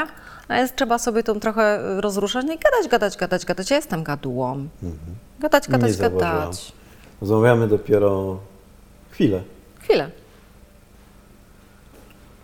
A 0.47 0.57
jest 0.57 0.75
trzeba 0.75 0.97
sobie 0.97 1.23
tą 1.23 1.39
trochę 1.39 1.79
rozruszać 2.01 2.45
no 2.45 2.53
i 2.53 2.57
gadać, 2.57 2.87
gadać, 2.91 3.17
gadać, 3.17 3.45
gadać. 3.45 3.69
Ja 3.71 3.75
jestem 3.75 4.03
gadułą. 4.03 4.67
Gadać, 5.39 5.67
Nie 5.67 5.71
gadać, 5.71 5.91
zauważyłam. 5.91 6.39
gadać. 6.39 6.71
Rozmawiamy 7.21 7.67
dopiero 7.67 8.37
chwilę. 9.11 9.41
Chwilę. 9.79 10.09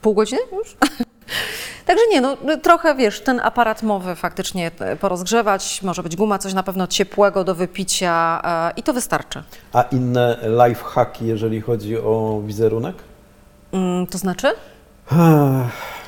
Pół 0.01 0.13
godziny 0.13 0.41
już? 0.51 0.75
Także 1.86 2.03
nie, 2.11 2.21
no 2.21 2.38
trochę 2.61 2.95
wiesz, 2.95 3.21
ten 3.21 3.39
aparat 3.39 3.84
mowy 3.84 4.15
faktycznie 4.15 4.71
e, 4.79 4.95
porozgrzewać, 4.95 5.81
może 5.84 6.03
być 6.03 6.15
guma, 6.15 6.39
coś 6.39 6.53
na 6.53 6.63
pewno 6.63 6.88
ciepłego 6.88 7.43
do 7.43 7.55
wypicia 7.55 8.41
e, 8.45 8.79
i 8.79 8.84
to 8.84 8.93
wystarczy. 8.93 9.43
A 9.73 9.81
inne 9.81 10.38
lifehacki, 10.67 11.25
jeżeli 11.25 11.61
chodzi 11.61 11.97
o 11.97 12.41
wizerunek? 12.45 12.95
Mm, 13.71 14.07
to 14.07 14.17
znaczy? 14.17 14.47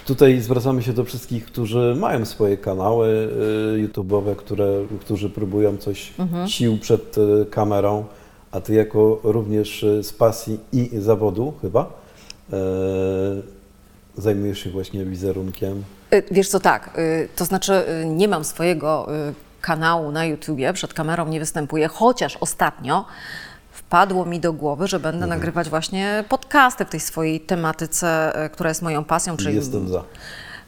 Tutaj 0.06 0.40
zwracamy 0.40 0.84
się 0.84 0.94
do 0.94 1.04
wszystkich, 1.04 1.46
którzy 1.46 1.96
mają 2.00 2.26
swoje 2.26 2.58
kanały 2.58 3.08
y, 3.78 3.88
YouTube'owe, 3.88 4.36
które, 4.36 4.68
którzy 5.02 5.30
próbują 5.30 5.78
coś 5.78 6.14
sił 6.48 6.78
przed 6.78 7.18
y, 7.18 7.46
kamerą, 7.52 8.06
a 8.52 8.62
ty 8.62 8.74
jako 8.74 9.20
również 9.24 9.84
y, 9.84 10.04
z 10.04 10.14
pasji 10.14 10.60
i 10.74 10.90
zawodu 10.94 11.54
chyba 11.62 11.84
y, 11.84 12.56
zajmujesz 14.18 14.60
się 14.60 14.70
właśnie 14.70 15.06
wizerunkiem. 15.06 15.84
Y, 16.14 16.24
Wiesz 16.32 16.50
co, 16.50 16.60
tak, 16.60 16.98
y, 16.98 17.28
to 17.36 17.46
znaczy 17.46 17.74
y, 18.04 18.06
nie 18.06 18.28
mam 18.28 18.44
swojego 18.44 19.08
kanału 19.62 20.12
na 20.12 20.26
YouTubie, 20.26 20.74
przed 20.74 20.94
kamerą 20.94 21.28
nie 21.28 21.40
występuję, 21.40 21.88
chociaż 21.88 22.38
ostatnio 22.38 23.06
wpadło 23.72 24.26
mi 24.26 24.40
do 24.40 24.54
głowy, 24.54 24.88
że 24.88 25.00
będę 25.00 25.28
nagrywać 25.28 25.70
właśnie 25.70 26.24
podcasty 26.30 26.86
w 26.86 26.90
tej 26.90 27.00
swojej 27.00 27.40
tematyce, 27.40 28.34
która 28.54 28.70
jest 28.70 28.82
moją 28.82 29.04
pasją, 29.04 29.38
czyli 29.38 29.56
Jestem 29.56 29.90
za. 29.90 30.04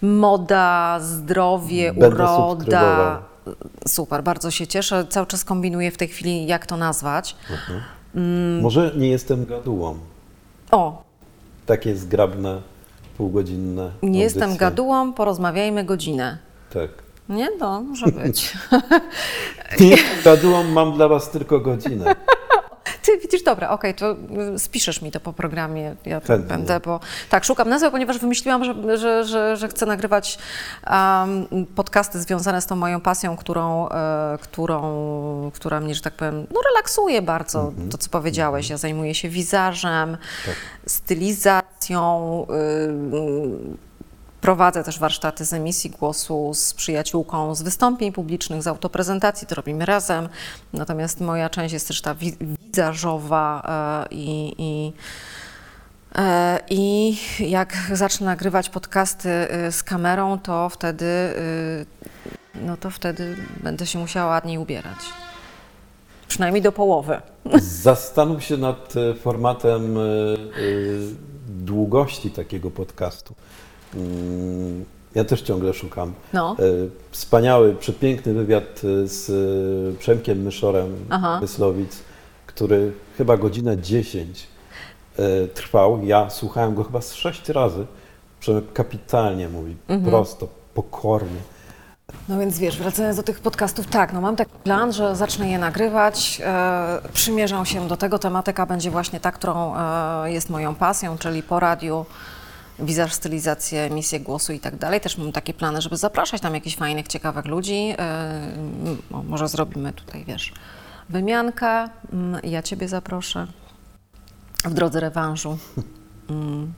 moda, 0.01 0.99
zdrowie, 1.01 1.93
Będę 1.93 2.07
uroda. 2.07 3.21
Super, 3.87 4.23
bardzo 4.23 4.51
się 4.51 4.67
cieszę. 4.67 5.05
Cały 5.09 5.27
czas 5.27 5.43
kombinuję 5.45 5.91
w 5.91 5.97
tej 5.97 6.07
chwili, 6.07 6.47
jak 6.47 6.65
to 6.65 6.77
nazwać. 6.77 7.35
Może 8.61 8.91
nie 8.97 9.09
jestem 9.09 9.45
gadułą. 9.45 9.97
O, 10.71 11.03
Takie 11.65 11.95
zgrabne, 11.95 12.61
półgodzinne 13.17 13.91
nie 14.03 14.19
jestem 14.19 14.43
audycje. 14.43 14.59
gadułą, 14.59 15.13
porozmawiajmy 15.13 15.83
godzinę. 15.83 16.37
Tak. 16.73 16.89
Nie? 17.29 17.47
No, 17.59 17.81
może 17.81 18.05
być. 18.05 18.53
Jestem 19.79 20.23
gadułą, 20.23 20.63
mam 20.63 20.93
dla 20.93 21.07
was 21.07 21.29
tylko 21.29 21.59
godzinę. 21.59 22.15
Ty 23.07 23.17
widzisz, 23.17 23.43
dobra, 23.43 23.69
okej, 23.69 23.93
to 23.93 24.11
y, 24.55 24.59
spiszesz 24.59 25.01
mi 25.01 25.11
to 25.11 25.19
po 25.19 25.33
programie, 25.33 25.95
ja 26.05 26.19
Chętnie. 26.19 26.37
będę, 26.57 26.79
bo 26.79 26.99
tak, 27.29 27.43
szukam 27.45 27.69
nazwy, 27.69 27.91
ponieważ 27.91 28.19
wymyśliłam, 28.19 28.63
że, 28.63 28.97
że, 28.97 29.23
że, 29.23 29.57
że 29.57 29.67
chcę 29.67 29.85
nagrywać 29.85 30.37
um, 30.91 31.65
podcasty 31.75 32.19
związane 32.21 32.61
z 32.61 32.65
tą 32.65 32.75
moją 32.75 33.01
pasją, 33.01 33.37
którą, 33.37 33.89
e, 33.89 34.37
którą, 34.41 35.51
która 35.53 35.79
mnie, 35.79 35.95
że 35.95 36.01
tak 36.01 36.13
powiem, 36.13 36.47
no 36.53 36.61
relaksuje 36.69 37.21
bardzo, 37.21 37.59
Mhm. 37.61 37.89
to 37.89 37.97
co 37.97 38.09
powiedziałeś, 38.09 38.69
ja 38.69 38.77
zajmuję 38.77 39.15
się 39.15 39.29
wizażem, 39.29 40.17
Tak. 40.45 40.55
stylizacją, 40.87 42.45
y, 42.49 43.86
Prowadzę 44.41 44.83
też 44.83 44.99
warsztaty 44.99 45.45
z 45.45 45.53
emisji 45.53 45.89
głosu 45.89 46.51
z 46.53 46.73
przyjaciółką, 46.73 47.55
z 47.55 47.61
wystąpień 47.61 48.11
publicznych, 48.11 48.63
z 48.63 48.67
autoprezentacji, 48.67 49.47
to 49.47 49.55
robimy 49.55 49.85
razem. 49.85 50.29
Natomiast 50.73 51.21
moja 51.21 51.49
część 51.49 51.73
jest 51.73 51.87
też 51.87 52.01
ta 52.01 52.15
wi- 52.15 52.37
wizażowa 52.41 53.61
e, 54.11 54.15
i, 54.15 54.55
i, 54.57 54.93
e, 56.15 56.59
i 56.69 57.15
jak 57.39 57.73
zacznę 57.93 58.25
nagrywać 58.25 58.69
podcasty 58.69 59.29
e, 59.29 59.71
z 59.71 59.83
kamerą, 59.83 60.39
to 60.39 60.69
wtedy, 60.69 61.33
no 62.55 62.77
to 62.77 62.89
wtedy 62.89 63.37
będę 63.63 63.85
się 63.87 63.99
musiała 63.99 64.31
ładniej 64.31 64.57
ubierać. 64.57 64.97
Przynajmniej 66.27 66.61
do 66.61 66.71
połowy. 66.71 67.21
Zastanów 67.61 68.43
się 68.43 68.57
nad 68.57 68.93
formatem 69.21 69.97
długości 71.47 72.31
takiego 72.31 72.71
podcastu. 72.71 73.35
Mm, 73.95 74.85
Ja 75.15 75.23
też 75.23 75.41
ciągle 75.41 75.73
szukam. 75.73 76.13
No. 76.33 76.55
E, 76.59 76.63
Wspaniały, 77.11 77.75
przepiękny 77.75 78.33
wywiad 78.33 78.81
e, 79.03 79.07
z 79.07 79.29
e, 79.95 79.99
Przemkiem 79.99 80.41
Myszorem 80.41 81.05
Aha. 81.09 81.39
Myslowic, 81.41 81.99
który 82.47 82.91
chyba 83.17 83.37
godzinę 83.37 83.77
10 83.77 84.47
e, 85.19 85.47
trwał. 85.47 86.05
Ja 86.05 86.29
słuchałem 86.29 86.75
go 86.75 86.83
chyba 86.83 87.01
z 87.01 87.13
sześć 87.13 87.49
razy. 87.49 87.85
Przemek 88.39 88.73
kapitalnie 88.73 89.49
mówi, 89.49 89.75
Mhm. 89.87 90.11
prosto, 90.11 90.47
pokornie. 90.73 91.39
No 92.29 92.39
więc 92.39 92.59
wiesz, 92.59 92.77
wracając 92.77 93.17
do 93.17 93.23
tych 93.23 93.39
podcastów, 93.39 93.87
tak, 93.87 94.13
no 94.13 94.21
mam 94.21 94.35
taki 94.35 94.51
plan, 94.63 94.93
że 94.93 95.15
zacznę 95.15 95.49
je 95.49 95.59
nagrywać. 95.59 96.41
E, 96.45 97.01
przymierzam 97.13 97.65
się 97.65 97.87
do 97.87 97.97
tego. 97.97 98.19
Tematyka 98.19 98.65
będzie 98.65 98.91
właśnie 98.91 99.19
ta, 99.19 99.31
którą 99.31 99.75
e, 99.77 100.31
jest 100.31 100.49
moją 100.49 100.75
pasją, 100.75 101.17
czyli 101.17 101.43
po 101.43 101.59
radiu, 101.59 102.05
wizaż, 102.79 103.13
stylizację, 103.13 103.81
emisję 103.81 104.19
głosu 104.19 104.53
i 104.53 104.59
tak 104.59 104.75
dalej. 104.75 105.01
Też 105.01 105.17
mam 105.17 105.31
takie 105.31 105.53
plany, 105.53 105.81
żeby 105.81 105.97
zapraszać 105.97 106.41
tam 106.41 106.53
jakichś 106.55 106.75
fajnych, 106.75 107.07
ciekawych 107.07 107.45
ludzi. 107.45 107.93
E, 107.97 108.51
może 109.11 109.47
zrobimy 109.47 109.93
tutaj, 109.93 110.25
wiesz, 110.25 110.53
wymiankę. 111.09 111.89
Mm, 112.13 112.41
Ja 112.43 112.63
Ciebie 112.63 112.87
zaproszę 112.87 113.47
w 114.65 114.73
drodze 114.73 114.99
rewanżu. 114.99 115.57
Mm. 116.29 116.73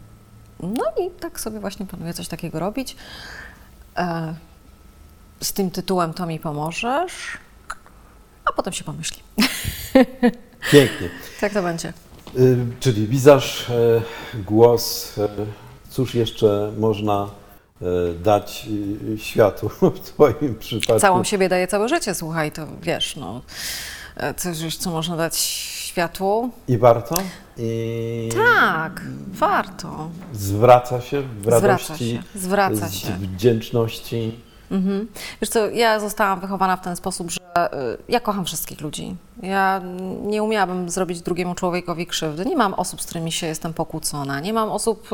No 0.63 0.83
i 1.05 1.09
tak 1.19 1.39
sobie 1.39 1.59
właśnie 1.59 1.85
planuję 1.85 2.13
coś 2.13 2.27
takiego 2.27 2.59
robić. 2.59 2.95
E, 3.97 4.33
z 5.41 5.53
tym 5.53 5.71
tytułem 5.71 6.13
to 6.13 6.25
mi 6.25 6.39
pomożesz, 6.39 7.37
a 8.45 8.53
potem 8.53 8.73
się 8.73 8.83
pomyśli. 8.83 9.23
Pięknie. 10.71 11.09
Tak 11.41 11.53
to 11.53 11.63
będzie. 11.63 11.93
Y, 12.37 12.57
Czyli 12.79 13.07
wizaż, 13.07 13.69
e, 13.69 14.01
głos, 14.41 15.13
cóż 15.99 16.15
jeszcze 16.15 16.71
można 16.77 17.27
e, 17.81 17.85
dać 18.23 18.67
y, 19.13 19.17
światu 19.17 19.69
w 19.95 19.99
Twoim 19.99 20.55
przypadku? 20.59 20.99
Całą 20.99 21.23
siebie 21.23 21.49
daje 21.49 21.67
całe 21.67 21.89
życie, 21.89 22.15
słuchaj, 22.15 22.51
to 22.51 22.67
wiesz, 22.81 23.15
no, 23.15 23.41
e, 24.15 24.33
coś, 24.33 24.77
co 24.77 24.91
można 24.91 25.17
dać 25.17 25.37
światu. 25.37 26.49
I 26.67 26.77
warto? 26.77 27.21
I 27.57 28.29
Tak, 28.35 29.01
warto. 29.27 30.09
zwraca 30.33 31.01
się 31.01 31.21
w 31.21 31.41
Zwraca 31.41 31.67
radości, 31.67 32.11
się, 32.11 32.23
zwraca 32.39 32.91
się. 32.91 33.07
wdzięczności. 33.11 34.39
Mhm. 34.71 35.07
Wiesz 35.41 35.49
co, 35.49 35.69
ja 35.69 35.99
zostałam 35.99 36.39
wychowana 36.39 36.77
w 36.77 36.81
ten 36.81 36.95
sposób, 36.95 37.31
że 37.31 37.39
ja 38.09 38.19
kocham 38.19 38.45
wszystkich 38.45 38.81
ludzi. 38.81 39.15
Ja 39.43 39.81
nie 40.21 40.43
umiałabym 40.43 40.89
zrobić 40.89 41.21
drugiemu 41.21 41.55
człowiekowi 41.55 42.07
krzywdy. 42.07 42.45
Nie 42.45 42.55
mam 42.55 42.73
osób, 42.73 43.01
z 43.01 43.05
którymi 43.05 43.31
się 43.31 43.47
jestem 43.47 43.73
pokłócona. 43.73 44.39
Nie 44.39 44.53
mam 44.53 44.69
osób, 44.69 45.09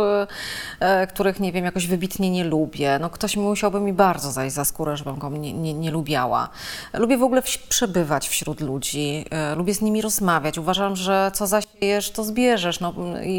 e, 0.79 1.07
których, 1.07 1.39
nie 1.39 1.51
wiem, 1.51 1.65
jakoś 1.65 1.87
wybitnie 1.87 2.31
nie 2.31 2.43
lubię. 2.43 2.99
No, 3.01 3.09
ktoś 3.09 3.37
musiałby 3.37 3.79
mi 3.79 3.93
bardzo 3.93 4.31
zajść 4.31 4.55
za 4.55 4.65
skórę, 4.65 4.97
żebym 4.97 5.15
go 5.15 5.29
nie, 5.29 5.53
nie, 5.53 5.73
nie 5.73 5.91
lubiała. 5.91 6.49
Lubię 6.93 7.17
w 7.17 7.23
ogóle 7.23 7.41
przebywać 7.69 8.27
wśród 8.27 8.61
ludzi. 8.61 9.25
E, 9.31 9.55
lubię 9.55 9.73
z 9.73 9.81
nimi 9.81 10.01
rozmawiać. 10.01 10.57
Uważam, 10.57 10.95
że 10.95 11.31
co 11.33 11.47
zasiejesz, 11.47 12.11
to 12.11 12.23
zbierzesz. 12.23 12.79
No, 12.79 12.93
i, 13.23 13.29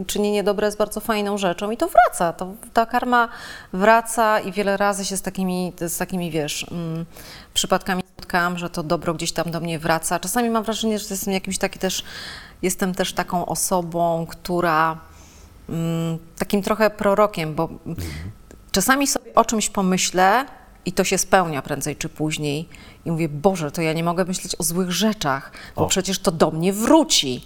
i 0.00 0.04
czynienie 0.04 0.42
dobre 0.42 0.66
jest 0.66 0.78
bardzo 0.78 1.00
fajną 1.00 1.38
rzeczą 1.38 1.70
i 1.70 1.76
to 1.76 1.88
wraca. 1.88 2.32
To, 2.32 2.52
ta 2.72 2.86
karma 2.86 3.28
wraca 3.72 4.40
i 4.40 4.52
wiele 4.52 4.76
razy 4.76 5.04
się 5.04 5.16
z 5.16 5.22
takimi, 5.22 5.72
z 5.80 5.98
takimi 5.98 6.30
wiesz, 6.30 6.66
mm, 6.70 7.06
przypadkami 7.54 8.02
że 8.56 8.70
to 8.70 8.82
dobro 8.82 9.14
gdzieś 9.14 9.32
tam 9.32 9.50
do 9.50 9.60
mnie 9.60 9.78
wraca. 9.78 10.20
Czasami 10.20 10.50
mam 10.50 10.64
wrażenie, 10.64 10.98
że 10.98 11.06
jestem 11.10 11.34
jakimś 11.34 11.58
taki 11.58 11.78
też, 11.78 12.04
jestem 12.62 12.94
też 12.94 13.12
taką 13.12 13.46
osobą, 13.46 14.26
która 14.28 14.98
mm, 15.68 16.18
takim 16.38 16.62
trochę 16.62 16.90
prorokiem, 16.90 17.54
bo 17.54 17.68
mhm. 17.86 18.08
czasami 18.72 19.06
sobie 19.06 19.34
o 19.34 19.44
czymś 19.44 19.70
pomyślę 19.70 20.46
i 20.86 20.92
to 20.92 21.04
się 21.04 21.18
spełnia 21.18 21.62
prędzej 21.62 21.96
czy 21.96 22.08
później. 22.08 22.68
I 23.04 23.10
mówię, 23.10 23.28
Boże, 23.28 23.70
to 23.70 23.82
ja 23.82 23.92
nie 23.92 24.04
mogę 24.04 24.24
myśleć 24.24 24.56
o 24.58 24.62
złych 24.62 24.92
rzeczach, 24.92 25.52
bo 25.76 25.84
o. 25.84 25.86
przecież 25.86 26.18
to 26.18 26.30
do 26.30 26.50
mnie 26.50 26.72
wróci. 26.72 27.44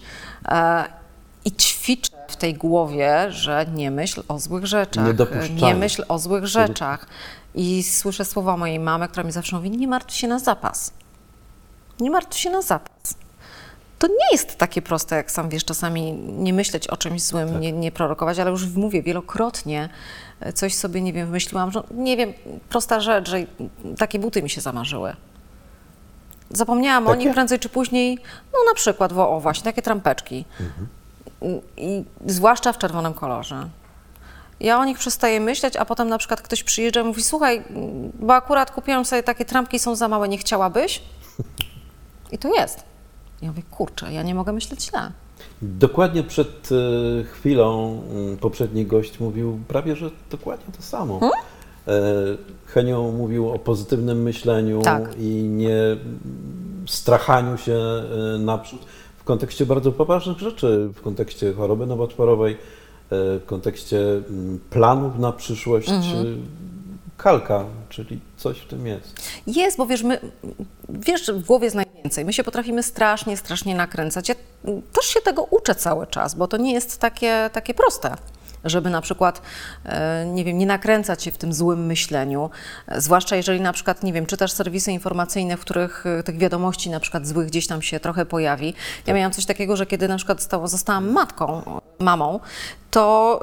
E, 0.49 0.85
I 1.45 1.53
ćwiczę 1.53 2.11
w 2.29 2.37
tej 2.37 2.55
głowie, 2.55 3.27
że 3.29 3.67
nie 3.75 3.91
myśl 3.91 4.23
o 4.29 4.39
złych 4.39 4.67
rzeczach. 4.67 5.05
Nie, 5.51 5.67
nie 5.69 5.75
myśl 5.75 6.05
o 6.09 6.19
złych 6.19 6.47
rzeczach. 6.47 7.07
I 7.57 7.83
słyszę 7.83 8.25
słowa 8.25 8.57
mojej 8.57 8.79
mamy, 8.79 9.09
która 9.09 9.25
mi 9.25 9.33
zawsze 9.33 9.57
mówi: 9.57 9.71
Nie 9.71 9.89
martw 9.89 10.15
się 10.15 10.29
na 10.29 10.39
zapas. 10.39 10.93
Nie 12.01 12.11
martw 12.11 12.39
się 12.39 12.51
na 12.51 12.63
zapas. 12.63 13.15
To 13.99 14.07
nie 14.07 14.33
jest 14.33 14.57
takie 14.57 14.83
proste, 14.83 15.17
jak 15.17 15.31
sam 15.31 15.49
wiesz, 15.49 15.65
czasami 15.65 16.13
nie 16.13 16.53
myśleć 16.53 16.89
o 16.89 16.97
czymś 16.97 17.23
złym, 17.23 17.49
tak. 17.49 17.61
nie, 17.61 17.73
nie 17.73 17.93
prorokować, 17.93 18.39
ale 18.39 18.51
już 18.51 18.67
mówię 18.67 19.03
wielokrotnie, 19.03 19.89
e, 20.41 20.53
coś 20.53 20.75
sobie, 20.75 21.01
nie 21.03 21.13
wiem, 21.13 21.27
wymyśliłam, 21.27 21.73
że 21.73 21.83
nie 21.91 22.17
wiem, 22.17 22.33
prosta 22.69 23.01
rzecz, 23.01 23.29
że 23.29 23.39
takie 23.99 24.19
buty 24.19 24.43
mi 24.43 24.51
się 24.51 24.61
zamarzyły. 24.61 25.17
Zapomniałam 26.51 27.05
takie? 27.05 27.17
o 27.17 27.21
nich 27.21 27.33
prędzej 27.33 27.59
czy 27.59 27.69
później, 27.69 28.19
no 28.53 28.59
na 28.69 28.75
przykład, 28.75 29.13
o, 29.13 29.37
o 29.37 29.41
właśnie, 29.41 29.65
takie 29.65 29.83
trampeczki. 29.83 30.45
Mhm. 30.61 30.89
I 31.77 32.05
zwłaszcza 32.27 32.73
w 32.73 32.79
czerwonym 32.79 33.15
kolorze. 33.15 33.69
Ja 34.61 34.81
o 34.81 34.85
nich 34.85 34.99
przestaję 34.99 35.41
myśleć, 35.41 35.77
a 35.77 35.85
potem 35.85 36.09
na 36.09 36.19
przykład 36.19 36.43
ktoś 36.43 36.63
przyjeżdża 36.63 37.01
i 37.01 37.05
mówi, 37.05 37.23
słuchaj, 37.23 37.63
bo 38.21 38.35
akurat 38.35 38.71
kupiłam 38.71 39.05
sobie 39.05 39.23
takie 39.23 39.45
trampki, 39.45 39.79
są 39.79 39.97
za 39.97 40.09
małe, 40.09 40.29
nie 40.29 40.39
chciałabyś? 40.39 41.03
I 42.33 42.39
to 42.39 42.55
jest. 42.55 42.85
Ja 43.43 43.49
mówię, 43.49 43.63
kurczę, 43.71 44.13
ja 44.13 44.23
nie 44.23 44.35
mogę 44.35 44.53
myśleć 44.53 44.83
źle. 44.83 45.13
Dokładnie 45.63 46.23
przed 46.23 46.69
e, 46.73 47.25
chwilą 47.25 48.01
mm, 48.11 48.37
poprzedni 48.37 48.87
gość 48.87 49.21
mówił 49.21 49.61
prawie, 49.69 49.97
że 49.97 50.11
dokładnie 50.31 50.75
to 50.77 50.83
samo. 50.83 51.21
Hmm? 51.21 51.33
Henio 52.67 53.03
mówił 53.03 53.51
o 53.53 53.59
pozytywnym 53.59 54.23
myśleniu 54.23 54.83
tak. 54.83 55.19
i 55.19 55.25
nie 55.43 55.97
strachaniu 56.89 57.59
się 57.59 57.75
e, 57.75 58.39
naprzód 58.39 58.81
w 59.17 59.25
kontekście 59.25 59.67
bardzo 59.67 59.93
poważnych 59.93 60.39
rzeczy, 60.39 60.91
w 60.95 61.01
kontekście 61.01 61.53
choroby 61.53 61.87
nowotworowej, 61.87 62.57
w 63.11 63.43
kontekście 63.47 63.99
mm, 63.99 64.61
planów 64.71 65.19
na 65.19 65.33
przyszłość. 65.33 65.89
Mhm. 65.89 66.47
Kalka, 67.17 67.65
czyli 67.89 68.21
coś 68.37 68.59
w 68.59 68.67
tym 68.67 68.87
jest. 68.87 69.15
Jest, 69.47 69.77
bo 69.77 69.87
wiesz, 69.87 70.03
my, 70.03 70.21
wiesz, 70.89 71.31
w 71.31 71.45
głowie 71.45 71.65
jest 71.65 71.77
najwięcej. 71.77 72.25
My 72.25 72.33
się 72.33 72.45
potrafimy 72.45 72.83
strasznie, 72.83 73.37
strasznie 73.37 73.75
nakręcać. 73.75 74.29
Ja 74.29 74.35
też 74.93 75.05
się 75.05 75.21
tego 75.21 75.43
uczę 75.43 75.75
cały 75.75 76.07
czas, 76.07 76.35
bo 76.35 76.49
to 76.49 76.57
nie 76.57 76.73
jest 76.73 76.99
takie, 76.99 77.51
takie 77.53 77.75
proste 77.75 78.17
żeby 78.65 78.91
na 78.91 79.01
przykład, 79.01 79.43
e, 79.85 80.27
nie 80.27 80.45
wiem, 80.45 80.59
nie 80.59 80.67
nakręcać 80.67 81.23
się 81.23 81.31
w 81.31 81.39
tym 81.39 81.53
złym 81.53 81.87
myśleniu, 81.87 82.51
zwłaszcza 82.97 83.37
jeżeli 83.37 83.61
na 83.61 83.73
przykład, 83.73 84.03
nie 84.03 84.13
wiem, 84.13 84.27
czytasz 84.27 84.53
serwisy 84.53 84.93
informacyjne, 84.93 85.57
w 85.57 85.61
których 85.61 86.05
e, 86.07 86.23
tych 86.23 86.39
wiadomości 86.39 86.91
na 86.91 87.01
przykład 87.01 87.27
złych 87.27 87.47
gdzieś 87.47 87.67
tam 87.67 87.83
się 87.83 88.01
trochę 88.01 88.27
pojawi. 88.27 88.75
Ja 89.07 89.15
miałam 89.15 89.33
coś 89.33 89.47
takiego, 89.47 89.77
że 89.77 89.87
kiedy 89.87 90.09
na 90.09 90.17
przykład 90.17 90.43
stało, 90.43 90.69
zostałam 90.69 91.11
matką, 91.11 91.81
mamą, 91.99 92.41
to 92.91 93.41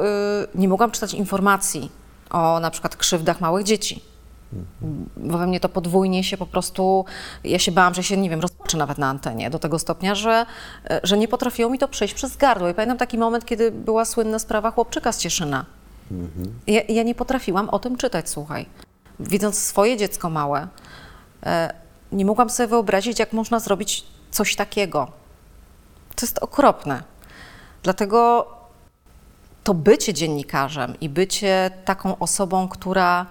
nie 0.55 0.68
mogłam 0.68 0.91
czytać 0.91 1.14
informacji 1.14 1.91
o 2.30 2.59
na 2.59 2.72
przykład 2.72 2.95
krzywdach 2.95 3.41
małych 3.41 3.64
dzieci 3.64 4.12
bo 5.18 5.38
we 5.38 5.47
mnie 5.47 5.60
to 5.60 5.70
podwójnie 5.70 6.24
się 6.24 6.38
po 6.38 6.45
prostu, 6.45 7.06
ja 7.43 7.60
się 7.60 7.72
bałam, 7.72 7.93
że 7.93 8.04
się, 8.04 8.18
nie 8.18 8.30
wiem, 8.30 8.41
rozpaczy 8.41 8.78
nawet 8.78 8.97
na 8.97 9.08
antenie 9.08 9.49
do 9.49 9.60
tego 9.60 9.80
stopnia, 9.80 10.16
że, 10.16 10.45
że 11.04 11.18
nie 11.18 11.28
potrafiło 11.28 11.70
mi 11.70 11.80
to 11.80 11.88
przejść 11.88 12.14
przez 12.14 12.38
gardło. 12.38 12.70
I 12.70 12.74
pamiętam 12.74 12.97
taki 12.97 13.18
moment, 13.18 13.45
kiedy 13.45 13.72
była 13.72 14.06
słynna 14.06 14.39
sprawa 14.39 14.72
chłopczyka 14.72 15.12
z 15.12 15.18
Cieszyna. 15.18 15.66
Mhm. 16.12 16.60
Ja, 16.68 16.82
ja, 16.89 17.04
nie 17.04 17.16
potrafiłam 17.16 17.70
o 17.70 17.80
tym 17.80 17.97
czytać, 17.97 18.30
słuchaj. 18.30 18.66
Widząc 19.20 19.60
swoje 19.60 19.97
dziecko 19.97 20.30
małe, 20.30 20.68
e, 21.43 21.74
nie 22.12 22.26
mogłam 22.26 22.49
sobie 22.49 22.68
wyobrazić, 22.68 23.20
jak 23.20 23.34
można 23.34 23.60
zrobić 23.60 24.06
coś 24.32 24.56
takiego. 24.56 25.08
To 26.16 26.26
jest 26.26 26.39
okropne. 26.39 27.04
Dlatego 27.84 28.47
to 29.64 29.74
bycie 29.74 30.14
dziennikarzem 30.14 30.99
i 31.01 31.10
bycie 31.10 31.72
taką 31.86 32.20
osobą, 32.20 32.68
która 32.68 33.26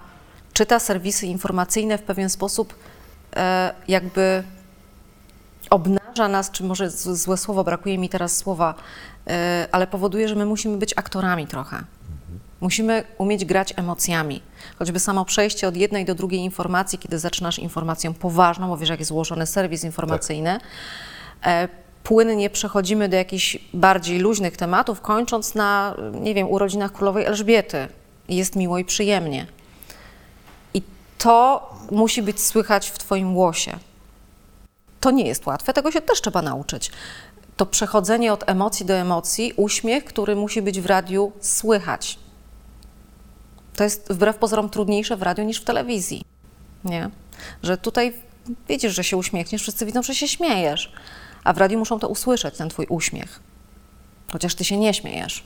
czyta 0.53 0.79
serwisy 0.79 1.27
informacyjne 1.27 1.97
w 1.97 2.01
pewien 2.01 2.29
sposób 2.29 2.75
e, 3.35 3.73
jakby 3.87 4.43
obnaża 5.69 6.27
nas, 6.27 6.51
czy 6.51 6.63
może 6.63 6.89
złe 6.89 7.37
słowo, 7.37 7.63
brakuje 7.63 7.97
mi 7.97 8.09
teraz 8.09 8.37
słowa, 8.37 8.75
e, 9.27 9.67
ale 9.71 9.87
powoduje, 9.87 10.27
że 10.27 10.35
my 10.35 10.45
musimy 10.45 10.77
być 10.77 10.93
aktorami 10.95 11.47
trochę. 11.47 11.83
Musimy 12.61 13.03
umieć 13.17 13.45
grać 13.45 13.73
emocjami. 13.77 14.41
Choćby 14.79 14.99
samo 14.99 15.25
przejście 15.25 15.67
od 15.67 15.75
jednej 15.77 16.05
do 16.05 16.15
drugiej 16.15 16.41
informacji, 16.41 16.99
kiedy 16.99 17.19
zaczynasz 17.19 17.59
informacją 17.59 18.13
poważną, 18.13 18.67
bo 18.67 18.77
wiesz, 18.77 18.89
jak 18.89 18.99
jest 18.99 19.09
złożony 19.09 19.45
serwis 19.45 19.83
informacyjny, 19.83 20.59
tak. 21.41 21.71
płynnie 22.03 22.49
przechodzimy 22.49 23.09
do 23.09 23.17
jakichś 23.17 23.57
bardziej 23.73 24.19
luźnych 24.19 24.57
tematów, 24.57 25.01
kończąc 25.01 25.55
na, 25.55 25.95
nie 26.21 26.33
wiem, 26.33 26.49
urodzinach 26.49 26.91
królowej 26.91 27.25
Elżbiety. 27.25 27.87
Jest 28.29 28.55
miło 28.55 28.77
i 28.77 28.85
przyjemnie 28.85 29.47
to 31.23 31.69
musi 31.91 32.21
być 32.21 32.41
słychać 32.41 32.89
w 32.89 32.97
Twoim 32.97 33.33
głosie. 33.33 33.77
To 34.99 35.11
nie 35.11 35.27
jest 35.27 35.45
łatwe, 35.45 35.73
tego 35.73 35.91
się 35.91 36.01
też 36.01 36.21
trzeba 36.21 36.41
nauczyć. 36.41 36.91
To 37.57 37.65
przechodzenie 37.65 38.33
od 38.33 38.49
emocji 38.49 38.85
do 38.85 38.93
emocji, 38.93 39.53
uśmiech, 39.55 40.05
który 40.05 40.35
musi 40.35 40.61
być 40.61 40.81
w 40.81 40.85
radiu 40.85 41.31
słychać. 41.41 42.19
To 43.75 43.83
jest 43.83 44.13
wbrew 44.13 44.37
pozorom 44.37 44.69
trudniejsze 44.69 45.17
w 45.17 45.21
radiu 45.21 45.43
niż 45.43 45.61
w 45.61 45.63
telewizji. 45.63 46.25
Nie? 46.85 47.09
Że 47.63 47.77
tutaj 47.77 48.13
widzisz, 48.69 48.95
że 48.95 49.03
się 49.03 49.17
uśmiechniesz, 49.17 49.61
wszyscy 49.61 49.85
widzą, 49.85 50.03
że 50.03 50.15
się 50.15 50.27
śmiejesz, 50.27 50.93
a 51.43 51.53
w 51.53 51.57
radiu 51.57 51.79
muszą 51.79 51.99
to 51.99 52.07
usłyszeć, 52.07 52.57
ten 52.57 52.69
twój 52.69 52.85
uśmiech. 52.89 53.39
Chociaż 54.31 54.55
ty 54.55 54.63
się 54.63 54.77
nie 54.77 54.93
śmiejesz, 54.93 55.43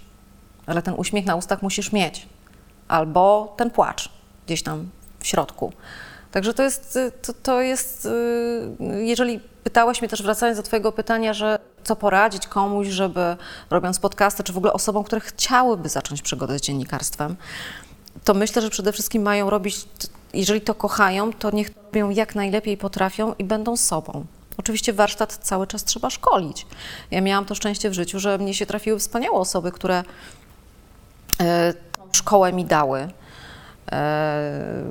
ale 0.66 0.82
ten 0.82 0.94
uśmiech 0.98 1.26
na 1.26 1.36
ustach 1.36 1.62
musisz 1.62 1.92
mieć. 1.92 2.28
Albo 2.88 3.54
ten 3.58 3.72
płacz 3.72 4.10
gdzieś 4.46 4.64
tam 4.64 4.90
w 5.20 5.28
środku. 5.28 5.74
Także 6.32 6.54
to 6.54 6.64
jest, 6.64 6.96
y, 6.96 7.12
to, 7.22 7.34
to 7.34 7.62
jest, 7.62 8.06
y, 8.06 9.06
jeżeli 9.06 9.40
pytałeś 9.64 10.02
mnie 10.02 10.10
też 10.10 10.24
wracając 10.24 10.58
do 10.58 10.64
Twojego 10.64 10.92
pytania, 10.92 11.34
że 11.34 11.60
co 11.84 11.96
poradzić 11.96 12.48
komuś, 12.48 12.88
żeby 12.88 13.38
robiąc 13.70 14.00
podcasty, 14.00 14.44
czy 14.44 14.54
w 14.54 14.58
ogóle 14.58 14.74
osobom, 14.74 15.04
które 15.04 15.22
chciałyby 15.22 15.90
zacząć 15.90 16.22
przygodę 16.22 16.60
z 16.60 16.62
dziennikarstwem, 16.62 17.36
to 18.24 18.34
myślę, 18.34 18.62
że 18.62 18.70
przede 18.70 18.92
wszystkim 18.92 19.22
mają 19.22 19.50
robić, 19.50 19.86
jeżeli 20.34 20.62
to 20.62 20.74
kochają, 20.74 21.34
to 21.34 21.52
niech 21.52 21.74
to 21.74 21.82
robią 21.86 22.10
jak 22.10 22.36
najlepiej 22.36 22.78
potrafią 22.78 23.34
i 23.40 23.44
będą 23.44 23.78
sobą. 23.78 24.26
Oczywiście 24.58 24.94
warsztat 24.94 25.34
cały 25.34 25.68
czas 25.68 25.84
trzeba 25.84 26.10
szkolić. 26.10 26.66
Ja 27.12 27.22
miałam 27.22 27.46
to 27.46 27.56
szczęście 27.56 27.90
w 27.90 27.94
życiu, 27.94 28.20
że 28.20 28.38
mnie 28.38 28.54
się 28.54 28.66
trafiły 28.66 29.00
wspaniałe 29.00 29.38
osoby, 29.38 29.72
które 29.72 30.04
e, 31.42 31.74
szkołę 32.12 32.54
mi 32.54 32.66
dały 32.66 33.08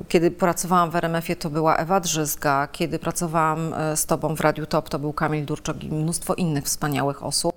kiedy 0.07 0.31
pracowałam 0.31 0.91
w 0.91 0.95
RMF-ie, 0.95 1.35
to 1.35 1.49
była 1.49 1.75
Ewa 1.75 1.99
Drzyzga. 1.99 2.67
Kiedy 2.71 2.99
pracowałam 2.99 3.73
e, 3.73 3.97
z 3.97 4.05
Tobą 4.05 4.35
w 4.35 4.41
Radiu 4.41 4.65
Top, 4.65 4.89
to 4.89 4.99
był 4.99 5.13
Kamil 5.13 5.45
Durczok 5.45 5.83
i 5.83 5.91
mnóstwo 5.91 6.33
innych 6.33 6.65
wspaniałych 6.65 7.23
osób. 7.23 7.55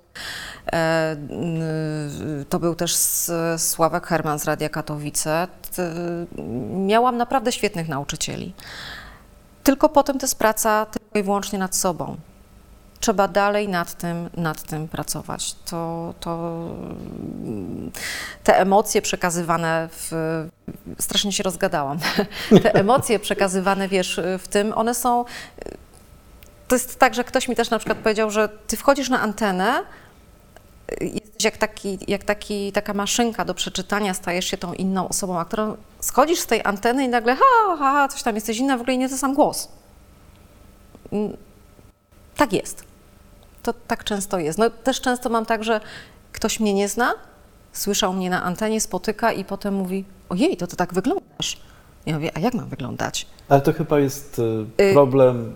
E, 0.73 1.15
to 2.49 2.59
był 2.59 2.75
też 2.75 2.95
Sławek 3.57 4.07
Herman 4.07 4.39
z 4.39 4.45
Radia 4.45 4.69
Katowice. 4.69 5.47
Miałam 6.75 7.17
naprawdę 7.17 7.51
świetnych 7.51 7.87
nauczycieli. 7.87 8.53
Tylko 9.63 9.89
potem 9.89 10.19
to 10.19 10.23
jest 10.23 10.39
praca 10.39 10.85
tylko 10.85 11.19
i 11.19 11.23
wyłącznie 11.23 11.59
nad 11.59 11.75
sobą 11.75 12.17
trzeba 13.01 13.27
dalej 13.27 13.69
nad 13.69 13.93
tym, 13.93 14.29
nad 14.37 14.61
tym 14.63 14.87
pracować. 14.87 15.53
To, 15.53 16.13
to 16.19 16.61
te 18.43 18.59
emocje 18.59 19.01
przekazywane 19.01 19.89
w. 19.91 20.11
Strasznie 20.99 21.31
się 21.31 21.43
rozgadałam. 21.43 21.99
Te 22.63 22.73
emocje 22.73 23.19
przekazywane, 23.19 23.87
wiesz, 23.87 24.21
w 24.39 24.47
tym, 24.47 24.73
one 24.75 24.95
są 24.95 25.25
to 26.71 26.75
jest 26.75 26.99
tak, 26.99 27.13
że 27.13 27.23
ktoś 27.23 27.47
mi 27.47 27.55
też 27.55 27.69
na 27.69 27.79
przykład 27.79 27.97
powiedział, 27.97 28.31
że 28.31 28.49
ty 28.67 28.77
wchodzisz 28.77 29.09
na 29.09 29.21
antenę, 29.21 29.83
jesteś 31.01 31.43
jak, 31.43 31.57
taki, 31.57 31.97
jak 32.07 32.23
taki, 32.23 32.71
taka 32.71 32.93
maszynka 32.93 33.45
do 33.45 33.53
przeczytania, 33.53 34.13
stajesz 34.13 34.45
się 34.45 34.57
tą 34.57 34.73
inną 34.73 35.07
osobą, 35.07 35.39
a 35.39 35.45
którą 35.45 35.77
schodzisz 35.99 36.39
z 36.39 36.45
tej 36.45 36.61
anteny 36.63 37.03
i 37.03 37.09
nagle 37.09 37.35
ha, 37.35 37.45
ha, 37.67 37.77
ha 37.77 38.07
coś 38.07 38.23
tam 38.23 38.35
jesteś 38.35 38.57
inna, 38.57 38.77
w 38.77 38.81
ogóle 38.81 38.97
nie 38.97 39.09
ten 39.09 39.17
sam 39.17 39.33
głos. 39.33 39.67
Mm, 41.11 41.37
tak 42.35 42.53
jest. 42.53 42.90
To 43.63 43.73
tak 43.73 44.03
często 44.03 44.39
jest. 44.39 44.59
No, 44.59 44.69
też 44.69 45.01
często 45.01 45.29
mam 45.29 45.45
tak, 45.45 45.63
że 45.63 45.81
ktoś 46.31 46.59
mnie 46.59 46.73
nie 46.73 46.87
zna, 46.89 47.13
słyszał 47.73 48.13
mnie 48.13 48.29
na 48.29 48.43
antenie, 48.43 48.81
spotyka 48.81 49.31
i 49.31 49.45
potem 49.45 49.73
mówi, 49.75 50.05
ojej, 50.29 50.57
to 50.57 50.67
ty 50.67 50.75
tak 50.75 50.93
wyglądasz. 50.93 51.57
Ja 52.05 52.13
mówię, 52.15 52.31
a 52.37 52.39
jak 52.39 52.53
mam 52.53 52.69
wyglądać? 52.69 53.27
Ale 53.49 53.61
to 53.61 53.73
chyba 53.73 53.99
jest 53.99 54.39
y, 54.39 54.65
Y- 54.83 54.93
problem 54.93 55.53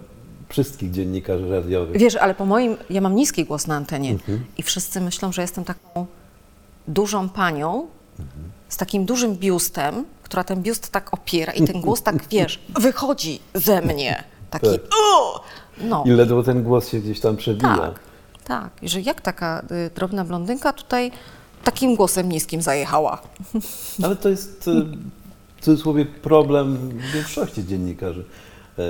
wszystkich 0.49 0.91
dziennikarzy 0.91 1.49
radiowych. 1.49 1.97
Wiesz, 1.97 2.15
ale 2.15 2.35
po 2.35 2.45
moim, 2.45 2.77
ja 2.89 3.01
mam 3.01 3.15
niski 3.15 3.45
głos 3.45 3.67
na 3.67 3.75
antenie 3.75 4.11
Mhm. 4.11 4.45
i 4.57 4.63
wszyscy 4.63 5.01
myślą, 5.01 5.31
że 5.31 5.41
jestem 5.41 5.63
taką 5.63 6.05
dużą 6.87 7.29
panią 7.29 7.87
z 8.69 8.77
takim 8.77 9.05
dużym 9.05 9.35
biustem, 9.35 10.05
która 10.23 10.43
ten 10.43 10.61
biust 10.61 10.91
tak 10.91 11.13
opiera 11.13 11.53
i 11.53 11.63
ten 11.67 11.81
głos 11.81 12.01
tak, 12.03 12.27
wiesz, 12.27 12.59
wychodzi 12.79 13.39
ze 13.53 13.81
mnie. 13.81 14.23
Taki, 14.49 14.65
Tak. 14.71 14.81
No, 15.81 16.03
I 16.05 16.09
ledwo 16.09 16.43
ten 16.43 16.63
głos 16.63 16.89
się 16.89 16.99
gdzieś 16.99 17.19
tam 17.19 17.37
przebija. 17.37 17.77
tak, 17.77 17.99
tak. 18.43 18.69
I 18.81 18.89
że 18.89 19.01
jak 19.01 19.21
taka 19.21 19.65
y, 19.71 19.89
drobna 19.95 20.25
blondynka 20.25 20.73
tutaj 20.73 21.11
takim 21.63 21.95
głosem 21.95 22.29
niskim 22.29 22.61
zajechała. 22.61 23.21
Ale 24.03 24.15
to 24.15 24.29
jest 24.29 24.67
y, 24.67 24.71
w 25.57 25.61
cudzysłowie 25.61 26.05
problem 26.05 26.99
większości 27.13 27.65
dziennikarzy. 27.65 28.25
E, 28.79 28.83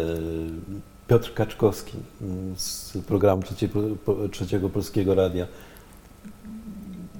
Piotr 1.07 1.33
Kaczkowski 1.33 1.97
mm, 2.21 2.55
z 2.57 2.97
programu 3.07 3.43
Trzeciego, 3.43 3.79
Trzeciego 4.31 4.69
Polskiego 4.69 5.15
Radia. 5.15 5.47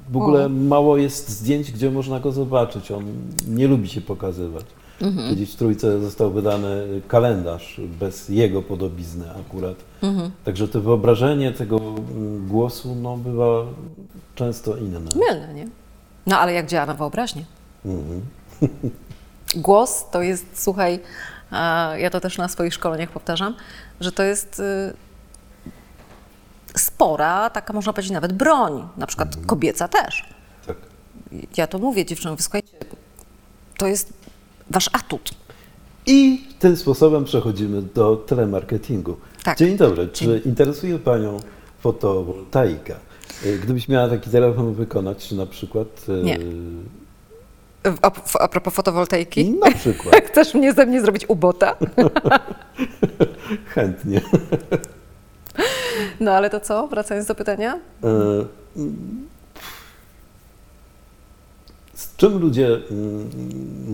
W 0.09 0.17
ogóle 0.17 0.49
mało 0.49 0.97
jest 0.97 1.29
zdjęć, 1.29 1.71
gdzie 1.71 1.91
można 1.91 2.19
go 2.19 2.31
zobaczyć. 2.31 2.91
On 2.91 3.05
nie 3.47 3.67
lubi 3.67 3.89
się 3.89 4.01
pokazywać. 4.01 4.65
Mhm. 5.01 5.29
Kiedyś 5.29 5.51
w 5.51 5.55
Trójce 5.55 5.99
został 5.99 6.31
wydany 6.31 7.01
kalendarz 7.07 7.81
bez 7.99 8.29
jego 8.29 8.61
podobizny 8.61 9.25
akurat. 9.31 9.75
Mhm. 10.01 10.31
Także 10.45 10.67
to 10.67 10.81
wyobrażenie 10.81 11.51
tego 11.51 11.77
mm, 11.77 12.47
głosu 12.47 12.95
no, 12.95 13.17
bywa 13.17 13.63
często 14.35 14.77
inne. 14.77 14.99
Mylne, 14.99 15.53
nie? 15.53 15.67
No 16.27 16.39
ale 16.39 16.53
jak 16.53 16.67
działa 16.67 16.85
na 16.85 16.93
wyobraźnię? 16.93 17.45
Mhm. 17.85 18.21
Głos 19.55 20.05
to 20.11 20.21
jest, 20.21 20.45
słuchaj, 20.53 20.99
ja 21.97 22.09
to 22.09 22.19
też 22.19 22.37
na 22.37 22.47
swoich 22.47 22.73
szkoleniach 22.73 23.09
powtarzam, 23.09 23.55
że 23.99 24.11
to 24.11 24.23
jest 24.23 24.59
y, 24.59 24.93
spora, 26.75 27.49
taka 27.49 27.73
można 27.73 27.93
powiedzieć 27.93 28.11
nawet 28.11 28.33
broń, 28.33 28.87
na 28.97 29.07
przykład 29.07 29.35
kobieca 29.45 29.87
też. 29.87 30.25
Tak. 30.67 30.77
Ja 31.57 31.67
to 31.67 31.79
mówię 31.79 32.05
dziewczynom, 32.05 32.37
słuchajcie, 32.39 32.77
to 33.77 33.87
jest 33.87 34.13
wasz 34.71 34.89
atut. 34.93 35.31
I 36.07 36.43
tym 36.59 36.77
sposobem 36.77 37.23
przechodzimy 37.25 37.81
do 37.81 38.15
telemarketingu. 38.15 39.17
Tak. 39.43 39.57
Dzień 39.57 39.77
dobry. 39.77 40.07
Czy 40.07 40.41
interesuje 40.45 40.99
Panią 40.99 41.39
fotowoltaika? 41.79 42.93
Y, 43.45 43.59
Gdybyś 43.59 43.87
miała 43.87 44.09
taki 44.09 44.29
telefon 44.29 44.73
wykonać, 44.73 45.31
na 45.31 45.45
przykład. 45.45 45.87
y, 46.09 46.23
Nie. 46.23 46.39
A, 48.01 48.11
a 48.39 48.47
propos 48.47 48.73
fotowoltaiki, 48.73 49.49
Na 49.51 49.71
przykład. 49.71 50.15
chcesz 50.31 50.53
mnie 50.53 50.73
ze 50.73 50.85
mnie 50.85 51.01
zrobić 51.01 51.25
ubota? 51.29 51.75
Chętnie. 53.73 54.21
No 56.19 56.31
ale 56.31 56.49
to 56.49 56.59
co, 56.59 56.87
wracając 56.87 57.27
do 57.27 57.35
pytania? 57.35 57.79
E, 58.03 58.09
Z 61.95 62.15
czym 62.15 62.37
ludzie 62.37 62.67
mm, 62.91 63.29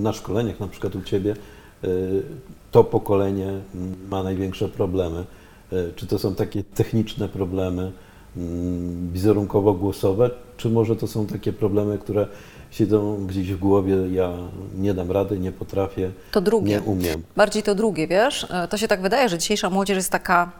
na 0.04 0.14
szkoleniach, 0.14 0.60
na 0.60 0.68
przykład 0.68 0.96
u 0.96 1.02
Ciebie, 1.02 1.36
y, 1.84 2.24
to 2.72 2.84
pokolenie 2.84 3.48
mm, 3.48 3.96
ma 4.10 4.24
największe 4.24 4.70
problemy? 4.70 5.26
Y, 5.74 5.94
Czy 5.96 6.08
to 6.08 6.20
są 6.20 6.36
takie 6.36 6.64
techniczne 6.64 7.30
problemy, 7.30 7.92
mm, 8.38 9.12
wizerunkowo-głosowe, 9.14 10.30
czy 10.58 10.70
może 10.70 10.96
to 10.96 11.08
są 11.08 11.26
takie 11.26 11.54
problemy, 11.54 11.98
które 11.98 12.28
siedzą 12.72 13.26
gdzieś 13.28 13.54
w 13.54 13.60
głowie, 13.60 13.96
ja 14.12 14.34
nie 14.78 14.94
dam 14.94 15.12
rady, 15.12 15.40
nie 15.40 15.52
potrafię, 15.52 16.12
To 16.32 16.42
drugie. 16.42 16.72
nie 16.76 16.82
umiem. 16.82 17.22
Bardziej 17.36 17.64
to 17.64 17.76
drugie, 17.76 18.08
wiesz? 18.08 18.48
E, 18.50 18.68
To 18.68 18.78
się 18.78 18.88
tak 18.88 19.02
wydaje, 19.02 19.30
że 19.30 19.38
dzisiejsza 19.38 19.70
młodzież 19.70 19.96
jest 19.98 20.12
taka 20.12 20.52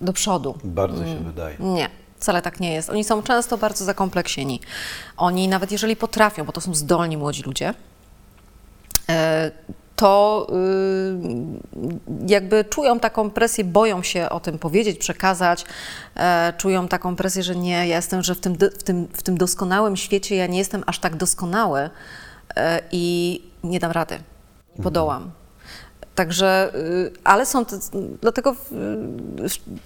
do 0.00 0.12
przodu. 0.12 0.54
Bardzo 0.64 1.04
się 1.04 1.16
wydaje. 1.26 1.56
Nie, 1.60 1.88
wcale 2.20 2.42
tak 2.42 2.60
nie 2.60 2.72
jest. 2.74 2.90
Oni 2.90 3.04
są 3.04 3.22
często 3.22 3.58
bardzo 3.58 3.84
zakompleksieni. 3.84 4.60
Oni 5.16 5.48
nawet 5.48 5.72
jeżeli 5.72 5.96
potrafią, 5.96 6.44
bo 6.44 6.52
to 6.52 6.60
są 6.60 6.74
zdolni 6.74 7.16
młodzi 7.16 7.42
ludzie, 7.42 7.74
e, 9.08 9.50
to 9.98 10.46
y, 10.50 12.26
jakby 12.26 12.64
czują 12.64 13.00
taką 13.00 13.30
presję, 13.30 13.64
boją 13.64 14.02
się 14.02 14.28
o 14.28 14.40
tym 14.40 14.58
powiedzieć, 14.58 14.98
przekazać, 14.98 15.64
e, 16.16 16.52
czują 16.56 16.88
taką 16.88 17.16
presję, 17.16 17.42
że 17.42 17.56
nie, 17.56 17.88
ja 17.88 17.96
jestem, 17.96 18.22
że 18.22 18.34
w 18.34 18.40
tym, 18.40 18.54
w 18.78 18.82
tym, 18.82 19.08
w 19.12 19.22
tym 19.22 19.38
doskonałym 19.38 19.96
świecie 19.96 20.36
ja 20.36 20.46
nie 20.46 20.58
jestem 20.58 20.82
aż 20.86 20.98
tak 20.98 21.16
doskonały 21.16 21.90
e, 22.56 22.80
i 22.92 23.42
nie 23.64 23.80
dam 23.80 23.90
rady, 23.90 24.18
nie 24.76 24.84
podołam. 24.84 25.30
Także, 26.18 26.70
y, 26.74 27.12
ale 27.24 27.46
są 27.46 27.64
te, 27.64 27.78
dlatego, 28.20 28.56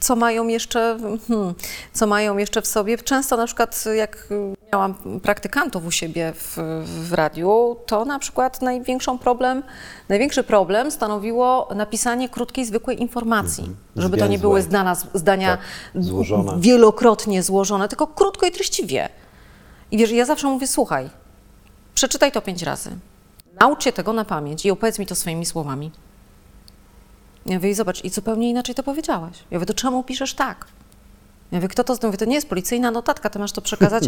co 0.01 0.16
mają 0.16 0.47
jeszcze, 0.47 0.99
hmm, 1.28 1.55
co 1.93 2.07
mają 2.07 2.37
jeszcze 2.37 2.62
w 2.62 2.66
sobie. 2.66 2.99
Często 2.99 3.37
na 3.37 3.47
przykład 3.47 3.85
jak 3.95 4.28
miałam 4.72 4.95
praktykantów 5.22 5.87
u 5.87 5.91
siebie 5.91 6.33
w, 6.37 6.57
w 6.87 7.12
radiu, 7.12 7.76
to 7.87 8.05
na 8.05 8.18
przykład 8.18 8.62
największą 8.62 9.18
problem, 9.18 9.62
największy 10.09 10.43
problem 10.43 10.91
stanowiło 10.91 11.68
napisanie 11.74 12.28
krótkiej, 12.28 12.64
zwykłej 12.64 13.01
informacji, 13.01 13.76
żeby 13.97 14.16
to 14.16 14.26
nie 14.26 14.39
były 14.39 14.62
zdana, 14.62 14.95
zdania 15.14 15.57
Tak, 15.57 16.03
złożone. 16.03 16.53
wielokrotnie 16.59 17.43
złożone, 17.43 17.89
tylko 17.89 18.07
krótko 18.07 18.47
i 18.47 18.51
treściwie. 18.51 19.09
I 19.91 19.99
wiesz, 19.99 20.11
ja 20.11 20.24
zawsze 20.24 20.49
mówię, 20.49 20.66
słuchaj, 20.66 21.11
przeczytaj 21.95 22.33
to 22.33 22.41
pięć 22.41 22.62
razy, 22.62 22.91
naucz 23.61 23.85
się 23.85 23.93
tego 23.93 24.12
na 24.12 24.24
pamięć 24.24 24.66
i 24.66 24.70
opowiedz 24.70 24.99
mi 24.99 25.07
to 25.07 25.14
swoimi 25.14 25.47
słowami. 25.47 25.91
Ja 27.47 27.55
mówię, 27.55 27.70
i 27.70 27.74
zobacz, 27.74 28.05
i 28.05 28.11
zupełnie 28.11 28.51
inaczej 28.51 28.74
to 28.74 28.82
powiedziałaś. 28.82 29.38
Ja 29.51 29.59
mówię, 29.59 29.66
to 29.66 29.74
czemu 29.74 30.03
piszesz 30.03 30.34
tak? 30.34 30.66
Ja 31.53 31.59
mówię, 31.59 31.68
kto 31.68 31.84
to? 31.84 31.97
Mówię, 32.03 32.18
to 32.18 32.24
nie 32.24 32.34
jest 32.34 32.49
policyjna 32.49 32.90
notatka, 32.90 33.30
ty 33.30 33.38
masz 33.38 33.53
to 33.53 33.61
przekazać 33.61 34.05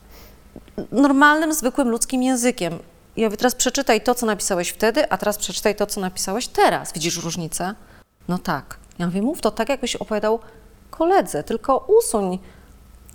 normalnym, 0.92 1.54
zwykłym 1.54 1.88
ludzkim 1.88 2.22
językiem. 2.22 2.78
Ja 3.16 3.26
mówię, 3.26 3.36
teraz 3.36 3.54
przeczytaj 3.54 4.00
to, 4.00 4.14
co 4.14 4.26
napisałeś 4.26 4.68
wtedy, 4.68 5.10
a 5.10 5.18
teraz 5.18 5.38
przeczytaj 5.38 5.76
to, 5.76 5.86
co 5.86 6.00
napisałeś 6.00 6.48
teraz. 6.48 6.92
Widzisz 6.92 7.24
różnicę? 7.24 7.74
No 8.28 8.38
tak. 8.38 8.76
Ja 8.98 9.06
mówię, 9.06 9.22
mów 9.22 9.40
to 9.40 9.50
tak, 9.50 9.68
jakbyś 9.68 9.96
opowiadał 9.96 10.38
koledze, 10.90 11.42
tylko 11.42 11.86
usuń, 11.98 12.38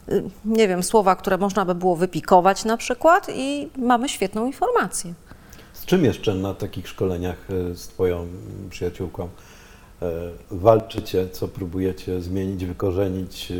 y, 0.09 0.23
nie 0.45 0.67
wiem, 0.67 0.83
słowa, 0.83 1.15
które 1.15 1.37
można 1.37 1.65
by 1.65 1.75
było 1.75 1.95
wypikować 1.95 2.65
na 2.65 2.77
przykład 2.77 3.27
i 3.29 3.69
mamy 3.77 4.09
świetną 4.09 4.45
informację. 4.45 5.13
Z 5.83 5.85
czym 5.85 6.05
jeszcze 6.05 6.35
na 6.35 6.53
takich 6.53 6.87
szkoleniach 6.87 7.37
e, 7.71 7.75
z 7.75 7.87
Twoją 7.87 8.27
przyjaciółką 8.69 9.23
e, 9.23 10.09
walczycie, 10.51 11.29
co 11.29 11.47
próbujecie 11.47 12.21
zmienić, 12.21 12.65
wykorzenić, 12.65 13.51
e, 13.51 13.55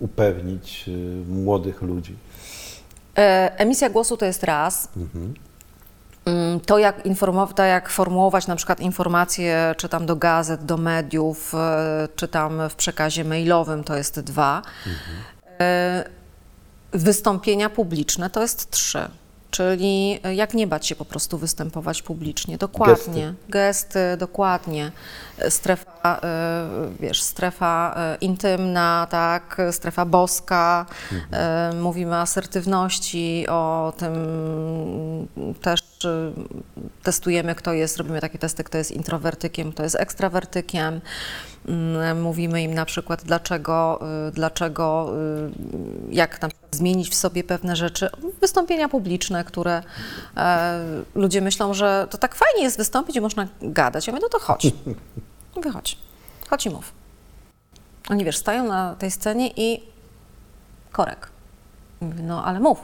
upewnić 0.00 0.90
młodych 1.28 1.82
ludzi? 1.82 2.16
Emisja 3.56 3.90
głosu 3.90 4.16
to 4.16 4.24
jest 4.24 4.44
raz. 4.44 4.88
Mm, 6.24 6.60
To 6.60 6.78
jak, 6.78 7.02
to 7.56 7.62
jak 7.64 7.88
formułować 7.88 8.46
na 8.46 8.56
przykład 8.56 8.80
informacje, 8.80 9.74
czy 9.76 9.88
tam 9.88 10.06
do 10.06 10.16
gazet, 10.16 10.64
do 10.64 10.76
mediów, 10.76 11.52
czy 12.16 12.28
tam 12.28 12.68
w 12.70 12.74
przekazie 12.74 13.24
mailowym, 13.24 13.84
to 13.84 13.96
jest 13.96 14.20
dwa. 14.20 14.62
E, 15.60 16.04
Wystąpienia 16.92 17.70
publiczne 17.70 18.30
to 18.30 18.42
jest 18.42 18.70
trzy. 18.70 19.08
Czyli 19.52 20.20
jak 20.34 20.54
nie 20.54 20.66
bać 20.66 20.86
się 20.86 20.96
po 20.96 21.04
prostu 21.04 21.38
występować 21.38 22.02
publicznie. 22.02 22.58
Dokładnie. 22.58 23.34
Gesty, 23.48 24.16
dokładnie. 24.18 24.92
E, 25.38 25.50
Strefa, 25.50 26.20
e, 26.22 26.68
wiesz, 27.00 27.22
strefa 27.22 27.94
e, 27.96 28.16
intymna, 28.20 29.06
tak, 29.10 29.60
strefa 29.70 30.04
boska. 30.04 30.86
E, 31.32 31.72
Mówimy 31.80 32.12
o 32.12 32.18
asertywności, 32.20 33.46
o 33.48 33.92
tym 33.96 35.28
też 35.62 35.91
e, 36.04 36.32
testujemy, 37.02 37.54
kto 37.54 37.72
jest, 37.72 37.96
robimy 37.96 38.20
takie 38.20 38.38
testy, 38.38 38.64
kto 38.64 38.78
jest 38.78 38.90
introwertykiem, 38.90 39.72
kto 39.72 39.82
jest 39.82 39.96
ekstrawertykiem. 39.96 41.00
Mm, 41.68 42.22
Mówimy 42.22 42.62
im 42.62 42.74
na 42.74 42.84
przykład, 42.84 43.22
dlaczego, 43.24 44.00
y, 44.28 44.32
dlaczego 44.32 45.12
y, 46.10 46.14
jak 46.14 46.38
przykład 46.48 46.76
zmienić 46.76 47.10
w 47.10 47.14
sobie 47.14 47.44
pewne 47.44 47.76
rzeczy. 47.76 48.10
Wystąpienia 48.40 48.88
publiczne, 48.88 49.44
które 49.44 49.82
e, 50.36 50.84
ludzie 51.14 51.40
myślą, 51.40 51.74
że 51.74 52.06
to 52.10 52.18
tak 52.18 52.34
fajnie 52.34 52.62
jest 52.62 52.76
wystąpić 52.76 53.16
i 53.16 53.20
można 53.20 53.48
gadać. 53.62 54.06
Ja 54.06 54.12
mówię, 54.12 54.22
no 54.22 54.28
to 54.28 54.44
chodź. 54.44 54.66
Mówię, 55.56 55.70
chodź, 55.70 55.98
chodź 56.50 56.66
i 56.66 56.70
mów. 56.70 56.92
Oni, 58.08 58.24
wiesz, 58.24 58.36
stają 58.36 58.68
na 58.68 58.94
tej 58.94 59.10
scenie 59.10 59.50
i 59.56 59.82
korek. 60.92 61.28
Mówię, 62.00 62.22
no 62.22 62.44
ale 62.44 62.60
mów. 62.60 62.78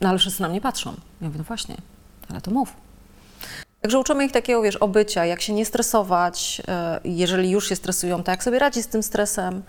No 0.00 0.08
ale 0.08 0.18
wszyscy 0.18 0.42
na 0.42 0.48
mnie 0.48 0.60
patrzą. 0.60 0.94
Ja 1.20 1.26
mówię, 1.26 1.38
no 1.38 1.44
właśnie, 1.44 1.76
ale 2.32 2.40
to 2.40 2.50
mów. 2.50 2.72
Także 3.80 3.98
uczymy 3.98 4.24
ich 4.24 4.32
takiego, 4.32 4.62
wiesz, 4.62 4.76
obycia, 4.76 5.24
jak 5.24 5.40
się 5.40 5.52
nie 5.52 5.66
stresować, 5.66 6.62
e, 6.68 7.00
jeżeli 7.04 7.50
już 7.50 7.68
się 7.68 7.76
stresują, 7.76 8.22
to 8.22 8.30
jak 8.30 8.44
sobie 8.44 8.58
radzić 8.58 8.84
z 8.84 8.88
tym 8.88 9.02
stresem. 9.02 9.62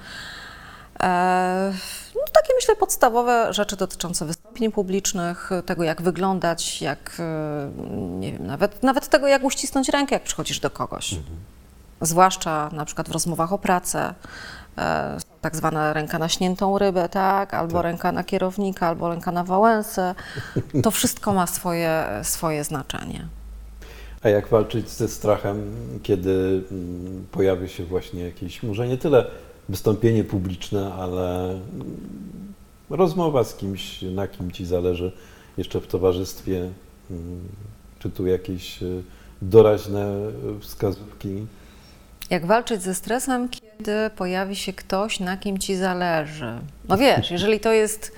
E, 0.99 1.73
no, 2.15 2.21
takie 2.33 2.53
myślę 2.55 2.75
podstawowe 2.75 3.53
rzeczy 3.53 3.75
dotyczące 3.75 4.25
wystąpień 4.25 4.71
publicznych, 4.71 5.49
tego 5.65 5.83
jak 5.83 6.01
wyglądać, 6.01 6.81
jak 6.81 7.15
e, 7.19 7.71
nie 8.19 8.31
wiem, 8.31 8.47
nawet, 8.47 8.83
nawet 8.83 9.07
tego 9.07 9.27
jak 9.27 9.43
uścisnąć 9.43 9.89
rękę, 9.89 10.15
jak 10.15 10.23
przychodzisz 10.23 10.59
do 10.59 10.69
kogoś. 10.69 11.13
Mhm. 11.13 11.37
Zwłaszcza 12.01 12.69
na 12.73 12.85
przykład 12.85 13.09
w 13.09 13.11
rozmowach 13.11 13.53
o 13.53 13.57
pracę, 13.57 14.13
tak 15.41 15.55
zwana 15.55 15.93
ręka 15.93 16.19
na 16.19 16.29
śniętą 16.29 16.77
rybę, 16.77 17.09
tak? 17.09 17.53
Albo 17.53 17.73
tak. 17.73 17.83
ręka 17.83 18.11
na 18.11 18.23
kierownika, 18.23 18.87
albo 18.87 19.09
ręka 19.09 19.31
na 19.31 19.43
wałęsę. 19.43 20.15
To 20.83 20.91
wszystko 20.91 21.33
ma 21.33 21.47
swoje, 21.47 22.05
swoje 22.23 22.63
znaczenie. 22.63 23.27
A 24.23 24.29
jak 24.29 24.47
walczyć 24.47 24.89
ze 24.89 25.07
strachem, 25.07 25.71
kiedy 26.03 26.63
mm, 26.71 27.25
pojawi 27.31 27.69
się 27.69 27.85
właśnie 27.85 28.23
jakieś, 28.23 28.63
może 28.63 28.87
nie 28.87 28.97
tyle 28.97 29.25
wystąpienie 29.69 30.23
publiczne, 30.23 30.93
ale 30.93 31.49
mm, 31.49 31.63
rozmowa 32.89 33.43
z 33.43 33.55
kimś, 33.55 34.01
na 34.01 34.27
kim 34.27 34.51
ci 34.51 34.65
zależy, 34.65 35.11
jeszcze 35.57 35.81
w 35.81 35.87
towarzystwie, 35.87 36.69
mm, 37.11 37.41
czy 37.99 38.09
tu 38.09 38.27
jakieś 38.27 38.83
y, 38.83 39.03
doraźne 39.41 40.15
wskazówki? 40.59 41.45
Jak 42.29 42.45
walczyć 42.45 42.81
ze 42.81 42.95
stresem, 42.95 43.49
kiedy 43.83 44.09
pojawi 44.15 44.55
się 44.55 44.73
ktoś, 44.73 45.19
na 45.19 45.37
kim 45.37 45.57
ci 45.57 45.75
zależy? 45.75 46.59
No 46.89 46.97
wiesz, 46.97 47.31
jeżeli 47.31 47.59
to 47.59 47.71
jest 47.71 48.11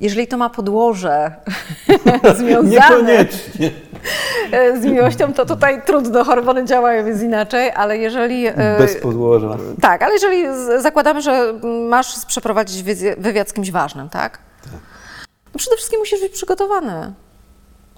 jeżeli 0.00 0.26
to 0.26 0.36
ma 0.36 0.50
podłoże 0.50 1.34
związane 2.38 3.26
z 4.80 4.84
miłością, 4.84 5.32
to 5.32 5.46
tutaj 5.46 5.82
trudno, 5.86 6.24
hormony 6.24 6.64
działają 6.64 7.06
jest 7.06 7.22
inaczej, 7.22 7.70
ale 7.70 7.98
jeżeli... 7.98 8.46
E, 8.46 8.78
Bez 8.78 8.96
podłoża. 8.96 9.56
Tak, 9.80 10.02
ale 10.02 10.12
jeżeli 10.12 10.44
zakładamy, 10.78 11.22
że 11.22 11.54
masz 11.88 12.26
przeprowadzić 12.26 12.82
wywiad 13.18 13.48
z 13.48 13.52
kimś 13.52 13.70
ważnym, 13.70 14.08
tak? 14.08 14.38
tak. 14.64 14.72
No 15.54 15.58
przede 15.58 15.76
wszystkim 15.76 16.00
musisz 16.00 16.20
być 16.20 16.32
przygotowany. 16.32 17.12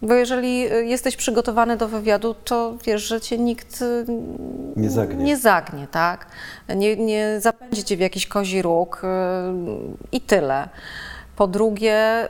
Bo 0.02 0.14
jeżeli 0.14 0.72
e, 0.72 0.84
jesteś 0.84 1.16
przygotowany 1.16 1.76
do 1.76 1.88
wywiadu, 1.88 2.34
to 2.44 2.74
wiesz, 2.84 3.02
że 3.02 3.20
cię 3.20 3.38
nikt 3.38 3.82
e, 3.82 4.04
nie 4.76 4.90
zagnie, 4.90 5.24
nie 5.24 5.36
zagnie 5.36 5.86
tak? 5.86 6.26
Nie, 6.76 6.96
nie 6.96 7.40
zapędzi 7.40 7.84
cię 7.84 7.96
w 7.96 8.00
jakiś 8.00 8.26
kozi 8.26 8.62
róg 8.62 9.02
i 10.12 10.20
tyle. 10.20 10.68
Po 11.36 11.46
drugie, 11.46 12.28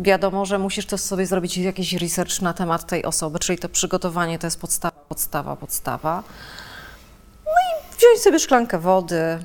wiadomo, 0.00 0.46
że 0.46 0.58
musisz 0.58 0.86
też 0.86 1.00
sobie 1.00 1.26
zrobić 1.26 1.58
jakiś 1.58 1.92
research 1.92 2.42
na 2.42 2.54
temat 2.54 2.86
tej 2.86 3.04
osoby, 3.04 3.38
czyli 3.38 3.58
to 3.58 3.68
przygotowanie 3.68 4.38
to 4.38 4.46
jest 4.46 4.60
podstawa, 4.60 5.00
podstawa, 5.08 5.56
podstawa. 5.56 6.22
No 7.44 7.52
i 7.52 7.96
wziąć 7.98 8.20
sobie 8.22 8.38
szklankę 8.38 8.78
wody, 8.78 9.38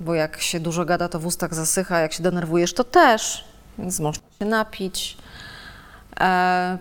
bo 0.00 0.14
jak 0.14 0.40
się 0.40 0.60
dużo 0.60 0.84
gada, 0.84 1.08
to 1.08 1.18
w 1.18 1.26
ustach 1.26 1.54
zasycha, 1.54 2.00
jak 2.00 2.12
się 2.12 2.22
denerwujesz, 2.22 2.74
to 2.74 2.84
też, 2.84 3.44
więc 3.78 4.00
można 4.00 4.22
się 4.38 4.44
napić. 4.44 5.16
E, 6.20 6.78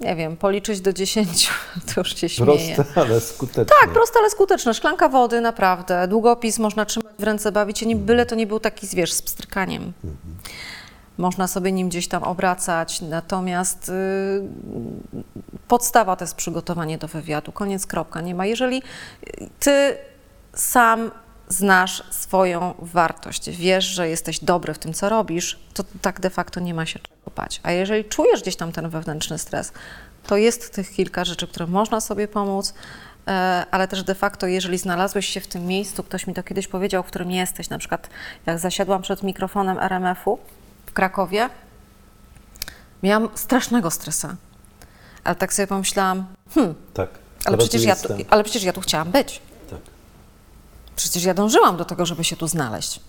nie 0.00 0.16
wiem, 0.16 0.36
policzyć 0.36 0.80
do 0.80 0.92
10, 0.92 1.50
to 1.94 2.00
już 2.00 2.16
się 2.16 2.28
śmieje. 2.28 2.74
Proste, 2.74 3.00
ale 3.00 3.20
skuteczne. 3.20 3.74
Tak, 3.80 3.90
proste, 3.90 4.18
ale 4.18 4.30
skuteczne. 4.30 4.74
Szklanka 4.74 5.08
wody, 5.08 5.40
naprawdę. 5.40 6.08
Długopis 6.08 6.58
można 6.58 6.84
trzymać 6.84 7.14
w 7.18 7.22
ręce, 7.22 7.52
bawić 7.52 7.78
się 7.78 7.86
nim, 7.86 7.98
byle 7.98 8.26
to 8.26 8.34
nie 8.34 8.46
był 8.46 8.60
taki 8.60 8.86
zwierz 8.86 9.12
z 9.12 9.22
pstrykaniem. 9.22 9.92
Mhm. 10.04 10.36
Można 11.18 11.48
sobie 11.48 11.72
nim 11.72 11.88
gdzieś 11.88 12.08
tam 12.08 12.22
obracać, 12.22 13.00
natomiast 13.00 13.92
yy, 15.14 15.22
podstawa 15.68 16.16
to 16.16 16.24
jest 16.24 16.34
przygotowanie 16.34 16.98
do 16.98 17.08
wywiadu. 17.08 17.52
Koniec, 17.52 17.86
kropka. 17.86 18.20
Nie 18.20 18.34
ma. 18.34 18.46
Jeżeli 18.46 18.82
ty 19.60 19.96
sam 20.54 21.10
znasz 21.50 22.02
swoją 22.10 22.74
wartość, 22.78 23.50
wiesz, 23.50 23.84
że 23.84 24.08
jesteś 24.08 24.44
dobry 24.44 24.74
w 24.74 24.78
tym, 24.78 24.94
co 24.94 25.08
robisz, 25.08 25.58
to 25.74 25.84
tak 26.02 26.20
de 26.20 26.30
facto 26.30 26.60
nie 26.60 26.74
ma 26.74 26.86
się 26.86 26.98
czego 26.98 27.30
bać. 27.36 27.60
A 27.62 27.72
jeżeli 27.72 28.04
czujesz 28.04 28.42
gdzieś 28.42 28.56
tam 28.56 28.72
ten 28.72 28.88
wewnętrzny 28.88 29.38
stres, 29.38 29.72
to 30.26 30.36
jest 30.36 30.74
tych 30.74 30.90
kilka 30.90 31.24
rzeczy, 31.24 31.46
które 31.46 31.66
można 31.66 32.00
sobie 32.00 32.28
pomóc, 32.28 32.74
e, 33.28 33.64
ale 33.70 33.88
też 33.88 34.02
de 34.02 34.14
facto, 34.14 34.46
jeżeli 34.46 34.78
znalazłeś 34.78 35.26
się 35.26 35.40
w 35.40 35.46
tym 35.46 35.66
miejscu, 35.66 36.02
ktoś 36.02 36.26
mi 36.26 36.34
to 36.34 36.42
kiedyś 36.42 36.68
powiedział, 36.68 37.02
w 37.02 37.06
którym 37.06 37.30
jesteś, 37.30 37.70
na 37.70 37.78
przykład 37.78 38.10
jak 38.46 38.58
zasiadłam 38.58 39.02
przed 39.02 39.22
mikrofonem 39.22 39.78
RMF-u 39.78 40.38
w 40.86 40.92
Krakowie, 40.92 41.50
miałam 43.02 43.28
strasznego 43.34 43.90
stresa. 43.90 44.36
Ale 45.24 45.36
tak 45.36 45.54
sobie 45.54 45.66
pomyślałam, 45.66 46.26
hmm, 46.54 46.74
tak, 46.94 47.08
ale, 47.44 47.56
przecież 47.56 47.84
ja 47.84 47.96
tu, 47.96 48.08
ale 48.30 48.44
przecież 48.44 48.62
ja 48.62 48.72
tu 48.72 48.80
chciałam 48.80 49.10
być. 49.10 49.42
Przecież 50.96 51.24
ja 51.24 51.34
dążyłam 51.34 51.76
do 51.76 51.84
tego, 51.84 52.06
żeby 52.06 52.24
się 52.24 52.36
tu 52.36 52.48
znaleźć. 52.48 53.00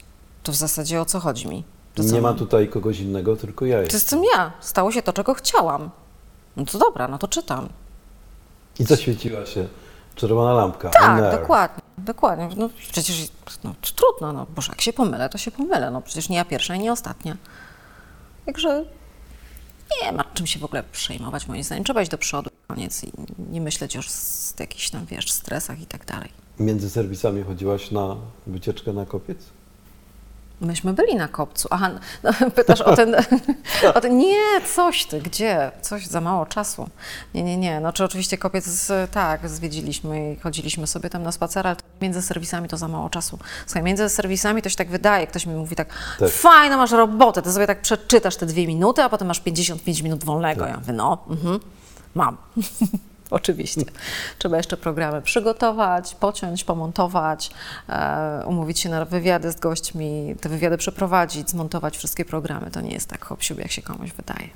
To 0.43 0.51
w 0.51 0.55
zasadzie 0.55 1.01
o 1.01 1.05
co 1.05 1.19
chodzi 1.19 1.47
mi? 1.47 1.63
To 1.95 2.03
nie 2.03 2.21
ma 2.21 2.33
tutaj 2.33 2.67
kogoś 2.67 2.99
innego, 2.99 3.35
tylko 3.35 3.65
ja. 3.65 3.77
To 3.77 3.93
jestem 3.93 4.23
ja. 4.35 4.51
Stało 4.59 4.91
się 4.91 5.01
to, 5.01 5.13
czego 5.13 5.33
chciałam. 5.33 5.89
No 6.57 6.65
to 6.65 6.77
dobra, 6.77 7.07
no 7.07 7.17
to 7.17 7.27
czytam. 7.27 7.69
I 8.79 8.83
zaświeciła 8.83 9.45
się 9.45 9.67
czerwona 10.15 10.53
lampka. 10.53 10.89
Tak, 10.89 11.31
dokładnie. 11.31 11.81
Dokładnie. 11.97 12.49
No 12.57 12.69
przecież 12.91 13.27
no, 13.63 13.75
trudno, 13.81 14.33
no 14.33 14.45
boże, 14.55 14.71
jak 14.71 14.81
się 14.81 14.93
pomylę, 14.93 15.29
to 15.29 15.37
się 15.37 15.51
pomylę. 15.51 15.91
No 15.91 16.01
przecież 16.01 16.29
nie 16.29 16.37
ja 16.37 16.45
pierwsza 16.45 16.75
i 16.75 16.79
nie 16.79 16.91
ostatnia. 16.91 17.37
Także 18.45 18.85
nie 20.01 20.11
ma 20.11 20.23
czym 20.33 20.47
się 20.47 20.59
w 20.59 20.65
ogóle 20.65 20.83
przejmować, 20.83 21.47
moim 21.47 21.63
zdaniem. 21.63 21.83
Trzeba 21.83 22.01
iść 22.01 22.11
do 22.11 22.17
przodu, 22.17 22.49
koniec 22.67 23.03
i 23.03 23.11
nie 23.51 23.61
myśleć 23.61 23.95
już 23.95 24.09
z 24.09 24.59
jakichś 24.59 24.89
tam, 24.89 25.05
wiesz, 25.05 25.31
stresach 25.31 25.81
i 25.81 25.85
tak 25.85 26.05
dalej. 26.05 26.31
Między 26.61 26.89
serwisami 26.89 27.43
chodziłaś 27.43 27.91
na 27.91 28.15
wycieczkę 28.47 28.93
na 28.93 29.05
kopiec? 29.05 29.37
Myśmy 30.61 30.93
byli 30.93 31.15
na 31.15 31.27
kopcu. 31.27 31.67
Aha, 31.71 31.91
no, 32.23 32.31
pytasz 32.55 32.81
o 32.81 32.95
ten, 32.95 33.15
o 33.95 34.01
ten. 34.01 34.17
Nie, 34.17 34.61
coś 34.75 35.05
ty, 35.05 35.21
gdzie? 35.21 35.71
Coś 35.81 36.07
za 36.07 36.21
mało 36.21 36.45
czasu. 36.45 36.89
Nie, 37.33 37.43
nie, 37.43 37.57
nie. 37.57 37.79
No, 37.79 37.93
czy 37.93 38.03
oczywiście 38.03 38.37
kopiec, 38.37 38.91
tak, 39.11 39.49
zwiedziliśmy 39.49 40.33
i 40.33 40.39
chodziliśmy 40.39 40.87
sobie 40.87 41.09
tam 41.09 41.23
na 41.23 41.31
spacer, 41.31 41.67
ale 41.67 41.75
między 42.01 42.21
serwisami 42.21 42.67
to 42.69 42.77
za 42.77 42.87
mało 42.87 43.09
czasu. 43.09 43.39
Słuchaj, 43.65 43.83
między 43.83 44.09
serwisami 44.09 44.61
to 44.61 44.69
się 44.69 44.75
tak 44.75 44.89
wydaje, 44.89 45.27
ktoś 45.27 45.45
mi 45.45 45.53
mówi 45.53 45.75
tak, 45.75 45.87
tak. 46.19 46.29
fajno, 46.29 46.77
masz 46.77 46.91
robotę, 46.91 47.41
ty 47.41 47.51
sobie 47.51 47.67
tak 47.67 47.81
przeczytasz 47.81 48.35
te 48.35 48.45
dwie 48.45 48.67
minuty, 48.67 49.03
a 49.03 49.09
potem 49.09 49.27
masz 49.27 49.39
55 49.39 50.01
minut 50.01 50.23
wolnego. 50.23 50.61
Tak. 50.61 50.69
Ja 50.69 50.77
mówię, 50.77 50.93
no, 50.93 51.17
mhm, 51.29 51.59
mam. 52.15 52.37
Oczywiście. 53.31 53.81
Trzeba 54.37 54.57
jeszcze 54.57 54.77
programy 54.77 55.21
przygotować, 55.21 56.15
pociąć, 56.15 56.63
pomontować, 56.63 57.51
e, 57.89 58.43
umówić 58.45 58.79
się 58.79 58.89
na 58.89 59.05
wywiady 59.05 59.51
z 59.51 59.59
gośćmi, 59.59 60.35
te 60.41 60.49
wywiady 60.49 60.77
przeprowadzić, 60.77 61.49
zmontować 61.49 61.97
wszystkie 61.97 62.25
programy. 62.25 62.71
To 62.71 62.81
nie 62.81 62.93
jest 62.93 63.09
tak 63.09 63.25
hop 63.25 63.39
jak 63.57 63.71
się 63.71 63.81
komuś 63.81 64.11
wydaje. 64.11 64.49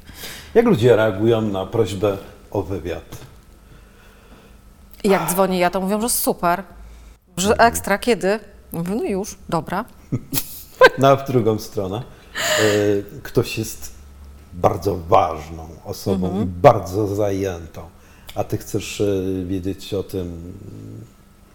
Jak 0.53 0.65
ludzie 0.65 0.95
reagują 0.95 1.41
na 1.41 1.65
prośbę 1.65 2.17
o 2.51 2.61
wywiad? 2.61 3.17
Jak 5.03 5.29
dzwonię 5.29 5.59
ja, 5.59 5.69
to 5.69 5.81
mówią, 5.81 6.01
że 6.01 6.09
super, 6.09 6.63
że 7.37 7.51
mhm. 7.51 7.69
ekstra, 7.69 7.97
kiedy? 7.97 8.39
Mówię, 8.71 8.95
no 8.95 9.03
już, 9.03 9.37
dobra. 9.49 9.85
Na 10.97 11.15
w 11.15 11.27
drugą 11.27 11.59
stronę. 11.59 11.97
E, 11.97 13.21
ktoś 13.23 13.57
jest 13.57 13.95
bardzo 14.53 14.97
ważną 14.97 15.67
osobą 15.85 16.27
mhm. 16.27 16.43
i 16.43 16.45
bardzo 16.45 17.07
zajętą 17.07 17.94
a 18.35 18.43
ty 18.43 18.57
chcesz 18.57 19.01
e, 19.01 19.05
wiedzieć 19.45 19.93
o 19.93 20.03
tym, 20.03 20.53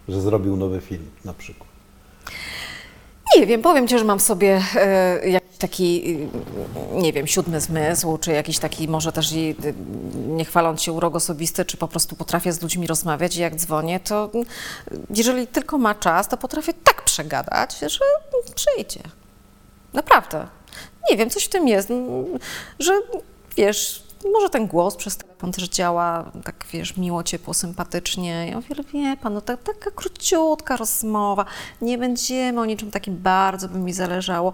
że 0.09 0.21
zrobił 0.21 0.57
nowy 0.57 0.81
film 0.81 1.05
na 1.25 1.33
przykład? 1.33 1.71
Nie 3.37 3.45
wiem, 3.45 3.61
powiem 3.61 3.87
Ci, 3.87 3.99
że 3.99 4.05
mam 4.05 4.19
sobie 4.19 4.61
e, 4.75 5.29
jakiś 5.29 5.57
taki, 5.57 6.17
nie 6.93 7.13
wiem, 7.13 7.27
siódmy 7.27 7.61
zmysł, 7.61 8.17
czy 8.17 8.31
jakiś 8.31 8.59
taki 8.59 8.87
może 8.87 9.11
też, 9.11 9.31
i, 9.31 9.55
nie 10.27 10.45
chwaląc 10.45 10.81
się 10.81 10.91
urok 10.91 11.15
osobisty, 11.15 11.65
czy 11.65 11.77
po 11.77 11.87
prostu 11.87 12.15
potrafię 12.15 12.53
z 12.53 12.61
ludźmi 12.61 12.87
rozmawiać 12.87 13.37
i 13.37 13.41
jak 13.41 13.55
dzwonię, 13.55 13.99
to 13.99 14.31
jeżeli 15.15 15.47
tylko 15.47 15.77
ma 15.77 15.95
czas, 15.95 16.27
to 16.27 16.37
potrafię 16.37 16.73
tak 16.73 17.01
przegadać, 17.03 17.79
że 17.79 18.05
przyjdzie. 18.55 18.99
Naprawdę. 19.93 20.47
Nie 21.09 21.17
wiem, 21.17 21.29
coś 21.29 21.43
w 21.43 21.49
tym 21.49 21.67
jest, 21.67 21.89
że 22.79 22.93
wiesz, 23.57 24.03
może 24.33 24.49
ten 24.49 24.67
głos 24.67 24.95
przez 24.95 25.17
telefon 25.17 25.51
też 25.51 25.69
działa 25.69 26.31
tak, 26.43 26.65
wiesz, 26.73 26.97
miło, 26.97 27.23
ciepło, 27.23 27.53
sympatycznie. 27.53 28.47
Ja 28.49 28.55
mówię, 28.55 28.75
wie 28.93 29.17
pan, 29.17 29.33
no 29.33 29.41
ta, 29.41 29.57
taka 29.57 29.91
króciutka 29.91 30.77
rozmowa, 30.77 31.45
nie 31.81 31.97
będziemy 31.97 32.61
o 32.61 32.65
niczym 32.65 32.91
takim 32.91 33.17
bardzo 33.17 33.69
by 33.69 33.79
mi 33.79 33.93
zależało. 33.93 34.53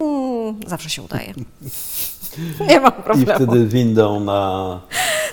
Mm, 0.00 0.60
zawsze 0.66 0.90
się 0.90 1.02
udaje. 1.02 1.34
Nie 2.68 2.80
mam 2.80 2.92
problemu. 2.92 3.42
I 3.42 3.46
wtedy 3.46 3.66
windą 3.66 4.20
na 4.20 4.80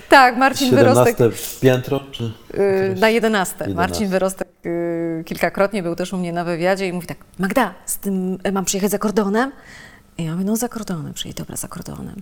Tak, 0.09 0.37
Marcin 0.37 0.75
Wyrostek. 0.75 1.17
17 1.17 1.59
piętro? 1.61 1.99
Czy 2.11 2.23
y, 2.53 2.95
na 2.99 3.09
11. 3.09 3.55
11. 3.59 3.75
Marcin 3.75 4.07
Wyrostek 4.07 4.47
y, 4.65 5.23
kilkakrotnie 5.25 5.83
był 5.83 5.95
też 5.95 6.13
u 6.13 6.17
mnie 6.17 6.33
na 6.33 6.43
wywiadzie 6.43 6.87
i 6.87 6.93
mówi 6.93 7.07
tak, 7.07 7.17
Magda, 7.39 7.73
z 7.85 7.97
tym 7.97 8.37
y, 8.47 8.51
mam 8.51 8.65
przyjechać 8.65 8.91
za 8.91 8.97
kordonem? 8.97 9.51
I 10.17 10.23
ja 10.23 10.31
mówię, 10.31 10.45
no 10.45 10.55
za 10.55 10.69
kordonem, 10.69 11.13
przyjedź, 11.13 11.37
dobra, 11.37 11.55
za 11.55 11.67
kordonem. 11.67 12.21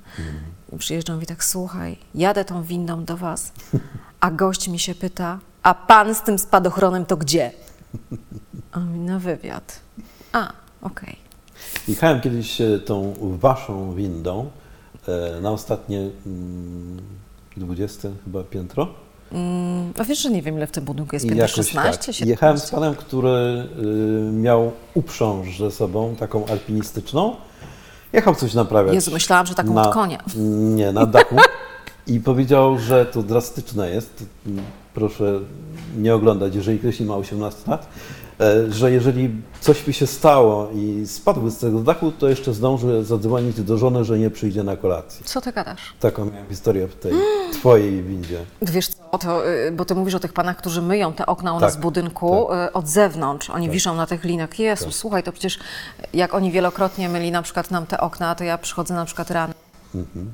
I 0.73 0.77
przyjeżdżam 0.77 1.13
i 1.13 1.17
mówi 1.17 1.27
tak, 1.27 1.43
słuchaj, 1.43 1.97
jadę 2.15 2.45
tą 2.45 2.63
windą 2.63 3.05
do 3.05 3.17
was, 3.17 3.51
a 4.19 4.31
gość 4.31 4.67
mi 4.67 4.79
się 4.79 4.95
pyta, 4.95 5.39
a 5.63 5.73
pan 5.73 6.15
z 6.15 6.21
tym 6.21 6.39
spadochronem 6.39 7.05
to 7.05 7.17
gdzie? 7.17 7.51
A 8.71 8.77
on 8.77 8.85
mówi, 8.85 8.99
na 8.99 9.19
wywiad. 9.19 9.79
A, 10.31 10.53
okej. 10.81 11.15
Jechałem 11.87 12.21
kiedyś 12.21 12.61
e, 12.61 12.79
tą 12.79 13.13
waszą 13.19 13.93
windą 13.95 14.49
e, 15.07 15.41
na 15.41 15.51
ostatnie 15.51 16.09
mm, 16.25 17.01
20 17.57 18.09
chyba 18.25 18.43
piętro. 18.43 18.87
Mm, 19.31 19.93
a 19.97 20.03
wiesz, 20.03 20.19
że 20.19 20.29
nie 20.29 20.41
wiem, 20.41 20.57
ile 20.57 20.67
w 20.67 20.71
tym 20.71 20.85
budynku 20.85 21.15
jest 21.15 21.25
piętro, 21.25 21.41
jakoś 21.41 21.55
16, 21.55 21.81
tak. 21.81 22.15
17? 22.15 22.25
Jechałem 22.25 22.59
z 22.59 22.69
panem, 22.69 22.95
który 22.95 23.29
y, 23.29 24.31
miał 24.31 24.71
uprząż 24.93 25.59
ze 25.59 25.71
sobą, 25.71 26.15
taką 26.15 26.45
alpinistyczną. 26.45 27.35
Jechał 28.13 28.35
coś 28.35 28.53
naprawiać. 28.53 28.93
Jezu, 28.95 29.11
myślałam, 29.11 29.45
że 29.45 29.55
taką 29.55 29.81
od 29.81 29.93
konia. 29.93 30.23
Nie, 30.75 30.91
na 30.91 31.05
dachu. 31.05 31.35
I 32.07 32.19
powiedział, 32.19 32.79
że 32.79 33.05
to 33.05 33.23
drastyczne 33.23 33.89
jest. 33.89 34.25
Proszę 34.93 35.39
nie 35.97 36.15
oglądać, 36.15 36.55
jeżeli 36.55 36.79
ktoś 36.79 36.99
nie 36.99 37.05
ma 37.05 37.15
18 37.15 37.71
lat. 37.71 37.87
E, 38.41 38.71
Że 38.71 38.91
jeżeli 38.91 39.41
coś 39.61 39.81
by 39.83 39.93
się 39.93 40.07
stało 40.07 40.69
i 40.75 41.03
spadłby 41.07 41.51
z 41.51 41.57
tego 41.57 41.79
dachu, 41.79 42.11
to 42.11 42.29
jeszcze 42.29 42.53
zdąży 42.53 43.03
zadzwonić 43.05 43.61
do 43.61 43.77
żony, 43.77 44.05
że 44.05 44.19
nie 44.19 44.29
przyjdzie 44.29 44.63
na 44.63 44.75
kolację. 44.77 45.25
Co 45.25 45.41
ty 45.41 45.51
gadasz? 45.51 45.93
Taką 45.99 46.25
miałem 46.25 46.49
historię 46.49 46.87
w 46.87 46.95
tej 46.95 47.11
twojej 47.59 48.03
windzie. 48.03 48.39
Wiesz 48.61 48.87
co, 48.87 49.17
to, 49.17 49.49
y, 49.49 49.71
bo 49.71 49.85
ty 49.85 49.95
mówisz 49.95 50.15
o 50.15 50.19
tych 50.19 50.33
panach, 50.33 50.57
którzy 50.57 50.81
myją 50.81 51.13
te 51.13 51.25
okna 51.25 51.53
u 51.53 51.59
nas 51.59 51.71
Tak, 51.73 51.79
w 51.79 51.83
budynku 51.83 52.53
y, 52.53 52.73
od 52.73 52.87
zewnątrz. 52.87 53.49
Oni 53.49 53.69
wiszą 53.69 53.95
na 53.95 54.05
tych 54.07 54.23
linach. 54.23 54.59
Jezu, 54.59 54.85
Tak. 54.85 54.93
słuchaj, 54.93 55.23
to 55.23 55.31
przecież 55.31 55.59
jak 56.13 56.33
oni 56.33 56.51
wielokrotnie 56.51 57.09
myli 57.09 57.31
na 57.31 57.41
przykład 57.41 57.71
nam 57.71 57.85
te 57.85 57.99
okna, 57.99 58.35
to 58.35 58.43
ja 58.43 58.57
przychodzę 58.57 58.93
na 58.93 59.05
przykład 59.05 59.31
rano, 59.31 59.53
Mhm. 59.95 60.31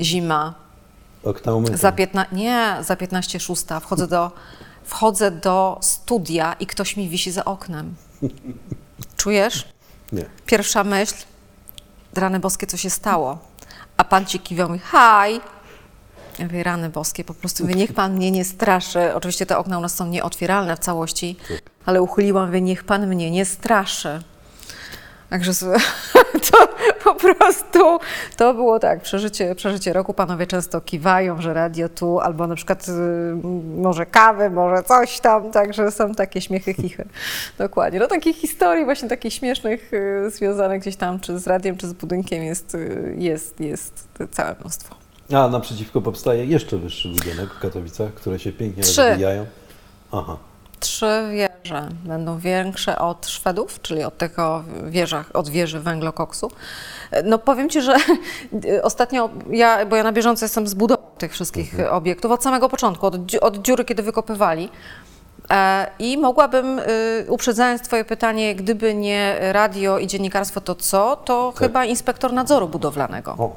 zima, 0.00 0.54
Okna 1.24 1.54
umyte. 1.54 1.76
za 1.76 1.92
15, 1.92 2.36
nie, 2.36 2.76
za 2.82 2.96
15 2.96 3.40
szósta, 3.40 3.80
wchodzę 3.80 4.06
do, 4.06 4.30
wchodzę 4.84 5.30
do 5.30 5.78
studia 5.82 6.56
i 6.60 6.66
ktoś 6.66 6.96
mi 6.96 7.08
wisi 7.08 7.32
za 7.32 7.44
oknem. 7.44 7.94
Czujesz? 9.16 9.68
Nie. 10.12 10.24
Pierwsza 10.46 10.84
myśl, 10.84 11.14
rany 12.14 12.40
boskie, 12.40 12.66
co 12.66 12.76
się 12.76 12.90
stało? 12.90 13.38
A 13.96 14.04
pan 14.04 14.26
ci 14.26 14.40
kiwał 14.40 14.70
mi, 14.70 14.78
haj! 14.78 15.40
Ja 16.38 16.44
mówię, 16.44 16.62
rany 16.62 16.90
boskie, 16.90 17.24
po 17.24 17.34
prostu 17.34 17.62
mówię, 17.62 17.74
niech 17.74 17.92
pan 17.92 18.14
mnie 18.14 18.30
nie 18.30 18.44
straszy. 18.44 19.14
Oczywiście 19.14 19.46
te 19.46 19.58
okna 19.58 19.78
u 19.78 19.80
nas 19.80 19.94
są 19.94 20.06
nieotwieralne 20.06 20.76
w 20.76 20.78
całości, 20.78 21.36
ale 21.86 22.02
uchyliłam, 22.02 22.46
mówię, 22.46 22.60
niech 22.60 22.84
pan 22.84 23.06
mnie 23.06 23.30
nie 23.30 23.44
straszy. 23.44 24.22
Także 25.34 25.52
to 26.50 26.68
po 27.04 27.14
prostu, 27.14 27.98
to 28.36 28.54
było 28.54 28.78
tak, 28.78 29.00
przeżycie, 29.00 29.54
przeżycie 29.54 29.92
roku. 29.92 30.14
Panowie 30.14 30.46
często 30.46 30.80
kiwają, 30.80 31.42
że 31.42 31.54
radio 31.54 31.88
tu, 31.88 32.20
albo 32.20 32.46
na 32.46 32.54
przykład 32.54 32.88
y, 32.88 32.92
może 33.76 34.06
kawy, 34.06 34.50
może 34.50 34.82
coś 34.82 35.20
tam, 35.20 35.50
także 35.50 35.90
są 35.90 36.14
takie 36.14 36.40
śmiechy, 36.40 36.74
chichy. 36.74 37.04
Dokładnie. 37.58 37.98
No 37.98 38.06
takich 38.06 38.36
historii 38.36 38.84
właśnie 38.84 39.08
takich 39.08 39.32
śmiesznych 39.32 39.92
y, 39.92 40.30
związanych 40.30 40.80
gdzieś 40.80 40.96
tam, 40.96 41.20
czy 41.20 41.38
z 41.38 41.46
radiem, 41.46 41.76
czy 41.76 41.88
z 41.88 41.92
budynkiem 41.92 42.42
jest, 42.42 42.74
y, 42.74 43.14
jest, 43.18 43.60
jest 43.60 44.08
całe 44.30 44.56
mnóstwo. 44.60 44.94
A 45.32 45.48
naprzeciwko 45.48 46.00
powstaje 46.00 46.44
jeszcze 46.44 46.76
wyższy 46.76 47.08
budynek 47.08 47.54
w 47.54 47.58
Katowicach, 47.58 48.14
które 48.14 48.38
się 48.38 48.52
pięknie 48.52 48.82
Trzy. 48.82 49.08
rozwijają. 49.08 49.46
Aha. 50.12 50.36
Trzy 50.84 51.22
wieże 51.30 51.88
będą 52.04 52.38
większe 52.38 52.98
od 52.98 53.26
Szwedów, 53.26 53.82
czyli 53.82 54.04
od 54.04 54.18
tego 54.18 54.64
wieżach, 54.84 55.30
od 55.34 55.48
wieży 55.48 55.80
węglokoksu. 55.80 56.50
No 57.24 57.38
powiem 57.38 57.68
Ci, 57.70 57.82
że 57.82 57.96
ostatnio, 58.82 59.30
ja, 59.50 59.86
bo 59.86 59.96
ja 59.96 60.02
na 60.02 60.12
bieżąco 60.12 60.44
jestem 60.44 60.66
z 60.66 60.74
budową 60.74 61.02
tych 61.18 61.32
wszystkich 61.32 61.74
obiektów 61.90 62.32
od 62.32 62.42
samego 62.42 62.68
początku, 62.68 63.06
od, 63.06 63.14
od 63.40 63.56
dziury, 63.62 63.84
kiedy 63.84 64.02
wykopywali. 64.02 64.68
E, 65.50 65.86
I 65.98 66.18
mogłabym, 66.18 66.78
y, 66.78 67.26
uprzedzając 67.28 67.82
Twoje 67.82 68.04
pytanie, 68.04 68.54
gdyby 68.54 68.94
nie 68.94 69.36
radio 69.40 69.98
i 69.98 70.06
dziennikarstwo, 70.06 70.60
to 70.60 70.74
co? 70.74 71.16
To 71.16 71.52
Tak. 71.52 71.58
chyba 71.62 71.84
inspektor 71.84 72.32
nadzoru 72.32 72.68
budowlanego. 72.68 73.30
O, 73.32 73.56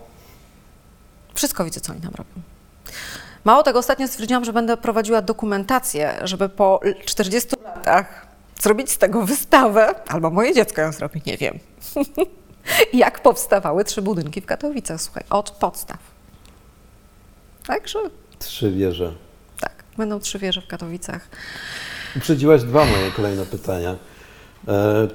Wszystko 1.33 1.65
widzę, 1.65 1.81
co 1.81 1.91
oni 1.91 2.01
tam 2.01 2.11
robią. 2.11 2.31
Mało 3.47 3.63
tego, 3.63 3.79
ostatnio 3.79 4.07
stwierdziłam, 4.07 4.45
że 4.45 4.53
będę 4.53 4.77
prowadziła 4.77 5.21
dokumentację, 5.21 6.13
żeby 6.23 6.49
po 6.49 6.79
40 7.05 7.49
latach 7.63 8.27
zrobić 8.61 8.91
z 8.91 8.97
tego 8.97 9.25
wystawę, 9.25 9.95
albo 10.07 10.29
moje 10.29 10.53
dziecko 10.53 10.81
ją 10.81 10.91
zrobi, 10.91 11.21
nie 11.25 11.37
wiem. 11.37 11.59
Jak 12.93 13.21
powstawały 13.21 13.83
trzy 13.83 14.01
budynki 14.01 14.41
w 14.41 14.45
Katowicach, 14.45 15.01
słuchaj, 15.01 15.23
od 15.29 15.51
podstaw. 15.51 15.97
Także 17.67 17.99
trzy 18.39 18.71
wieże. 18.71 19.13
tak, 19.59 19.83
będą 19.97 20.19
trzy 20.19 20.39
wieże 20.39 20.61
w 20.61 20.67
Katowicach. 20.67 21.27
Uprzedziłaś 22.15 22.63
dwa 22.63 22.85
moje 22.85 23.11
kolejne 23.11 23.45
pytania. 23.45 23.95
E, 24.67 25.07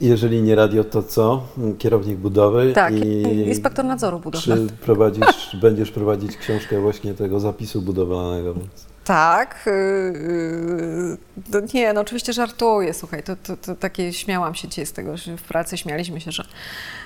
jeżeli 0.00 0.42
nie 0.42 0.54
radio, 0.54 0.84
to 0.84 1.02
co? 1.02 1.42
Kierownik 1.78 2.16
budowy 2.16 2.72
Tak, 2.72 2.94
i 2.94 3.22
inspektor 3.48 3.84
nadzoru 3.84 4.18
czy 4.18 4.22
budowlanego. 4.22 4.72
prowadzisz, 4.84 5.56
będziesz 5.62 5.90
prowadzić 5.90 6.36
książkę 6.36 6.80
właśnie 6.80 7.14
tego 7.14 7.40
zapisu 7.40 7.82
budowlanego? 7.82 8.54
Więc 8.54 8.86
Tak. 9.04 9.66
Yy, 9.66 11.62
nie, 11.74 11.92
no 11.92 12.00
oczywiście 12.00 12.32
żartuję, 12.32 12.94
słuchaj, 12.94 13.22
to, 13.22 13.36
to, 13.36 13.56
to 13.56 13.74
takie 13.74 14.12
śmiałam 14.12 14.54
się 14.54 14.68
dzisiaj 14.68 14.86
z 14.86 14.92
tego, 14.92 15.16
że 15.16 15.36
w 15.36 15.42
pracy 15.42 15.76
śmialiśmy 15.76 16.20
się, 16.20 16.32
że 16.32 16.44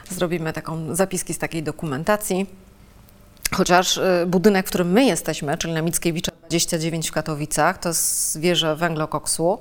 zrobimy 0.09 0.53
taką 0.53 0.95
zapiski 0.95 1.34
z 1.34 1.38
takiej 1.38 1.62
dokumentacji. 1.62 2.47
Chociaż 3.55 3.96
y, 3.96 4.03
budynek, 4.26 4.66
w 4.66 4.68
którym 4.68 4.92
my 4.92 5.05
jesteśmy, 5.05 5.59
czyli 5.59 5.74
na 5.74 5.82
Mickiewicza 5.82 6.32
29 6.40 7.09
w 7.09 7.12
Katowicach, 7.12 7.78
to 7.78 7.88
jest 7.88 8.40
wieża 8.40 8.74
węglokoksu, 8.74 9.59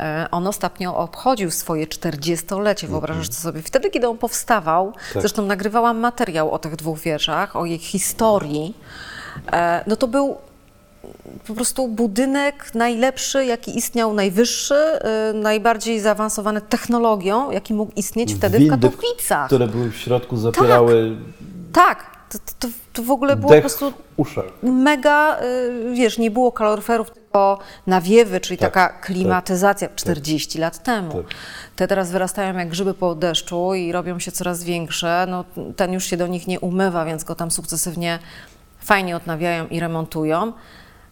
e, 0.00 0.26
on 0.30 0.46
ostatnio 0.46 0.96
obchodził 0.96 1.50
swoje 1.50 1.86
40-lecie, 1.86 2.88
wyobrażasz 2.88 3.28
to 3.28 3.34
sobie. 3.34 3.62
Wtedy, 3.62 3.90
kiedy 3.90 4.08
on 4.08 4.18
powstawał, 4.18 4.92
Tak. 4.92 5.22
zresztą 5.22 5.46
nagrywałam 5.46 5.98
materiał 5.98 6.50
o 6.50 6.58
tych 6.58 6.76
dwóch 6.76 6.98
wieżach, 6.98 7.56
o 7.56 7.64
ich 7.64 7.82
historii, 7.82 8.74
e, 9.52 9.84
no 9.86 9.96
to 9.96 10.08
był 10.08 10.36
po 11.46 11.54
prostu 11.54 11.88
budynek 11.88 12.74
najlepszy, 12.74 13.44
jaki 13.44 13.78
istniał, 13.78 14.14
najwyższy, 14.14 14.74
y, 15.30 15.34
najbardziej 15.34 16.00
zaawansowany 16.00 16.60
technologią, 16.60 17.50
jaki 17.50 17.74
mógł 17.74 17.92
istnieć 17.96 18.34
wtedy 18.34 18.58
w 18.58 18.60
windy, 18.60 18.76
Katowicach. 18.88 19.46
które 19.46 19.66
były 19.68 19.90
w 19.90 19.96
środku, 19.96 20.36
zapierały 20.36 21.16
Tak, 21.72 22.09
to, 22.30 22.38
to, 22.58 22.68
to 22.92 23.02
w 23.02 23.10
ogóle 23.10 23.36
było 23.36 23.48
po 23.48 23.54
dech 23.54 23.62
prostu 23.62 23.90
w 23.90 23.94
uszach. 24.16 24.44
mega, 24.62 25.40
y, 25.42 25.94
wiesz, 25.94 26.18
nie 26.18 26.30
było 26.30 26.52
kaloryferów, 26.52 27.10
tylko 27.10 27.58
nawiewy, 27.86 28.40
czyli 28.40 28.58
Tak, 28.58 28.74
taka 28.74 28.88
klimatyzacja 29.00 29.88
40 29.94 30.58
lat 30.58 30.82
temu. 30.82 31.12
Tak. 31.12 31.26
Te 31.76 31.88
teraz 31.88 32.10
wyrastają 32.10 32.56
jak 32.56 32.68
grzyby 32.68 32.94
po 32.94 33.14
deszczu 33.14 33.74
i 33.74 33.92
robią 33.92 34.18
się 34.18 34.32
coraz 34.32 34.64
większe. 34.64 35.26
No, 35.28 35.44
ten 35.76 35.92
już 35.92 36.04
się 36.04 36.16
do 36.16 36.26
nich 36.26 36.46
nie 36.46 36.60
umywa, 36.60 37.04
więc 37.04 37.24
go 37.24 37.34
tam 37.34 37.50
sukcesywnie 37.50 38.18
fajnie 38.80 39.16
odnawiają 39.16 39.66
i 39.66 39.80
remontują. 39.80 40.52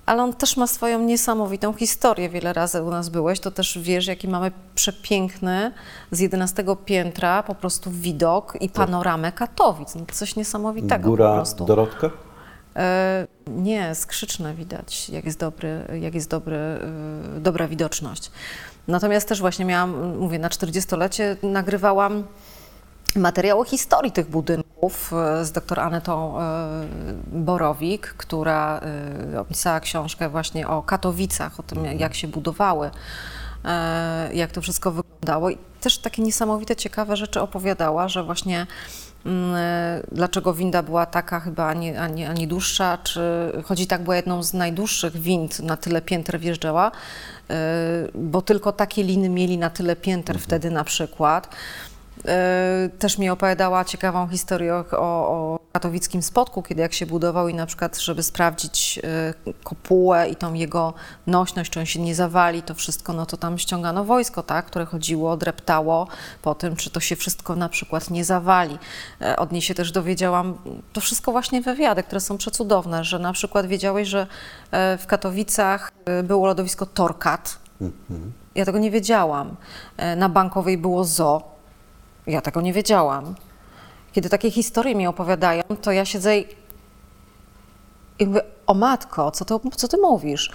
Ale 0.08 0.22
on 0.22 0.32
też 0.32 0.56
ma 0.56 0.66
swoją 0.66 0.98
niesamowitą 0.98 1.72
historię. 1.72 2.28
Wiele 2.28 2.52
razy 2.52 2.82
u 2.82 2.90
nas 2.90 3.08
byłeś, 3.08 3.40
to 3.40 3.50
też 3.50 3.78
wiesz, 3.78 4.06
jaki 4.06 4.28
mamy 4.28 4.52
przepiękny 4.74 5.72
z 6.10 6.20
11 6.20 6.64
piętra 6.84 7.42
po 7.42 7.54
prostu 7.54 7.90
widok 7.90 8.56
i 8.60 8.68
panoramę 8.68 9.32
Katowic. 9.32 9.94
No, 9.94 10.02
coś 10.12 10.36
niesamowitego 10.36 11.02
po 11.02 11.08
Góra 11.08 11.34
prostu. 11.34 11.64
Dorotka? 11.64 12.10
E, 12.76 13.26
nie, 13.46 13.94
skrzyczne 13.94 14.54
widać, 14.54 15.08
jak 15.08 15.24
jest, 15.24 15.38
dobry, 15.38 15.84
jak 16.00 16.14
jest 16.14 16.30
dobry, 16.30 16.56
e, 16.56 17.40
dobra 17.40 17.68
widoczność. 17.68 18.30
Natomiast 18.88 19.28
też 19.28 19.40
właśnie 19.40 19.64
miałam, 19.64 20.16
mówię, 20.16 20.38
na 20.38 20.48
40-lecie 20.48 21.36
nagrywałam 21.42 22.24
materiał 23.16 23.60
o 23.60 23.64
historii 23.64 24.12
tych 24.12 24.30
budynków 24.30 24.67
e, 24.82 25.44
z 25.44 25.52
dr 25.52 25.80
Anetą 25.80 26.40
e, 26.40 26.42
Borowik, 27.26 28.06
która 28.06 28.80
e, 29.34 29.40
opisała 29.40 29.80
książkę 29.80 30.28
właśnie 30.28 30.68
o 30.68 30.82
Katowicach, 30.82 31.60
o 31.60 31.62
tym, 31.62 31.84
jak 31.84 32.14
się 32.14 32.28
budowały, 32.28 32.90
jak 34.32 34.52
to 34.52 34.60
wszystko 34.60 34.90
wyglądało. 34.90 35.50
I 35.50 35.58
też 35.80 35.98
takie 35.98 36.22
niesamowite, 36.22 36.76
ciekawe 36.76 37.16
rzeczy 37.16 37.40
opowiadała, 37.40 38.08
że 38.08 38.24
właśnie 38.24 38.66
mm, 39.26 39.56
dlaczego 40.12 40.54
winda 40.54 40.82
była 40.82 41.06
taka 41.06 41.40
chyba, 41.40 41.66
a 41.66 41.74
nie, 41.74 42.00
a 42.00 42.08
nie, 42.08 42.30
a 42.30 42.32
nie 42.32 42.46
dłuższa, 42.46 42.98
czy 42.98 43.52
choć 43.64 43.80
i 43.80 43.86
tak 43.86 44.02
była 44.02 44.16
jedną 44.16 44.42
z 44.42 44.54
najdłuższych 44.54 45.16
wind, 45.16 45.60
na 45.60 45.76
tyle 45.76 46.02
pięter 46.02 46.40
wjeżdżała, 46.40 46.90
bo 48.14 48.42
tylko 48.42 48.72
takie 48.72 49.02
liny 49.02 49.28
mieli 49.28 49.58
na 49.58 49.70
tyle 49.70 49.96
pięter 49.96 50.38
wtedy 50.38 50.70
na 50.70 50.84
przykład. 50.84 51.48
E, 52.26 52.88
też 52.98 53.18
mi 53.18 53.30
opowiadała 53.30 53.84
ciekawą 53.84 54.28
historię 54.28 54.74
o, 54.74 54.84
o 54.98 55.58
katowickim 55.72 56.22
spotku, 56.22 56.62
kiedy 56.62 56.82
jak 56.82 56.92
się 56.92 57.06
budował 57.06 57.48
i 57.48 57.54
na 57.54 57.66
przykład, 57.66 57.98
żeby 57.98 58.22
sprawdzić 58.22 59.00
e, 59.04 59.34
kopułę 59.64 60.28
i 60.28 60.36
tą 60.36 60.54
jego 60.54 60.94
nośność, 61.26 61.70
czy 61.70 61.80
on 61.80 61.86
się 61.86 62.00
nie 62.00 62.14
zawali, 62.14 62.62
to 62.62 62.74
wszystko, 62.74 63.12
no 63.12 63.26
to 63.26 63.36
tam 63.36 63.58
ściągano 63.58 64.04
wojsko, 64.04 64.42
tak, 64.42 64.66
które 64.66 64.84
chodziło, 64.84 65.36
dreptało 65.36 66.08
po 66.42 66.54
tym, 66.54 66.76
czy 66.76 66.90
to 66.90 67.00
się 67.00 67.16
wszystko 67.16 67.56
na 67.56 67.68
przykład 67.68 68.10
nie 68.10 68.24
zawali. 68.24 68.78
E, 69.20 69.36
od 69.36 69.52
niej 69.52 69.62
się 69.62 69.74
też 69.74 69.92
dowiedziałam, 69.92 70.58
to 70.92 71.00
wszystko 71.00 71.32
właśnie 71.32 71.60
wywiady, 71.60 72.02
które 72.02 72.20
są 72.20 72.38
przecudowne, 72.38 73.04
że 73.04 73.18
na 73.18 73.32
przykład 73.32 73.66
wiedziałeś, 73.66 74.08
że 74.08 74.26
w 74.98 75.06
Katowicach 75.06 75.92
było 76.24 76.46
lodowisko 76.46 76.86
Torkat. 76.86 77.58
Mhm. 77.80 78.32
Ja 78.54 78.64
tego 78.64 78.78
nie 78.78 78.90
wiedziałam. 78.90 79.56
Na 80.16 80.28
Bankowej 80.28 80.78
było 80.78 81.04
zoo 81.04 81.57
ja 82.28 82.40
tego 82.40 82.60
nie 82.60 82.72
wiedziałam. 82.72 83.34
Kiedy 84.12 84.28
takie 84.28 84.50
historie 84.50 84.94
mi 84.94 85.06
opowiadają, 85.06 85.62
to 85.82 85.92
ja 85.92 86.04
siedzę 86.04 86.38
i 86.38 86.46
jakby, 88.18 88.40
o 88.66 88.74
matko, 88.74 89.30
co, 89.30 89.44
to, 89.44 89.60
co 89.76 89.88
ty 89.88 89.96
mówisz? 89.96 90.50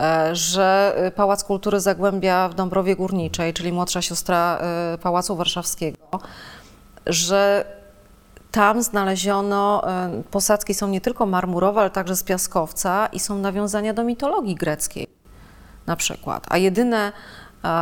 E, 0.00 0.36
że 0.36 0.96
Pałac 1.16 1.44
Kultury 1.44 1.80
Zagłębia 1.80 2.48
w 2.48 2.54
Dąbrowie 2.54 2.96
Górniczej, 2.96 3.54
czyli 3.54 3.72
młodsza 3.72 4.02
siostra 4.02 4.58
e, 4.58 4.98
Pałacu 4.98 5.36
Warszawskiego, 5.36 6.20
że 7.06 7.64
tam 8.50 8.82
znaleziono, 8.82 9.90
e, 9.90 10.22
posadzki 10.30 10.74
są 10.74 10.88
nie 10.88 11.00
tylko 11.00 11.26
marmurowe, 11.26 11.80
ale 11.80 11.90
także 11.90 12.16
z 12.16 12.22
piaskowca 12.22 13.06
i 13.06 13.20
są 13.20 13.38
nawiązania 13.38 13.94
do 13.94 14.04
mitologii 14.04 14.54
greckiej 14.54 15.06
na 15.86 15.96
przykład. 15.96 16.46
A 16.48 16.58
jedyne, 16.58 17.12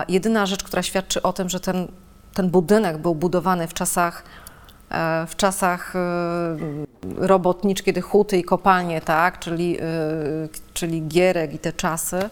jedyna 0.08 0.46
rzecz, 0.46 0.64
która 0.64 0.82
świadczy 0.82 1.22
o 1.22 1.32
tym, 1.32 1.48
że 1.48 1.60
ten 1.60 1.88
ten 2.34 2.50
budynek 2.50 2.98
był 2.98 3.14
budowany 3.14 3.68
w 3.68 3.74
czasach, 3.74 4.24
e, 4.90 5.26
w 5.26 5.36
czasach 5.36 5.96
e, 5.96 5.98
robotnicz, 7.16 7.82
kiedy 7.82 8.00
huty 8.00 8.38
i 8.38 8.44
kopalnie, 8.44 9.00
tak, 9.00 9.38
czyli, 9.38 9.78
e, 9.80 9.84
czyli 10.74 11.02
Gierek 11.08 11.54
i 11.54 11.58
te 11.58 11.72
czasy, 11.72 12.30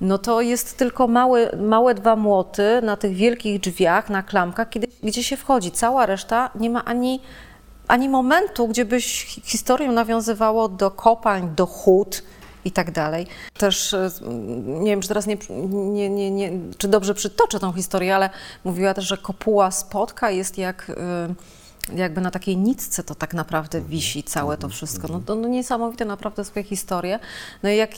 no 0.00 0.18
to 0.18 0.40
jest 0.40 0.78
tylko 0.78 1.08
małe, 1.08 1.56
małe 1.56 1.94
dwa 1.94 2.16
młoty 2.16 2.80
na 2.82 2.96
tych 2.96 3.14
wielkich 3.14 3.60
drzwiach, 3.60 4.10
na 4.10 4.22
klamkach, 4.22 4.68
kiedy, 4.70 4.86
gdzie 5.02 5.22
się 5.22 5.36
wchodzi. 5.36 5.70
Cała 5.70 6.06
reszta 6.06 6.50
nie 6.54 6.70
ma 6.70 6.84
ani, 6.84 7.20
ani 7.88 8.08
momentu, 8.08 8.68
gdzie 8.68 8.84
byś 8.84 9.24
historię 9.44 9.88
nawiązywało 9.88 10.68
do 10.68 10.90
kopalń, 10.90 11.54
do 11.56 11.66
hut, 11.66 12.22
i 12.64 12.72
tak 12.72 12.90
dalej. 12.90 13.26
Też 13.58 13.94
e, 13.94 14.10
nie 14.64 14.90
wiem, 14.90 15.00
czy 15.00 15.08
teraz 15.08 15.26
nie, 15.26 15.36
nie, 15.70 16.10
nie, 16.10 16.30
nie, 16.30 16.50
czy 16.78 16.88
dobrze 16.88 17.14
przytoczę 17.14 17.60
tą 17.60 17.72
historię, 17.72 18.16
ale 18.16 18.30
mówiła 18.64 18.94
też, 18.94 19.04
że 19.04 19.16
kopuła 19.16 19.70
spotka 19.70 20.30
jest 20.30 20.58
jak 20.58 20.90
e, 20.90 21.34
jakby 21.94 22.20
na 22.20 22.30
takiej 22.30 22.56
nitce 22.56 23.02
to 23.02 23.14
tak 23.14 23.34
naprawdę 23.34 23.80
wisi 23.80 24.22
całe 24.22 24.56
to 24.56 24.68
wszystko. 24.68 25.08
No 25.08 25.20
to 25.20 25.34
no 25.34 25.48
niesamowite 25.48 26.04
naprawdę 26.04 26.44
swoje 26.44 26.64
historie. 26.64 27.18
No 27.62 27.70
i 27.70 27.76
jak 27.76 27.90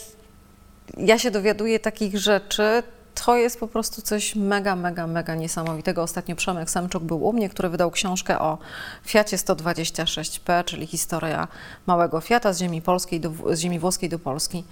ja 0.96 1.18
się 1.18 1.30
dowiaduję 1.30 1.80
takich 1.80 2.18
rzeczy, 2.18 2.82
to 3.14 3.36
jest 3.36 3.60
po 3.60 3.68
prostu 3.68 4.02
coś 4.02 4.36
mega, 4.36 4.76
mega, 4.76 5.06
mega 5.06 5.34
niesamowitego. 5.34 6.02
Ostatnio 6.02 6.36
Przemek 6.36 6.70
Samczuk 6.70 7.02
był 7.02 7.24
u 7.24 7.32
mnie, 7.32 7.48
który 7.48 7.68
wydał 7.68 7.90
książkę 7.90 8.38
o 8.38 8.58
Fiacie 9.04 9.36
126P, 9.36 10.64
czyli 10.64 10.86
historia 10.86 11.48
małego 11.86 12.20
Fiata 12.20 12.52
z 12.52 12.58
ziemi 12.58 12.82
polskiej, 12.82 13.20
do, 13.20 13.32
z 13.52 13.58
ziemi 13.58 13.78
włoskiej 13.78 14.08
do 14.08 14.18
Polski. 14.18 14.64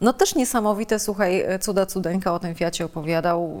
No 0.00 0.12
też 0.12 0.34
niesamowite, 0.34 0.98
słuchaj, 0.98 1.44
cuda 1.60 1.86
cudeńka 1.86 2.34
o 2.34 2.38
tym 2.38 2.54
Fiacie 2.54 2.84
opowiadał, 2.84 3.60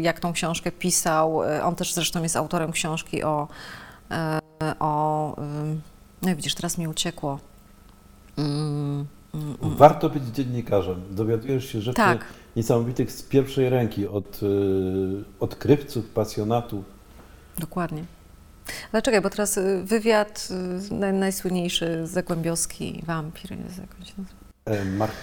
jak 0.00 0.20
tą 0.20 0.32
książkę 0.32 0.72
pisał. 0.72 1.40
On 1.62 1.74
też 1.74 1.94
zresztą 1.94 2.22
jest 2.22 2.36
autorem 2.36 2.72
książki 2.72 3.22
o, 3.22 3.48
e, 4.10 4.40
o 4.80 5.36
no 6.22 6.36
widzisz, 6.36 6.54
teraz 6.54 6.78
mi 6.78 6.88
uciekło. 6.88 7.38
Mm, 8.36 9.06
mm, 9.34 9.56
mm. 9.62 9.76
Warto 9.76 10.10
być 10.10 10.24
dziennikarzem. 10.24 11.02
Dowiadujesz 11.10 11.72
się 11.72 11.80
rzeczy 11.80 11.96
tak 11.96 12.24
niesamowitych 12.56 13.12
z 13.12 13.22
pierwszej 13.22 13.70
ręki, 13.70 14.06
od 14.06 14.42
y, 14.42 14.46
odkrywców, 15.40 16.08
pasjonatów. 16.08 16.84
Dokładnie. 17.58 18.04
Ale 18.92 19.02
czekaj, 19.02 19.20
bo 19.20 19.30
teraz 19.30 19.56
y, 19.56 19.82
wywiad 19.84 20.48
y, 20.90 20.94
naj, 20.94 21.12
najsłynniejszy 21.12 22.06
Zagłębiowski 22.06 23.02
wampir, 23.06 23.52
jest 23.64 23.78
jakoś 23.78 24.14
e, 24.64 24.84
Mark 24.84 25.14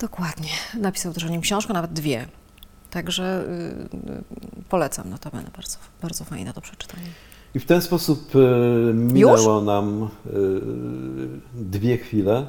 Dokładnie. 0.00 0.48
Napisał 0.80 1.12
też 1.12 1.24
o 1.24 1.28
nim 1.28 1.40
książkę, 1.40 1.72
nawet 1.72 1.92
dwie. 1.92 2.26
Także 2.90 3.44
y, 3.44 4.64
polecam 4.68 5.10
notabene, 5.10 5.50
bardzo, 5.56 5.78
bardzo 6.02 6.24
fajne 6.24 6.52
do 6.52 6.60
przeczytania. 6.60 7.06
I 7.54 7.60
w 7.60 7.66
ten 7.66 7.82
sposób 7.82 8.36
y, 8.36 8.94
minęło 8.94 9.56
Już? 9.56 9.66
nam 9.66 10.08
y, 10.26 10.30
dwie 11.54 11.98
chwile. 11.98 12.46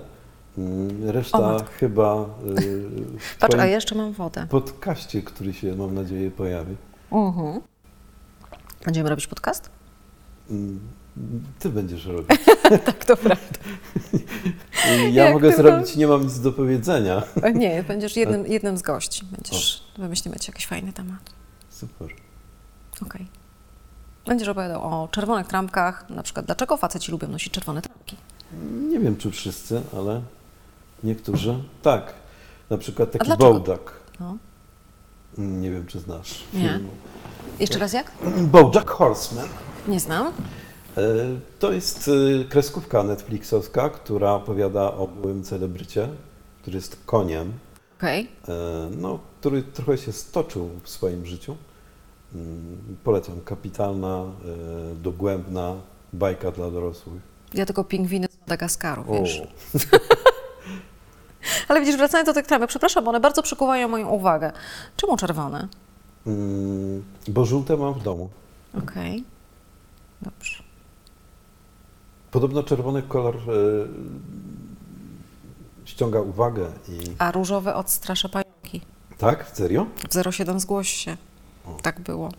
Mm, 0.58 1.10
reszta 1.10 1.58
chyba. 1.80 2.26
Yy, 2.46 2.90
Patrz, 3.40 3.56
a 3.56 3.66
jeszcze 3.66 3.96
mam 3.96 4.14
wodę. 4.14 4.48
Podkaście, 4.50 5.22
który 5.22 5.54
się 5.54 5.76
mam 5.76 5.96
nadzieję 5.96 6.32
pojawi. 6.32 6.76
Uh-huh. 7.12 7.60
Będziemy 8.86 9.10
robić 9.10 9.28
podcast? 9.28 9.70
Mm, 10.50 10.80
ty 11.60 11.70
będziesz 11.70 12.06
robić. 12.06 12.40
tak, 12.86 13.06
to 13.06 13.18
prawda. 13.18 13.60
ja 15.12 15.24
Jak 15.24 15.34
mogę 15.34 15.52
zrobić, 15.52 15.96
nie 15.96 16.08
mam 16.08 16.24
nic 16.24 16.40
do 16.40 16.52
powiedzenia. 16.52 17.24
nie, 17.54 17.84
będziesz 17.84 18.18
jednym, 18.18 18.48
jednym 18.48 18.78
z 18.78 18.82
gości. 18.82 19.26
Będziesz, 19.32 19.84
o. 19.98 20.02
wymyślimy 20.02 20.40
ci 20.40 20.52
jakiś 20.52 20.66
fajny 20.66 20.94
temat. 20.94 21.34
Super. 21.70 22.08
Okej. 23.02 23.08
Okay. 23.08 23.26
Będziesz 24.26 24.48
opowiadał 24.48 24.84
o 24.84 25.08
czerwonych 25.08 25.48
trampkach, 25.48 26.10
na 26.10 26.24
przykład 26.24 26.46
dlaczego 26.46 26.78
faceci 26.78 27.12
lubią 27.12 27.28
nosić 27.28 27.54
czerwone 27.54 27.82
trampki. 27.82 28.16
Nie 28.90 29.00
wiem, 29.00 29.18
czy 29.18 29.32
wszyscy, 29.32 29.82
ale 29.98 30.22
Niektórzy? 31.04 31.64
Tak. 31.82 32.14
Na 32.70 32.78
przykład 32.78 33.12
taki 33.12 33.32
Bojack. 33.38 33.92
No. 34.20 34.38
Nie 35.38 35.72
wiem, 35.72 35.86
czy 35.86 36.00
znasz. 36.00 36.44
Nie. 36.54 36.62
Film. 36.62 36.88
Jeszcze 37.60 37.80
raz 37.80 37.94
jak? 37.94 38.12
Bojack 38.42 38.90
Horseman. 38.90 39.48
Nie 39.88 40.00
znam. 40.00 40.28
E, 40.98 41.02
to 41.60 41.72
jest 41.72 42.10
e, 42.42 42.46
kreskówka 42.46 43.04
Netflixowska, 43.04 43.90
która 43.90 44.34
opowiada 44.34 44.92
o 44.94 45.08
byłym 45.08 45.44
celebrycie, 45.44 46.10
który 46.62 46.76
jest 46.76 46.98
koniem. 47.06 47.54
Okay. 47.98 48.28
No, 48.98 49.20
który 49.40 49.64
trochę 49.64 49.98
się 49.98 50.12
stoczył 50.12 50.70
w 50.84 50.90
swoim 50.90 51.26
życiu. 51.26 51.56
Mm, 52.36 52.98
polecam. 53.04 53.42
Kapitalna, 53.42 54.24
e, 54.24 54.96
dogłębna 54.96 55.76
bajka 56.14 56.52
dla 56.52 56.72
dorosłych. 56.72 57.22
Ja 57.54 57.66
tylko 57.66 57.84
pingwiny 57.84 58.28
z 58.32 58.40
Madagaskaru, 58.40 59.06
wiesz. 59.12 59.42
Ale 61.68 61.80
widzisz, 61.80 61.98
wracając 61.98 62.28
do 62.28 62.34
tych 62.34 62.46
tramek, 62.46 62.70
przepraszam, 62.70 63.04
bo 63.04 63.10
one 63.10 63.20
bardzo 63.20 63.44
przykuwają 63.44 63.88
moją 63.88 64.10
uwagę. 64.10 64.52
Czemu 64.98 65.18
czerwone? 65.18 65.68
Mm, 66.28 67.04
bo 67.28 67.46
żółte 67.46 67.78
mam 67.78 67.94
w 67.94 68.04
domu. 68.04 68.30
Okej, 68.78 69.12
okay. 69.12 69.24
dobrze. 70.22 70.64
Podobno 72.32 72.64
czerwony 72.64 73.02
kolor 73.02 73.36
y, 73.36 73.88
ściąga 75.86 76.22
uwagę. 76.22 76.68
I... 76.90 77.00
A 77.18 77.32
różowy 77.32 77.74
odstrasza 77.74 78.30
pająki. 78.30 78.82
Tak? 79.18 79.52
Serio? 79.54 79.86
W 80.10 80.34
07 80.34 80.60
zgłoś 80.60 80.90
się. 80.90 81.18
O. 81.66 81.78
Tak 81.82 82.00
było. 82.00 82.30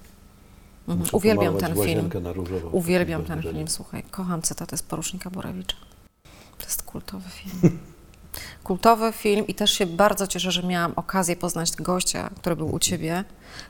Mhm. 0.89 1.09
Uwielbiam 1.13 1.57
ten 1.57 1.75
film. 1.75 2.11
Różowo, 2.25 2.69
Uwielbiam 2.69 3.25
ten 3.25 3.43
film, 3.43 3.69
słuchaj. 3.69 4.03
Kocham 4.11 4.43
cytaty 4.43 4.77
z 4.77 4.83
Porusznika 4.83 5.31
Borewicza. 5.31 5.77
To 6.59 6.65
jest 6.65 6.83
kultowy 6.83 7.31
film. 7.31 7.79
kultowy 8.65 9.13
film 9.13 9.47
i 9.47 9.55
też 9.55 9.73
się 9.73 9.87
bardzo 9.87 10.27
cieszę, 10.27 10.53
że 10.53 10.63
miałam 10.63 10.93
okazję 10.97 11.37
poznać 11.37 11.73
gościa, 11.73 12.31
który 12.39 12.57
był 12.57 12.75
u 12.75 12.79
Ciebie, 12.79 13.25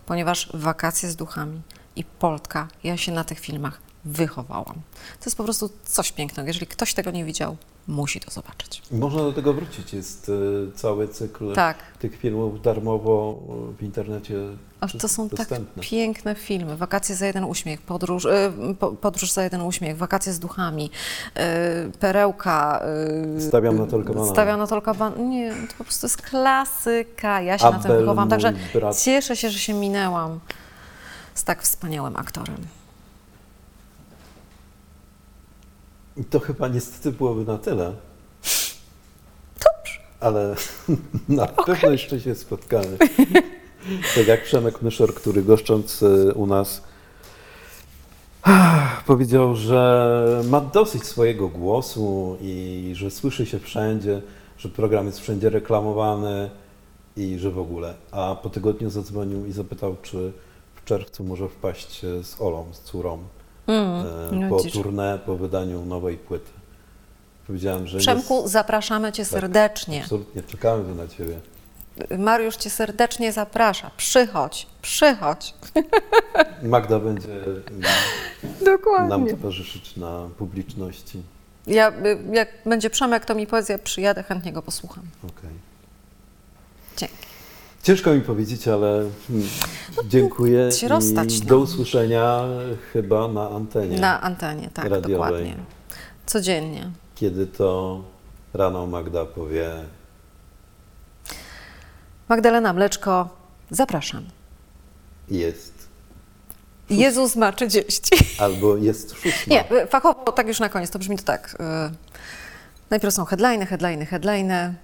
ponieważ 0.06 0.48
Wakacje 0.54 1.10
z 1.10 1.16
duchami 1.16 1.62
i 1.96 2.04
Polka, 2.04 2.68
ja 2.84 2.96
się 2.96 3.12
na 3.12 3.24
tych 3.24 3.38
filmach 3.38 3.85
wychowałam. 4.06 4.74
To 5.20 5.24
jest 5.26 5.36
po 5.36 5.44
prostu 5.44 5.70
coś 5.84 6.12
pięknego. 6.12 6.46
Jeżeli 6.46 6.66
ktoś 6.66 6.94
tego 6.94 7.10
nie 7.10 7.24
widział, 7.24 7.56
musi 7.88 8.20
to 8.20 8.30
zobaczyć. 8.30 8.82
Można 8.90 9.22
do 9.22 9.32
tego 9.32 9.52
wrócić. 9.52 9.92
Jest 9.92 10.28
y, 10.28 10.32
cały 10.74 11.08
cykl 11.08 11.54
tak. 11.54 11.76
tych 11.98 12.18
filmów 12.18 12.62
darmowo 12.62 13.42
w 13.78 13.82
internecie. 13.82 14.34
A 14.80 14.88
to 14.88 15.08
są 15.08 15.28
tak 15.28 15.38
dostępne. 15.38 15.74
tak 15.74 15.84
piękne 15.90 16.34
filmy. 16.34 16.76
Wakacje 16.76 17.16
za 17.16 17.26
jeden 17.26 17.44
uśmiech, 17.44 17.82
podróż, 17.82 18.24
y, 18.24 18.52
podróż 19.00 19.32
za 19.32 19.44
jeden 19.44 19.62
uśmiech, 19.62 19.96
wakacje 19.96 20.32
z 20.32 20.38
duchami, 20.38 20.90
y, 21.36 21.40
perełka. 21.98 22.82
Stawiam 23.48 23.78
na 23.78 23.86
Tolka 23.86 24.12
Banana. 24.12 24.32
Stawiam 24.32 24.58
na 24.58 24.66
Tolka 24.66 24.94
Banana. 24.94 25.22
Nie, 25.22 25.50
to 25.50 25.74
po 25.78 25.84
prostu 25.84 26.06
jest 26.06 26.22
klasyka. 26.22 27.40
Ja 27.40 27.58
się 27.58 27.66
Abel, 27.66 27.78
na 27.78 27.82
tym 27.82 27.96
wychowałam. 27.96 28.28
Także 28.28 28.52
cieszę 29.04 29.36
się, 29.36 29.50
że 29.50 29.58
się 29.58 29.74
minęłam 29.74 30.40
z 31.34 31.44
tak 31.44 31.62
wspaniałym 31.62 32.16
aktorem. 32.16 32.66
I 36.16 36.24
to 36.24 36.40
chyba 36.40 36.68
niestety 36.68 37.12
byłoby 37.12 37.44
na 37.44 37.58
tyle. 37.58 37.92
Dobrze. 39.54 40.00
Ale 40.20 40.56
na 41.28 41.52
okay. 41.52 41.64
pewno 41.64 41.90
jeszcze 41.90 42.20
się 42.20 42.34
spotkamy. 42.34 42.98
tak 44.14 44.26
jak 44.26 44.44
Przemek 44.44 44.82
Myszor, 44.82 45.14
który 45.14 45.42
goszcząc 45.42 46.02
e, 46.02 46.34
u 46.34 46.46
nas 46.46 46.82
Powiedział, 49.06 49.54
że 49.54 50.42
ma 50.48 50.60
dosyć 50.60 51.04
swojego 51.04 51.48
głosu 51.48 52.36
i 52.40 52.90
że 52.94 53.10
słyszy 53.10 53.46
się 53.46 53.58
wszędzie, 53.58 54.22
że 54.58 54.68
program 54.68 55.06
jest 55.06 55.20
wszędzie 55.20 55.50
reklamowany 55.50 56.50
i 57.16 57.38
że 57.38 57.50
w 57.50 57.58
ogóle. 57.58 57.94
A 58.10 58.36
po 58.42 58.50
tygodniu 58.50 58.90
zadzwonił 58.90 59.46
i 59.46 59.52
zapytał, 59.52 59.96
czy 60.02 60.32
w 60.74 60.84
czerwcu 60.84 61.24
może 61.24 61.48
wpaść 61.48 62.04
e, 62.04 62.24
z 62.24 62.40
Olą, 62.40 62.66
z 62.72 62.80
córą, 62.80 63.18
Mm, 63.66 64.42
e, 64.44 64.48
po 64.48 64.56
tournée, 64.56 65.18
po 65.18 65.36
wydaniu 65.36 65.84
nowej 65.84 66.16
płyty. 66.16 66.50
Powiedziałem, 67.46 67.86
że 67.86 67.98
Przemku, 67.98 68.48
zapraszamy 68.48 69.12
Cię 69.12 69.24
serdecznie. 69.24 70.02
absolutnie 70.02 70.42
czekamy 70.42 70.94
na 70.94 71.08
Ciebie. 71.08 71.40
Mariusz 72.18 72.56
Cię 72.56 72.70
serdecznie 72.70 73.32
zaprasza. 73.32 73.90
Przychodź, 73.96 74.66
przychodź. 74.82 75.54
Magda 76.62 76.98
będzie 76.98 77.28
Dokładnie. 78.74 79.08
nam 79.08 79.26
towarzyszyć 79.26 79.96
na 79.96 80.28
publiczności. 80.38 81.22
Ja, 81.66 81.90
y, 81.90 82.18
jak 82.32 82.48
będzie 82.66 82.90
Przemek, 82.90 83.24
to 83.24 83.34
mi 83.34 83.46
powiedz, 83.46 83.68
ja 83.68 83.78
przyjadę, 83.78 84.22
chętnie 84.22 84.52
go 84.52 84.62
posłucham. 84.62 85.04
Okej. 85.24 85.50
Dzięki. 86.96 87.14
Ciężko 87.86 88.14
mi 88.14 88.20
powiedzieć, 88.20 88.68
ale 88.68 88.98
mm, 88.98 89.10
dziękuję 90.08 90.72
się 90.72 90.88
rozstać, 90.88 91.36
i 91.36 91.40
no. 91.40 91.46
do 91.46 91.58
usłyszenia 91.58 92.44
chyba 92.92 93.28
na 93.28 93.50
antenie, 93.50 93.98
Na 94.00 94.20
antenie, 94.20 94.70
tak, 94.74 94.84
radiowej. 94.84 95.12
dokładnie. 95.12 95.56
Codziennie. 96.26 96.90
kiedy 97.14 97.46
to 97.46 98.02
rano 98.54 98.86
Magda 98.86 99.24
powie 99.24 99.70
Magdalena 102.28 102.72
Mleczko, 102.72 103.28
zapraszam. 103.70 104.24
jest 105.28 105.88
Jezus 106.90 107.36
ma 107.36 107.52
30. 107.52 108.10
albo 108.44 108.76
jest 108.76 109.10
szóstma. 109.14 109.54
Nie, 109.54 109.64
fachowo 109.86 110.32
tak 110.32 110.48
już 110.48 110.60
na 110.60 110.68
koniec, 110.68 110.90
to 110.90 110.98
brzmi 110.98 111.16
to 111.18 111.24
tak. 111.24 111.56
y, 111.60 111.94
Najpierw 112.90 113.14
są 113.14 113.24
headliny, 113.24 113.66
headliny, 113.66 114.06
headliny. 114.06 114.74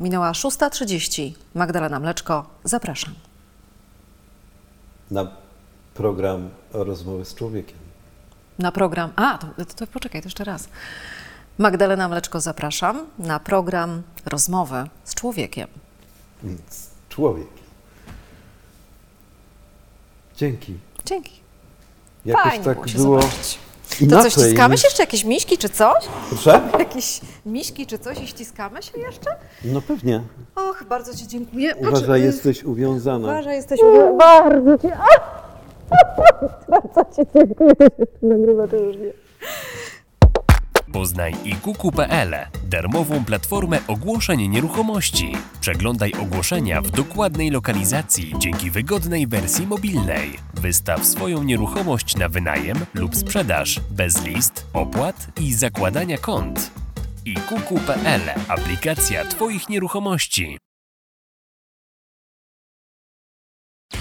Minęła 0.00 0.32
6.30. 0.32 1.32
Magdalena 1.54 2.00
Mleczko, 2.00 2.46
zapraszam. 2.64 3.14
Na 5.10 5.30
program 5.94 6.50
Rozmowy 6.72 7.24
z 7.24 7.34
człowiekiem. 7.34 7.78
Na 8.58 8.72
program. 8.72 9.12
A, 9.16 9.38
to, 9.38 9.46
to, 9.64 9.74
to 9.74 9.86
poczekaj, 9.86 10.22
to 10.22 10.26
jeszcze 10.26 10.44
raz. 10.44 10.68
Magdalena 11.58 12.08
Mleczko, 12.08 12.40
zapraszam 12.40 13.06
na 13.18 13.40
program 13.40 14.02
Rozmowy 14.26 14.88
z 15.04 15.14
człowiekiem. 15.14 15.68
Z 16.68 16.88
człowiekiem. 17.08 17.66
Dzięki. 20.36 20.78
Dzięki. 21.04 21.40
Jakoś 22.24 22.44
Fajnie 22.44 22.64
tak 22.64 22.86
było 22.86 23.18
było 23.18 23.20
zobaczyć. 23.90 23.98
To 23.98 24.04
inaczej. 24.04 24.30
co, 24.30 24.40
ściskamy 24.40 24.72
niż- 24.74 24.80
się 24.82 24.86
jeszcze? 24.86 25.02
Jakieś 25.02 25.24
miśki 25.24 25.58
czy 25.58 25.68
coś? 25.68 26.04
Proszę? 26.28 26.60
Jakieś 26.78 27.20
miśki 27.46 27.86
czy 27.86 27.98
coś 27.98 28.18
i 28.20 28.26
ściskamy 28.26 28.82
się 28.82 29.00
jeszcze? 29.00 29.30
No 29.64 29.82
pewnie. 29.82 30.22
Och, 30.56 30.84
bardzo 30.88 31.14
Ci 31.14 31.26
dziękuję. 31.26 31.74
Patrz, 31.74 31.88
Uważaj, 31.88 32.22
y, 32.22 32.24
jesteś 32.24 32.64
uwiązana. 32.64 33.28
Uważaj, 33.28 33.56
jesteś 33.56 33.80
uwią- 33.80 34.18
Bardzo 34.18 34.78
Ci... 34.78 34.88
Bardzo 36.70 37.04
Ci 37.16 37.22
dziękuję. 37.34 37.72
Nagrywa 38.22 38.68
to 38.68 38.76
już 38.76 38.96
nie. 38.96 39.12
Poznaj 40.96 41.34
ikuku.pl, 41.44 42.34
darmową 42.64 43.24
platformę 43.24 43.78
ogłoszeń 43.88 44.48
nieruchomości. 44.48 45.32
Przeglądaj 45.60 46.12
ogłoszenia 46.12 46.82
w 46.82 46.90
dokładnej 46.90 47.50
lokalizacji 47.50 48.34
dzięki 48.38 48.70
wygodnej 48.70 49.26
wersji 49.26 49.66
mobilnej. 49.66 50.38
Wystaw 50.54 51.06
swoją 51.06 51.42
nieruchomość 51.42 52.16
na 52.16 52.28
wynajem 52.28 52.78
lub 52.94 53.16
sprzedaż 53.16 53.80
bez 53.90 54.24
list, 54.24 54.66
opłat 54.72 55.26
i 55.40 55.54
zakładania 55.54 56.18
kont. 56.18 56.70
ikuku.pl, 57.24 58.20
aplikacja 58.48 59.24
Twoich 59.24 59.68
nieruchomości. 59.68 60.58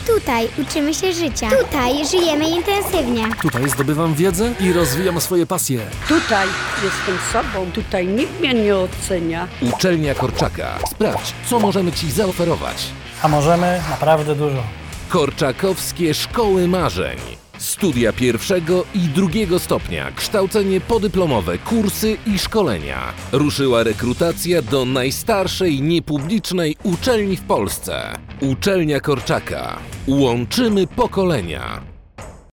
Tutaj 0.07 0.47
uczymy 0.61 0.93
się 0.93 1.13
życia. 1.13 1.49
Tutaj 1.49 2.07
żyjemy 2.07 2.49
intensywnie. 2.49 3.23
Tutaj 3.41 3.69
zdobywam 3.69 4.13
wiedzę 4.13 4.53
i 4.59 4.73
rozwijam 4.73 5.21
swoje 5.21 5.45
pasje. 5.45 5.79
Tutaj 6.07 6.47
jestem 6.83 7.17
sobą, 7.33 7.71
tutaj 7.71 8.07
nikt 8.07 8.39
mnie 8.39 8.53
nie 8.53 8.75
ocenia. 8.75 9.47
Uczelnia 9.61 10.15
Korczaka. 10.15 10.79
Sprawdź, 10.91 11.33
co 11.49 11.59
możemy 11.59 11.91
Ci 11.91 12.11
zaoferować. 12.11 12.88
A 13.21 13.27
możemy 13.27 13.81
naprawdę 13.89 14.36
dużo. 14.36 14.63
Korczakowskie 15.09 16.13
Szkoły 16.13 16.67
Marzeń. 16.67 17.17
Studia 17.66 18.13
pierwszego 18.13 18.86
i 18.93 18.99
drugiego 18.99 19.59
stopnia, 19.59 20.11
kształcenie 20.11 20.82
podyplomowe, 20.82 21.57
kursy 21.57 22.18
i 22.28 22.39
szkolenia. 22.39 23.13
Ruszyła 23.32 23.84
rekrutacja 23.84 24.61
do 24.61 24.86
najstarszej 24.86 25.82
niepublicznej 25.82 26.76
uczelni 26.84 27.38
w 27.38 27.41
Polsce. 27.41 28.13
Uczelnia 28.41 28.99
Korczaka. 28.99 29.80
Łączymy 30.07 30.88
pokolenia. 30.88 31.94